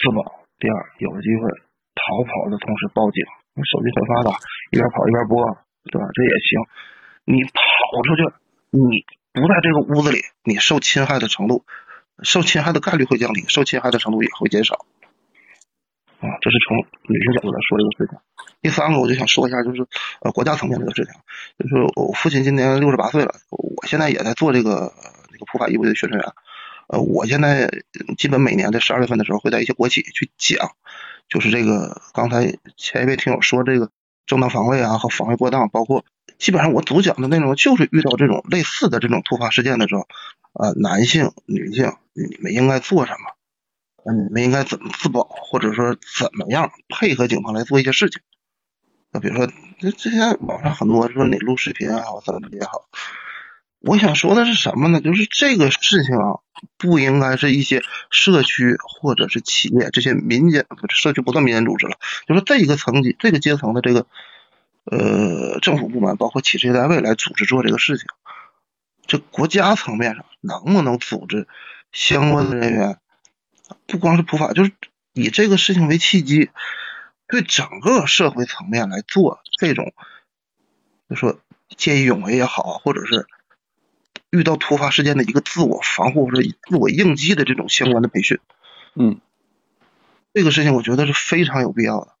[0.00, 0.24] 自保；
[0.58, 1.44] 第二，有了机会
[1.92, 3.20] 逃跑的同时报警。
[3.60, 4.38] 手机很发达，
[4.72, 5.44] 一边跑一边播，
[5.92, 6.08] 对吧？
[6.14, 6.48] 这也行。
[7.26, 7.60] 你跑
[8.08, 8.24] 出去，
[8.70, 9.04] 你
[9.34, 11.66] 不在这个屋子里，你受侵害的程度、
[12.22, 14.86] 受侵害的概率会降低，受侵害的程度也会减少。
[16.20, 16.76] 啊，这是从
[17.12, 18.18] 女性角度来说这个事情。
[18.62, 19.86] 第三个，我就想说一下，就是
[20.22, 21.12] 呃国家层面这个事情，
[21.58, 24.92] 就是我父亲今年六十八岁了，我现在也在做这个
[25.30, 26.32] 这个普法义务的宣传员。
[26.92, 27.70] 呃，我现在
[28.18, 30.72] 基本每年的十二月份的时候，会在一些国企去讲。
[31.28, 33.90] 就是这个，刚才前一位听友说这个
[34.26, 36.04] 正当防卫啊和防卫过当，包括
[36.38, 40.08] 基本上我主讲的内容就是遇到这种类似的这种突发事件的时候，
[40.54, 44.12] 呃，男性、女性，你们应该做什么？
[44.12, 48.20] 你们应该怎么自保，或者说怎么样配合警方来做一些事情？
[49.12, 49.46] 那比如说，
[49.78, 52.88] 这之前网上很多说你录视频也好，怎么也好。
[53.80, 55.00] 我想说的是什么呢？
[55.00, 56.40] 就是这个事情啊，
[56.76, 61.96] 不应该是一些社区或者是企业这些民间社区不算民间组织了，
[62.26, 64.06] 就是这一个层级、这个阶层的这个
[64.84, 68.06] 呃政府部门，包括企事业单位来组织做这个事情。
[69.06, 71.48] 这国家层面上能不能组织
[71.90, 72.98] 相关的人员，
[73.86, 74.72] 不光是普法，就是
[75.14, 76.50] 以这个事情为契机，
[77.26, 79.94] 对整个社会层面来做这种，
[81.08, 81.40] 就说
[81.78, 83.26] 见义勇为也好，或者是。
[84.30, 88.38] 遇到突发事件的一个自我防护或者自我应激的这种相关的培训，
[88.94, 89.20] 嗯，
[90.32, 92.14] 这个事情我觉得是非常有必要的。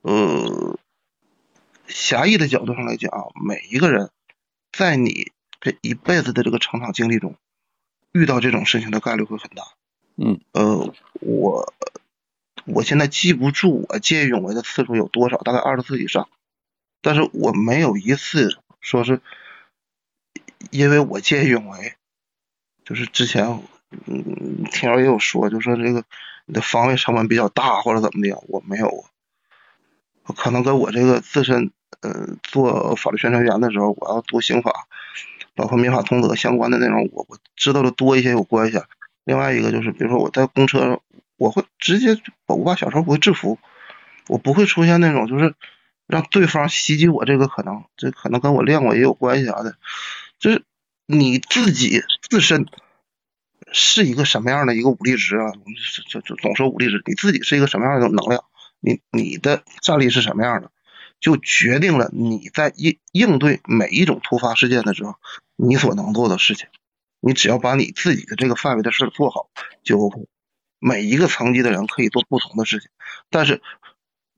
[0.00, 0.76] 呃，
[1.86, 3.12] 狭义的角度上来讲，
[3.46, 4.10] 每一个人
[4.72, 5.30] 在你
[5.60, 7.36] 这一辈子的这个成长经历中，
[8.10, 9.62] 遇到这种事情的概率会很大。
[10.16, 11.72] 嗯，呃，我
[12.64, 16.28] 我现在记不住我见义勇为的次数有多少，大概二十次以上，
[17.00, 19.20] 但是我没有一次说是。
[20.72, 21.94] 因为我见义勇为，
[22.82, 23.62] 就是之前，
[24.06, 26.02] 嗯，听友也有说，就说这个
[26.46, 29.04] 你的防卫成本比较大或者怎么的，我没有，
[30.34, 31.70] 可能跟我这个自身，
[32.00, 34.86] 呃，做法律宣传员的时候，我要读刑法，
[35.54, 38.80] 包括民法通则相关的内容，我我知道的多一些有关系。
[39.24, 41.02] 另外一个就是，比如说我在公车上，
[41.36, 42.16] 我会直接，
[42.46, 43.58] 我把小偷不会制服，
[44.28, 45.54] 我不会出现那种就是
[46.06, 49.76] 让对方袭击我这个可能，这可能跟我练过也有关系啥的。
[50.42, 50.64] 就是
[51.06, 52.66] 你自己自身
[53.70, 55.44] 是一个什么样的一个武力值啊？
[55.44, 55.64] 我们
[56.04, 58.44] 就就总说武力值，你自己是一个什么样的能量？
[58.80, 60.72] 你你的战力是什么样的，
[61.20, 65.14] 就决定了你在应应对每一种突发事件的时候，
[65.54, 66.66] 你所能做的事情。
[67.20, 69.48] 你只要把你自己的这个范围的事做好
[69.84, 70.26] 就 OK。
[70.80, 72.90] 每一个层级的人可以做不同的事情，
[73.30, 73.62] 但是。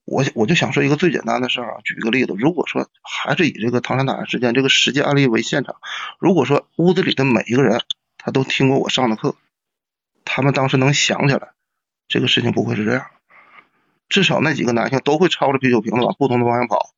[0.04, 5.76] 我我就想说一个最简单的事儿啊，举一个例子，如果说还是以这个唐山打人事件这个实际案例为现场，
[6.18, 7.80] 如果说屋子里的每一个人
[8.18, 9.34] 他都听过我上的课，
[10.26, 11.52] 他们当时能想起来，
[12.06, 13.06] 这个事情不会是这样，
[14.10, 16.90] 至少那几个男性都会抄着啤酒瓶子往不同的方向跑，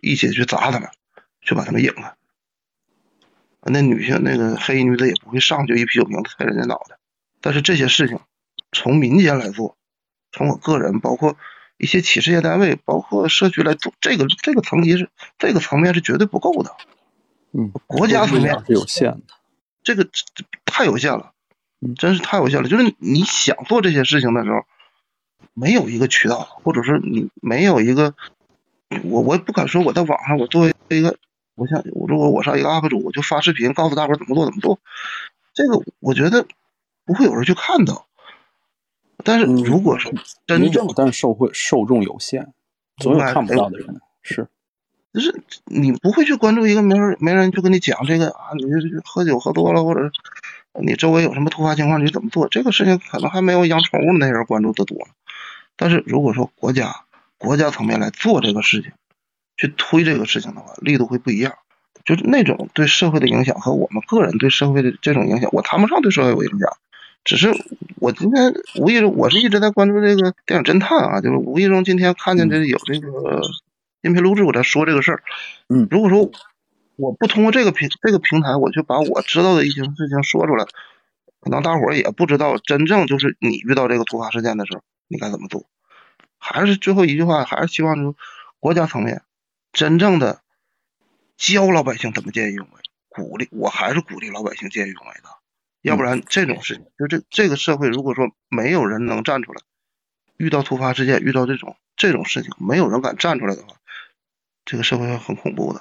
[0.00, 0.88] 一起去砸他们，
[1.42, 2.14] 去把他们引开。
[3.62, 6.98] 那女性那个黑衣女子也不会上去一啤酒瓶子拍人家脑袋，
[7.40, 8.20] 但是这些事情
[8.70, 9.76] 从民间来做，
[10.30, 11.36] 从我个人包括。
[11.84, 16.74] 一些企事业单位，包括社区来做这个这个层级是这个层面是绝对不够的。
[17.52, 19.34] 嗯，国家层面是有限的，
[19.82, 20.08] 这个
[20.64, 21.32] 太有限了，
[21.98, 22.70] 真是太有限了。
[22.70, 24.64] 就是你想做这些事情的时候，
[25.52, 28.14] 没有一个渠道，或者是你没有一个，
[29.04, 31.18] 我我也不敢说我在网上我作为一个，
[31.54, 34.80] 我想如果我上一个 UP 主，我就发视频告诉大伙怎么做怎么做，
[35.52, 36.46] 这个我觉得
[37.04, 38.06] 不会有人去看到。
[39.24, 40.12] 但是如果说
[40.46, 42.52] 真正，但是受会受众有限，
[42.98, 44.00] 总有看不到的人。
[44.22, 44.48] 是，
[45.12, 48.64] 就是你不会去关注一个没人没人去跟你讲这个啊，你
[49.04, 50.10] 喝酒喝多了，或者
[50.80, 52.48] 你周围有什么突发情况，你怎么做？
[52.48, 54.96] 这个事情可能还没有养宠物那些人关注的多。
[55.76, 57.04] 但是如果说国家
[57.38, 58.92] 国家层面来做这个事情，
[59.56, 61.54] 去推这个事情的话，力度会不一样。
[62.04, 66.76] 就是那种对社会的影响和我们个人对社会的这种影响，我谈不上对社会有影响。
[67.24, 67.52] 只是
[67.96, 73.40] 我今天无意中，我是一直在关注这个电影侦探啊，就是无意中今天看见这有这个
[74.02, 75.22] 音频录制，我在说这个事儿。
[75.68, 76.30] 嗯，如果说
[76.96, 80.66] 我不通过这个平这个平台，我去把我知道的一些事情说出来，
[81.40, 85.64] 可能大伙儿也不知道真正就是你遇到这个突发事件的时候，你该怎么做。
[86.38, 88.14] 还是最后一句话，还是希望就是
[88.60, 89.22] 国家层面
[89.72, 90.42] 真正的
[91.38, 95.43] 教老百姓怎么见义勇为，鼓励我还是鼓励老百姓见义勇为的。
[95.84, 99.60] 要不然这种事情，就这这个社会，如果说没有人能站出来，
[100.38, 103.68] 遇到突发事件，遇到这种这种事情，没有人敢站出来的话，
[104.64, 105.80] 这个社会会很恐怖的。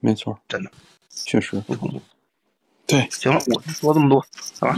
[0.00, 0.70] 没错，真的，
[1.10, 2.02] 确实很恐怖。
[2.86, 4.20] 对，行了，我就说这么多，
[4.58, 4.76] 好吧？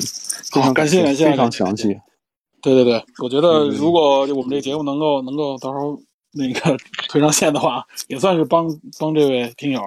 [0.52, 1.98] 好，感谢感谢，非常详细。
[2.60, 5.98] 对对对，我觉得如果我们这节目能够能够到时候
[6.32, 6.76] 那个
[7.08, 8.68] 推上线的话，也算是帮
[9.00, 9.80] 帮这位听友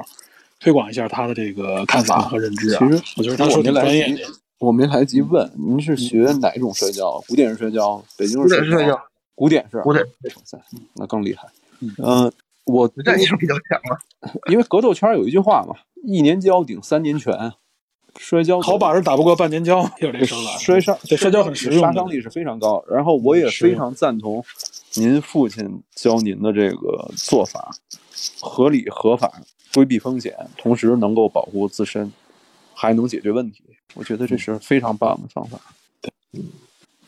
[0.60, 2.80] 推广一下他的这个看法和认知啊。
[2.80, 4.24] 其实我觉得他说挺专业的。
[4.60, 7.23] 我没来得及问您是学哪种摔跤？
[7.27, 8.99] 古典式摔跤、北京式摔跤、
[9.36, 10.06] 古典式、古典
[10.94, 11.48] 那更厉害。
[11.98, 12.32] 嗯，
[12.65, 17.53] 我这你是比较强啊，因为格斗圈有一句话嘛，一年跤顶三年拳。
[18.18, 20.57] 摔跤好把式打不过半年跤，有这说法。
[20.57, 22.82] 摔伤对摔跤很实用，杀伤力是非常高。
[22.90, 24.41] 然后我也非常赞同
[24.94, 27.76] 您父亲教您的这个做法，
[28.40, 29.30] 合理合法，
[29.73, 32.10] 规避风险，同时能够保护自身，
[32.73, 33.61] 还能解决问题。
[33.94, 35.60] 我觉得这是非常棒的方法。
[36.02, 36.12] 对，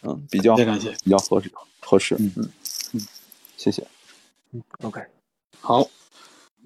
[0.04, 2.16] 嗯，比较感谢，比较合适合适。
[2.20, 2.52] 嗯嗯
[2.94, 3.02] 嗯，
[3.58, 3.86] 谢谢。
[4.52, 5.02] 嗯，OK，
[5.60, 5.88] 好。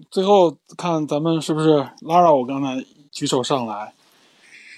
[0.10, 2.32] 最后看咱们是不是拉拉？
[2.32, 3.94] 我刚才举手上来。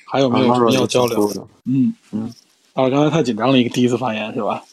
[0.05, 1.47] 还有没有什么要交流的？
[1.65, 2.31] 嗯嗯，
[2.73, 4.64] 啊，刚才太紧张了，一个第一次发言是吧？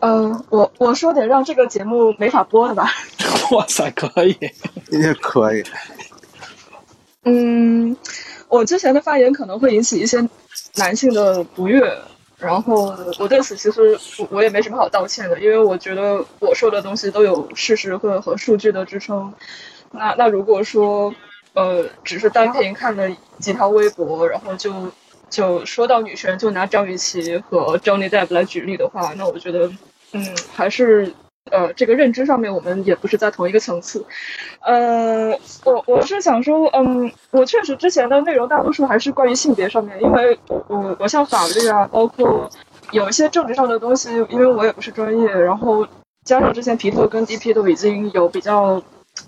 [0.00, 2.92] 嗯， 我我说点让这个节目没法播的吧。
[3.52, 4.36] 哇塞，可以，
[4.90, 5.64] 也可以。
[7.24, 7.96] 嗯，
[8.50, 10.18] 我之前的发言可能会引起一些
[10.74, 11.96] 男性的不悦，
[12.36, 13.98] 然后我对此其实
[14.28, 19.32] 我也没什么好道歉的，因为我觉得我说的东西都有事实和和数据的支撑。
[19.90, 21.14] 那那如果说。
[21.52, 23.10] 呃，只是单凭看了
[23.40, 24.72] 几条微博，然后就
[25.28, 29.68] 就说到女权，就拿张雨绮和 Johnny Depp 来举例的话，那我觉得，
[30.12, 30.24] 嗯，
[30.54, 31.12] 还是
[31.50, 34.04] 呃，这个认知上面我们也不是在同一个层次。
[34.60, 35.30] 呃，
[35.64, 42.50] 我我是想说，嗯，我确实之前的内容大多数还是关于性别上面，因为我我像法律啊，包括
[42.92, 45.86] 有一些政治上的东西，因为我也不是专业，然后
[46.24, 48.82] 加上之前皮特跟 DP 都已经有比较。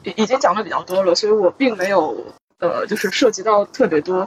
[0.04, 2.16] 已经讲的比较多了，所以我并没有
[2.60, 4.26] 呃，就是涉及到特别多。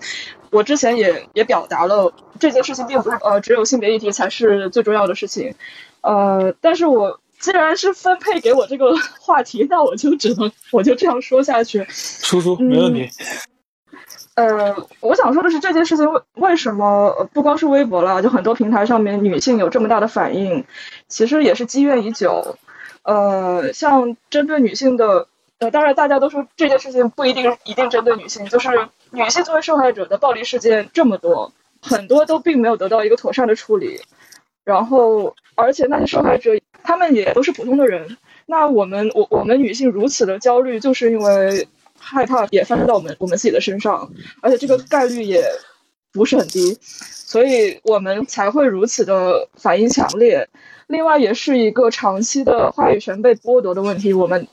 [0.52, 5.56] 我之前也也表达了这件事情并不是呃，只有性别议题才是最重要的事情。
[6.02, 11.86] 呃，但是我既然是分配给我这个话题，那我就只能我就这样说下去。
[11.88, 13.08] 叔叔，没问题。
[14.34, 20.66] 呃，我想说的是这件事情为为什么不光是微博了，就很多平台上面女性有这么大的反应，
[21.08, 22.58] 其实也是积怨已久。
[23.04, 25.28] 呃，像针对女性的。
[25.60, 34.02] 呃，当然，大家都说这件事情不一定一定针对女性，就是女性作为受害者的暴力事件这么多，很多都并没有得到一个妥善的处理。
[34.66, 36.52] 然后，而且那些受害者
[36.86, 38.18] 他们也都是普通的人。
[38.46, 41.68] 那我们我我们女性如此的焦虑，就是因为
[42.00, 44.10] 害怕也发生到我们我们自己的身上，
[44.42, 45.44] 而且这个概率也
[46.14, 50.48] 不是很低，所以我们才会如此的反应强烈。
[50.88, 54.48] 另外，也是一个长期的话语权被剥夺的问题，我们。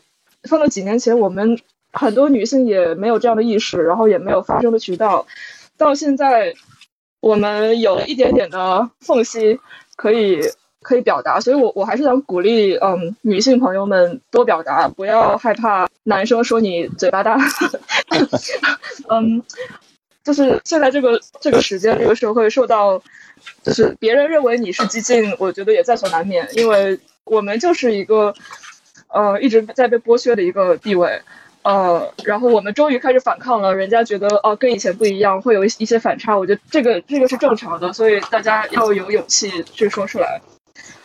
[0.49, 1.57] 放到几年前，我们
[1.93, 5.25] 很多女性也没有这样的意识，然后也没有发声的渠道。
[5.77, 6.53] 到现在，
[7.21, 9.61] 我们有一点点的缝隙
[9.95, 10.41] 可以
[10.83, 17.39] 可以表达，所以我我还是想鼓励，嗯，女性朋友们多表达，不要害怕男生说你嘴巴大。
[19.09, 19.43] 嗯，
[20.25, 23.03] 就是现在这个这个时间，这个社会受到，
[23.63, 28.35] 就是别人认为你是激进，我觉得也在所难免，因为我们就是一个。
[29.15, 31.21] 呃，一直在被剥削的一个地位，
[31.65, 33.75] 呃，然后我们终于开始反抗了。
[33.75, 36.35] 人家觉得哦，跟以前不一样，会有一一些反差。
[36.35, 40.41] 我觉得这个这个是正常的，所以大家要有勇气去说出来。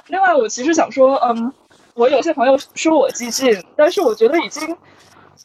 [0.08, 1.52] 另外，我其实想说，嗯，
[1.94, 4.76] 我有些朋友说我激进，但是我觉得已经，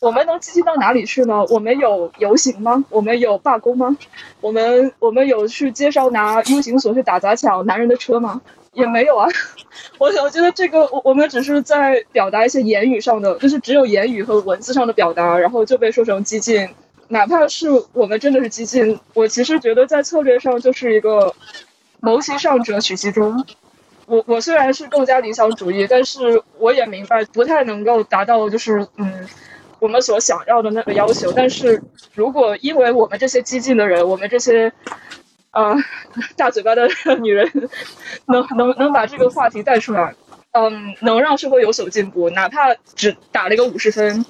[0.01, 1.45] 我们能激进到哪里去呢？
[1.49, 2.85] 我们有游行吗？
[2.89, 3.97] 我们有罢工吗？
[4.41, 8.41] 我们我们有去街上拿 U 型锁去打砸抢男人的车吗？
[8.73, 9.29] 也没有啊，
[9.99, 16.67] 我我觉得这个我我们只是在表达一些言语上的，就是只有言语和文字上的表达，然后就被说成激进，
[17.09, 21.35] 哪怕是我们真的是激进，我其实觉得在策略上就是一个
[22.01, 23.45] 谋其上者取其中。
[24.07, 29.29] 我我虽然是更加理想主义，但是我也明白不太能够达到就是嗯
[29.79, 31.33] 我们所想要的那个要求。
[31.33, 31.83] 但是
[32.15, 34.73] 如果因为我们这些激进的人，我们这些。
[35.53, 35.75] 啊，
[36.35, 36.89] 大嘴巴的
[37.21, 37.47] 女人
[38.25, 40.15] 能能能把这个话题带出来，
[40.53, 44.25] 嗯，能让社会有所进步，哪怕只打了一个五十分，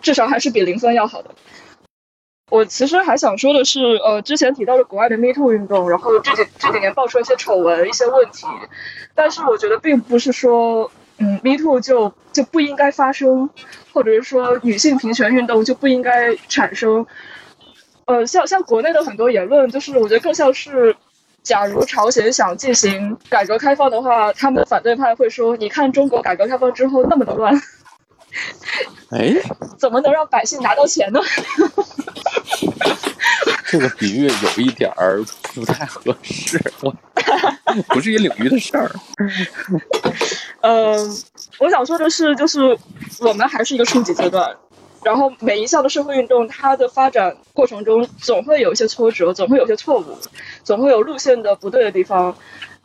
[0.00, 1.30] 至少还是比零分要好的。
[2.52, 8.46] 我其实还想说的是，呃，之前提到了国外的 Me Too 运动，然后这几这几年爆出一些丑闻、一些问题，
[9.14, 13.48] 但是我觉得并不是说，嗯，Me Too 就就不应该发生，
[13.94, 17.06] 或者是说女性平权运动就不应该产生。
[18.04, 20.94] 呃，像像国内的很多言论，就是我觉得更像是，
[21.42, 27.58] 假如朝鲜想进行改革开放的话，他们反对派会说，你看中国改革开放之后那么的乱。
[29.10, 29.34] 哎，
[29.78, 31.20] 怎么能让百姓拿到钱呢？
[33.66, 35.22] 这个比喻有一点儿
[35.54, 36.94] 不太合适，我
[37.88, 38.90] 不是一领域的事儿。
[40.60, 41.16] 嗯，
[41.58, 42.78] 我想说的是，就是
[43.20, 44.54] 我们还是一个初级阶段，
[45.02, 50.18] 然后每一项的社会运动，它的发展过程中总会有一些挫折，总会有些错误，
[50.62, 52.36] 总会有路线的不对的地方，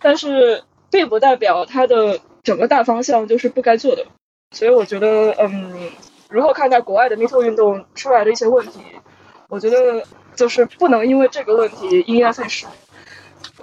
[0.02, 4.06] 但是并不代表它的整个大方向就是不该做的。
[4.52, 5.92] 所以我觉得，嗯，
[6.30, 8.80] 如何看待国外的运动出来的一些问题，
[9.50, 10.04] 我觉得
[10.36, 12.66] 就是不能因为这个问题因噎废食。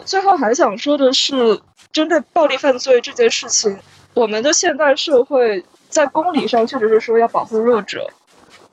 [0.04, 1.58] 最后还想说的是，
[1.92, 3.76] 针对暴力犯罪这件事情，
[4.12, 8.06] 我们的现代社会在公理上确实是说要保护弱者，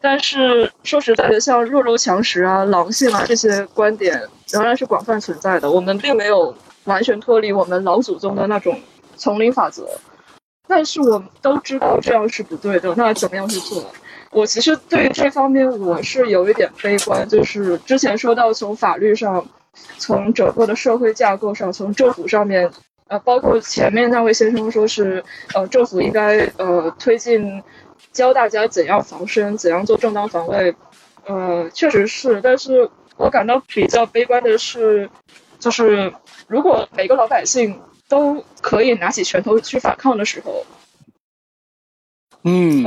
[0.01, 4.21] 但是说实在的，像弱肉强食啊、狼性啊这些观点
[4.51, 5.71] 仍然是广泛存在的。
[5.71, 8.77] 我们并没有完全脱离我们老祖宗的那种
[9.15, 9.87] 丛林法则。
[10.71, 13.93] 但是我们都知道这样是不对的，那怎么样去做？
[14.31, 19.45] 我其实对于这方面我是有一点悲观，就是之前说到从法律上，
[19.97, 22.71] 从整个的社会架构上，从政府上面，
[23.09, 25.21] 呃，包括前面那位先生说是，
[25.53, 27.61] 呃，政府应该呃推进
[28.13, 30.73] 教大家怎样防身，怎样做正当防卫，
[31.25, 35.09] 呃，确实是，但是我感到比较悲观的是，
[35.59, 36.13] 就是
[36.47, 37.77] 如果每个老百姓。
[38.11, 40.65] 都可以拿起拳头去反抗的时候，
[42.43, 42.83] 嗯，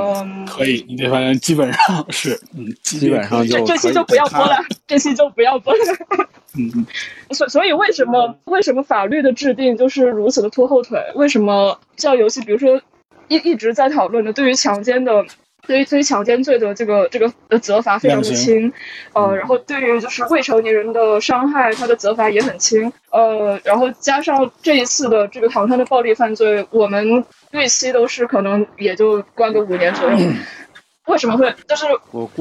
[0.47, 5.79] 可以，你这发现基本上是，嗯，基本上就这期就不要播了， 这期就不要播了。
[6.57, 6.87] 嗯嗯，
[7.35, 11.01] 所所以为什么为什么法律的制定就是如此的拖后腿？
[11.15, 12.81] 为什么教育游戏，比如说
[13.29, 15.25] 一一直在讨论的对于强奸的。
[15.67, 18.73] 对于对于强奸罪的这个这个的责罚非常的轻，
[19.15, 30.17] 呃，然后对于就是未成年人的伤害，他的责罚也很轻，呃，然后加上这一次的这个唐山的暴力犯罪，我们预期都是可能也就关个五年左右。
[31.07, 31.55] 为什么会？
[31.69, 31.87] 就是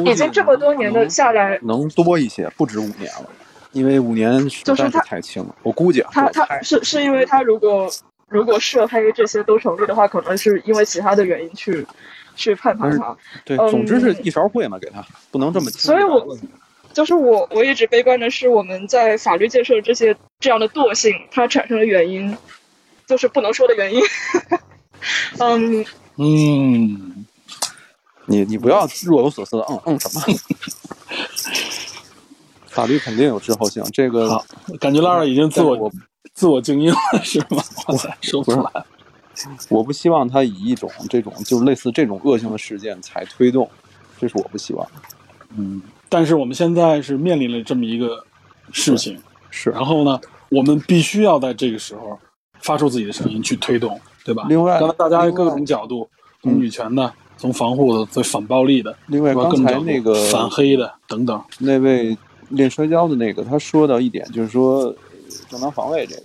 [0.09, 3.29] 已经这么多年的下来，能多一些，不止五年了，
[3.71, 5.55] 因为五年实在是太轻了。
[5.63, 7.89] 我估计他他是是因为他如果
[8.27, 11.85] 如果涉黑这些都成立的话，可能是因为其他的原因去。
[12.35, 13.15] 去判罚他，
[13.45, 15.69] 对，总之是一勺烩嘛，给他不能这么。
[15.71, 16.37] 所以我
[16.93, 22.37] 就是我，我一直悲观的是我们在法律建设这些这样的惰性，它产生的原因，
[23.07, 24.01] 就是不能说的原因。
[25.39, 25.85] 嗯
[26.17, 27.25] 嗯，
[28.27, 30.21] 你你不要若有所思的嗯嗯什么？
[32.69, 34.41] 法律肯定有滞后性，这个
[34.79, 35.91] 感觉拉拉已经自我
[36.33, 37.63] 自我静音了，是吗？
[37.87, 38.71] 哇塞，说不出来。
[39.69, 43.69] 我不希望他以一种这种就是类似这种恶性的事件才推动，
[44.19, 44.91] 这是我不希望的。
[45.57, 48.23] 嗯，但是我们现在是面临了这么一个
[48.71, 49.19] 事情，
[49.49, 49.69] 是。
[49.71, 50.19] 然后呢，
[50.49, 52.17] 我们必须要在这个时候
[52.61, 54.45] 发出自己的声音去推动，对吧？
[54.49, 56.09] 另外，刚才大家各种角度，
[56.41, 62.17] 从女权的，从防护的，从反暴力的，另外刚才那个反黑的等等，那位
[62.49, 64.95] 练摔跤的那个，他说到一点，就是说
[65.49, 66.23] 正当防卫这个。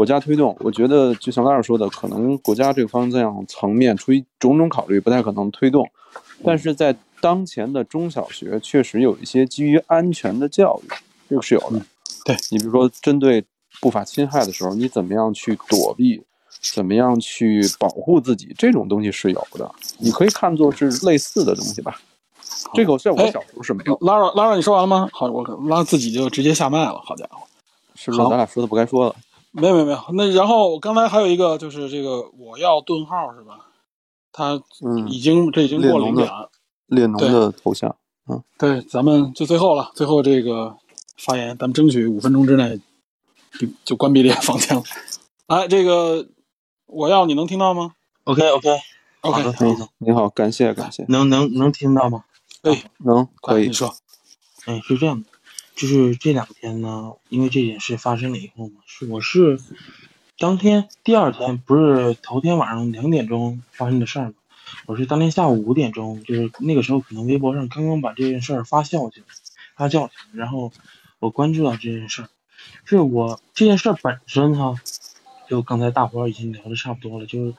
[0.00, 5.86] 国家推动，我觉得就像拉尔说的，可能国家这个方向层面出于种种考虑，不太可能推动。
[6.42, 10.88] 但是在当前的中小学，确实有一些基于安全的教育，
[11.28, 11.78] 这个是有的。
[12.24, 13.44] 对你比如说，针对
[13.78, 16.22] 不法侵害的时候，你怎么样去躲避，
[16.72, 19.70] 怎么样去保护自己，这种东西是有的。
[19.98, 22.00] 你可以看作是类似的东西吧。
[22.72, 23.94] 这个在我小时候是没有。
[24.00, 25.10] 拉拉拉尔，你说完了吗？
[25.12, 26.98] 好，我拉自己就直接下麦了。
[27.04, 27.46] 好家伙，
[27.94, 29.14] 是不是咱俩说的不该说的？
[29.52, 33.66] 没有没有没有，那然后刚才还有一个就是这个我要顿号是吧？
[34.32, 34.62] 他
[35.08, 36.50] 已经这已经过零点了。
[36.86, 37.94] 列侬的头像，
[38.28, 40.76] 嗯，对，咱们就最后了，最后这个
[41.16, 42.80] 发言，咱们争取五分钟之内
[43.84, 44.82] 就关闭这个房间了。
[45.46, 46.28] 哎，这个
[46.86, 47.92] 我要你能听到吗
[48.24, 48.78] ？OK OK
[49.20, 49.42] OK，
[49.98, 52.24] 你好，感谢感谢，能能能听到吗？
[52.62, 53.94] 对，能可以你说。
[54.66, 55.28] 哎，是这样的。
[55.80, 59.58] 就是这两天呢，因为这件事发生了以后嘛，是我是
[60.36, 64.34] 当天第二天，不是头天晚上两点钟发生的事儿嘛，
[64.84, 69.26] 我是当天下午五点钟，就是那个时候可能微博上刚刚把这件事儿发酵去了，
[69.74, 70.70] 发酵去了，然后
[71.18, 72.28] 我关注到这件事儿，
[72.84, 74.74] 是我这件事儿本身哈，
[75.48, 77.54] 就刚才大伙儿已经聊的差不多了，就是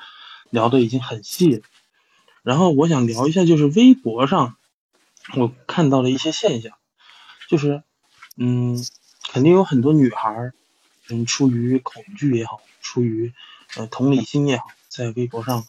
[0.51, 1.63] 聊的已经很细了，
[2.43, 4.57] 然后我想聊一下，就是微博上
[5.35, 6.73] 我看到了一些现象。
[7.49, 7.83] 就是，
[8.37, 8.83] 嗯，
[9.31, 10.53] 肯定有很多女孩儿，
[11.09, 13.33] 嗯，出于恐惧也好，出于
[13.75, 15.65] 呃同理心也好，在微博上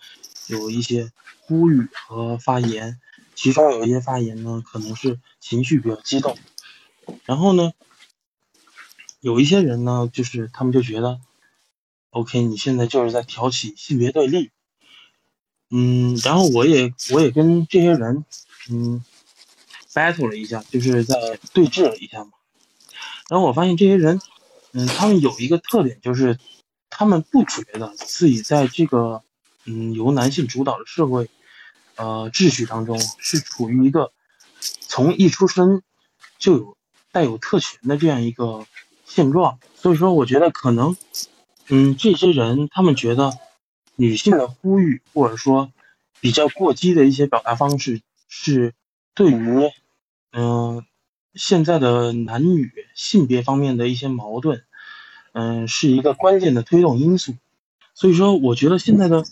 [0.46, 3.00] 有一些呼吁和发言，
[3.34, 6.38] 其中有一些发言呢，可能是情绪比较激动，
[7.24, 7.72] 然后呢，
[9.20, 11.20] 有一些人呢，就是他们就觉得
[12.10, 14.50] ，OK，你现在就是在挑起性别对立，
[15.70, 18.24] 嗯，然后我也我也跟这些人，
[18.70, 19.04] 嗯
[19.92, 21.16] ，battle 了一下，就是在
[21.52, 22.30] 对峙了一下嘛。
[23.32, 24.20] 然后我发现这些人，
[24.72, 26.38] 嗯，他们有一个特点，就是
[26.90, 29.22] 他们不觉得自己在这个
[29.64, 31.30] 嗯由男性主导的社会，
[31.96, 34.12] 呃秩序当中是处于一个
[34.82, 35.80] 从一出生
[36.38, 36.76] 就有
[37.10, 38.66] 带有特权的这样一个
[39.06, 39.58] 现状。
[39.76, 40.94] 所以说，我觉得可能，
[41.68, 43.32] 嗯，这些人他们觉得
[43.96, 45.72] 女性的呼吁或者说
[46.20, 48.74] 比较过激的一些表达方式，是
[49.14, 49.70] 对于
[50.32, 50.84] 嗯、
[51.34, 54.64] 现在的男女性别方面的一些矛盾，
[55.32, 57.34] 嗯、是一个关键的推动因素。
[57.94, 59.24] 所以说，我觉得现在的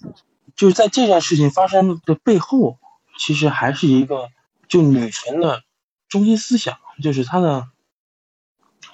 [0.55, 2.79] 就是在这件事情发生的背后，
[3.19, 4.29] 其实还是一个
[4.69, 5.63] 就女权的
[6.09, 7.69] 中心思想，就是它的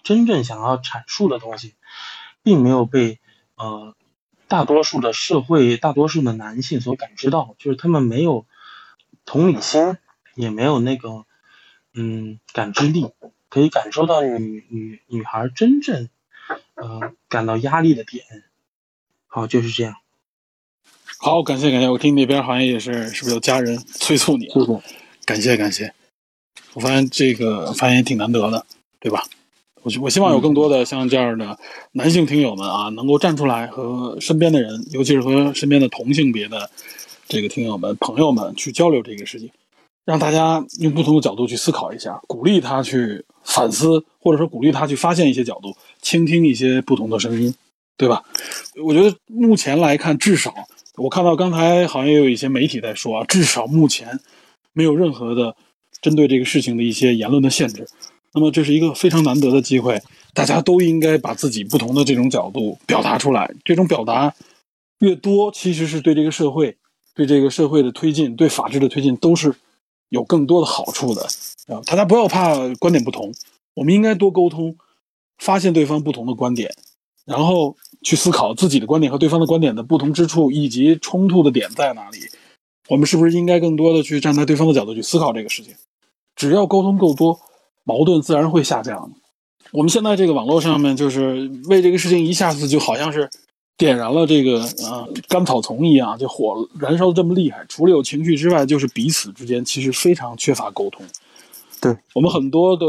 [0.03, 1.75] 真正想要阐述的东西，
[2.43, 3.19] 并没有被
[3.57, 3.95] 呃
[4.47, 8.47] 大多数的社会、大多数的男性所感知到，就是他们没有
[9.25, 9.99] 同理心，
[10.35, 11.26] 也没有那个
[11.97, 13.09] 嗯感知力，
[13.49, 16.09] 可以感受到女女女孩真正
[16.75, 18.25] 呃感到压力的点。
[19.27, 19.95] 好，就是这样。
[21.19, 24.49] 好，感谢感谢，我听那边好像也是，是不是有家人催促你？
[24.51, 24.83] 是的，
[25.25, 25.93] 感谢感谢。
[26.75, 28.67] 我发现这个发言也挺难得的，
[29.01, 29.23] 对吧？
[29.83, 31.59] 我我希望有更多的像这样的
[31.93, 36.69] 男性听友们啊，能够站出来和身边的人，尤其是和身边的同性别的
[37.29, 39.51] 这个听友们、朋友们去交流这个事情，
[40.07, 47.53] 让大家用不同的角度去思考一下，鼓励他去反思，或者说鼓励他去发现一些角度，倾听一些不同的声音，
[47.99, 48.23] 对吧？
[48.83, 50.55] 我觉得目前来看，至少
[50.95, 54.21] 我看到刚才好像也有一些媒体在说啊，至少目前
[54.73, 55.55] 没有任何的
[56.01, 57.87] 针对这个事情的一些言论的限制。
[58.33, 60.01] 那么这是一个非常难得的机会，
[60.33, 63.53] 大家都应该把自己不同的这种角度表达出来。
[63.65, 64.33] 这种表达
[65.01, 66.77] 越多，其实是对这个社会、
[67.15, 69.55] 对这个社会的推进、对法治的推进都是
[70.09, 71.23] 有更多的好处的
[71.67, 71.81] 啊！
[71.87, 73.33] 大家不要怕观点不同，
[73.75, 74.77] 我们应该多沟通，
[75.39, 76.75] 发现对方不同的观点，
[77.25, 82.19] 然后去思考自己的观点和对方的观点的不同之处，以及冲突的点在哪里。
[82.89, 85.75] 我们是不是应该更多的去站在对方的角度去思考这个事情？
[86.37, 87.41] 只要沟通够多，
[87.83, 89.11] 矛盾自然会下降。
[89.73, 93.29] 我们现在这个网络上面，就是为这个事情一下子就好像是
[93.77, 97.65] 点燃了这个啊甘草丛一样，这火燃烧的这么厉害。
[97.69, 101.05] 除了有情绪之外，就是彼此之间其实非常缺乏沟通。
[101.81, 102.87] 对我们很多的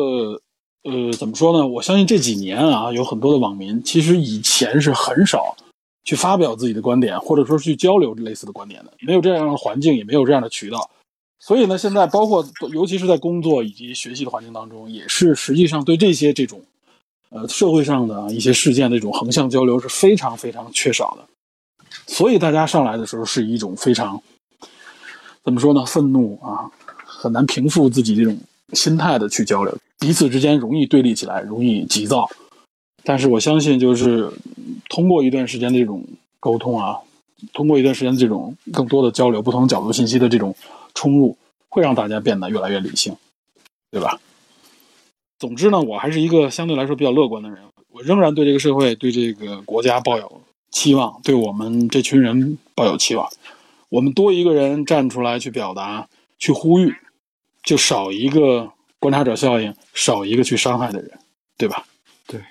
[0.83, 1.67] 呃怎么说呢？
[1.67, 5.57] 我相信这几年啊，有很多的网民其实以前是很少
[6.05, 10.89] 去发表自己的观点，或者说去交流类似的观点的，没有这样的环境，也没有这样的渠道。
[11.39, 16.61] 所以呢，现在包括尤其是在工作以及学习的环境当中，也是实际上对这些这种
[17.29, 21.25] 呃社会上的一些事件的这种横向交流是非常非常缺少的。
[22.05, 24.21] 所以大家上来的时候是一种非常
[25.43, 25.85] 怎么说呢？
[25.85, 26.69] 愤怒啊，
[27.05, 28.37] 很难平复自己这种
[28.73, 32.29] 心态的去交流，彼此之间容易对立起来，容易急躁。
[33.03, 34.29] 但是我相信，就是
[34.89, 36.03] 通过一段时间的这种
[36.41, 36.97] 沟通啊，
[37.53, 40.53] 通过一段时间的这种更多的交流，不同角度信息的这种
[40.93, 41.37] 冲入，
[41.69, 43.15] 会让大家变得越来越理性，
[43.89, 44.19] 对吧？
[45.39, 47.59] 总之呢，我还是一个相对来说比较乐观的人，
[47.91, 50.41] 我仍然对这个社会、对这个国家抱有
[50.71, 53.29] 期望，对我们这群人抱有期望。
[53.89, 56.07] 我们多一个人站出来去表达、
[56.39, 56.93] 去呼吁，
[57.63, 58.69] 就少一个
[58.99, 61.11] 观察者效应，少一个去伤害的人，
[61.57, 61.85] 对吧？
[62.27, 62.41] 对。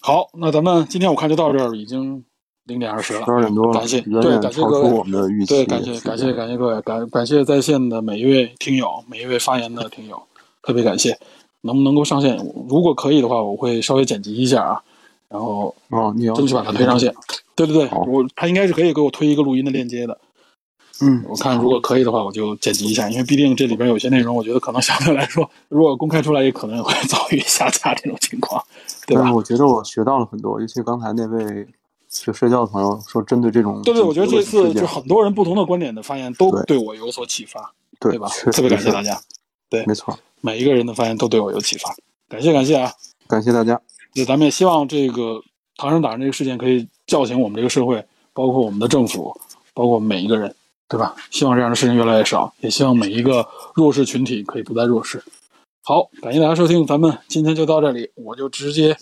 [0.00, 2.22] 好，那咱们今天我看就到这儿，已经
[2.64, 5.46] 零点二十了，十二点多了，感谢，对，感谢各位，我们的预期。
[5.46, 10.22] 对，感谢感谢感谢各位，感感谢在线的每一位听友，每一位发言的听友，
[10.62, 11.18] 特别感谢。
[11.66, 12.36] 能不能够上线？
[12.68, 14.82] 如果可以的话，我会稍微剪辑一下啊，
[15.28, 17.14] 然后哦，你要争取把它推上线。
[17.54, 20.18] 对对对，我他应该是可以给我推一个录音的链接的。
[21.02, 28.62] 嗯，我看如果可以的话，我就剪辑一下，因为毕竟这里边有些内容，我觉得可能相对来说，如果公开出来，也可能会遭遇下架这种情况，
[29.06, 29.20] 对吧？
[29.22, 31.66] 但是我觉得我学到了很多，尤其刚才那位
[32.08, 38.28] 学社交的朋友说，针对这种对对，我觉得这次就很多人不同的观点的发言都对我有所启发，对吧？
[38.52, 39.20] 特别感谢大家，
[39.68, 41.94] 对，没错，每一个人的发言都对我有启发，
[42.28, 42.92] 感谢感谢啊！
[43.26, 43.80] 感谢大家。
[44.14, 45.42] 那，咱们也希望这个
[45.76, 49.38] 唐山打人这个事件可以叫醒我们这个社会，包括我们的政府，
[49.74, 50.54] 包括我们每一个人，
[50.88, 51.14] 对吧？
[51.30, 55.22] 希望这样的事情越来越少，也希望每一个弱势群体可以不再弱势。
[55.82, 58.96] 好，感谢大家收听，咱们今天就到这里，我就直接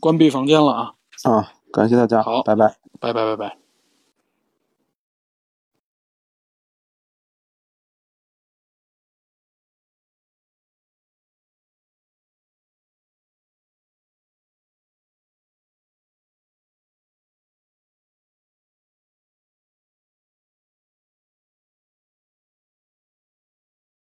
[0.00, 0.92] 关闭房间了啊！
[1.24, 3.59] 啊，感谢大家，好，拜拜，拜拜，拜拜。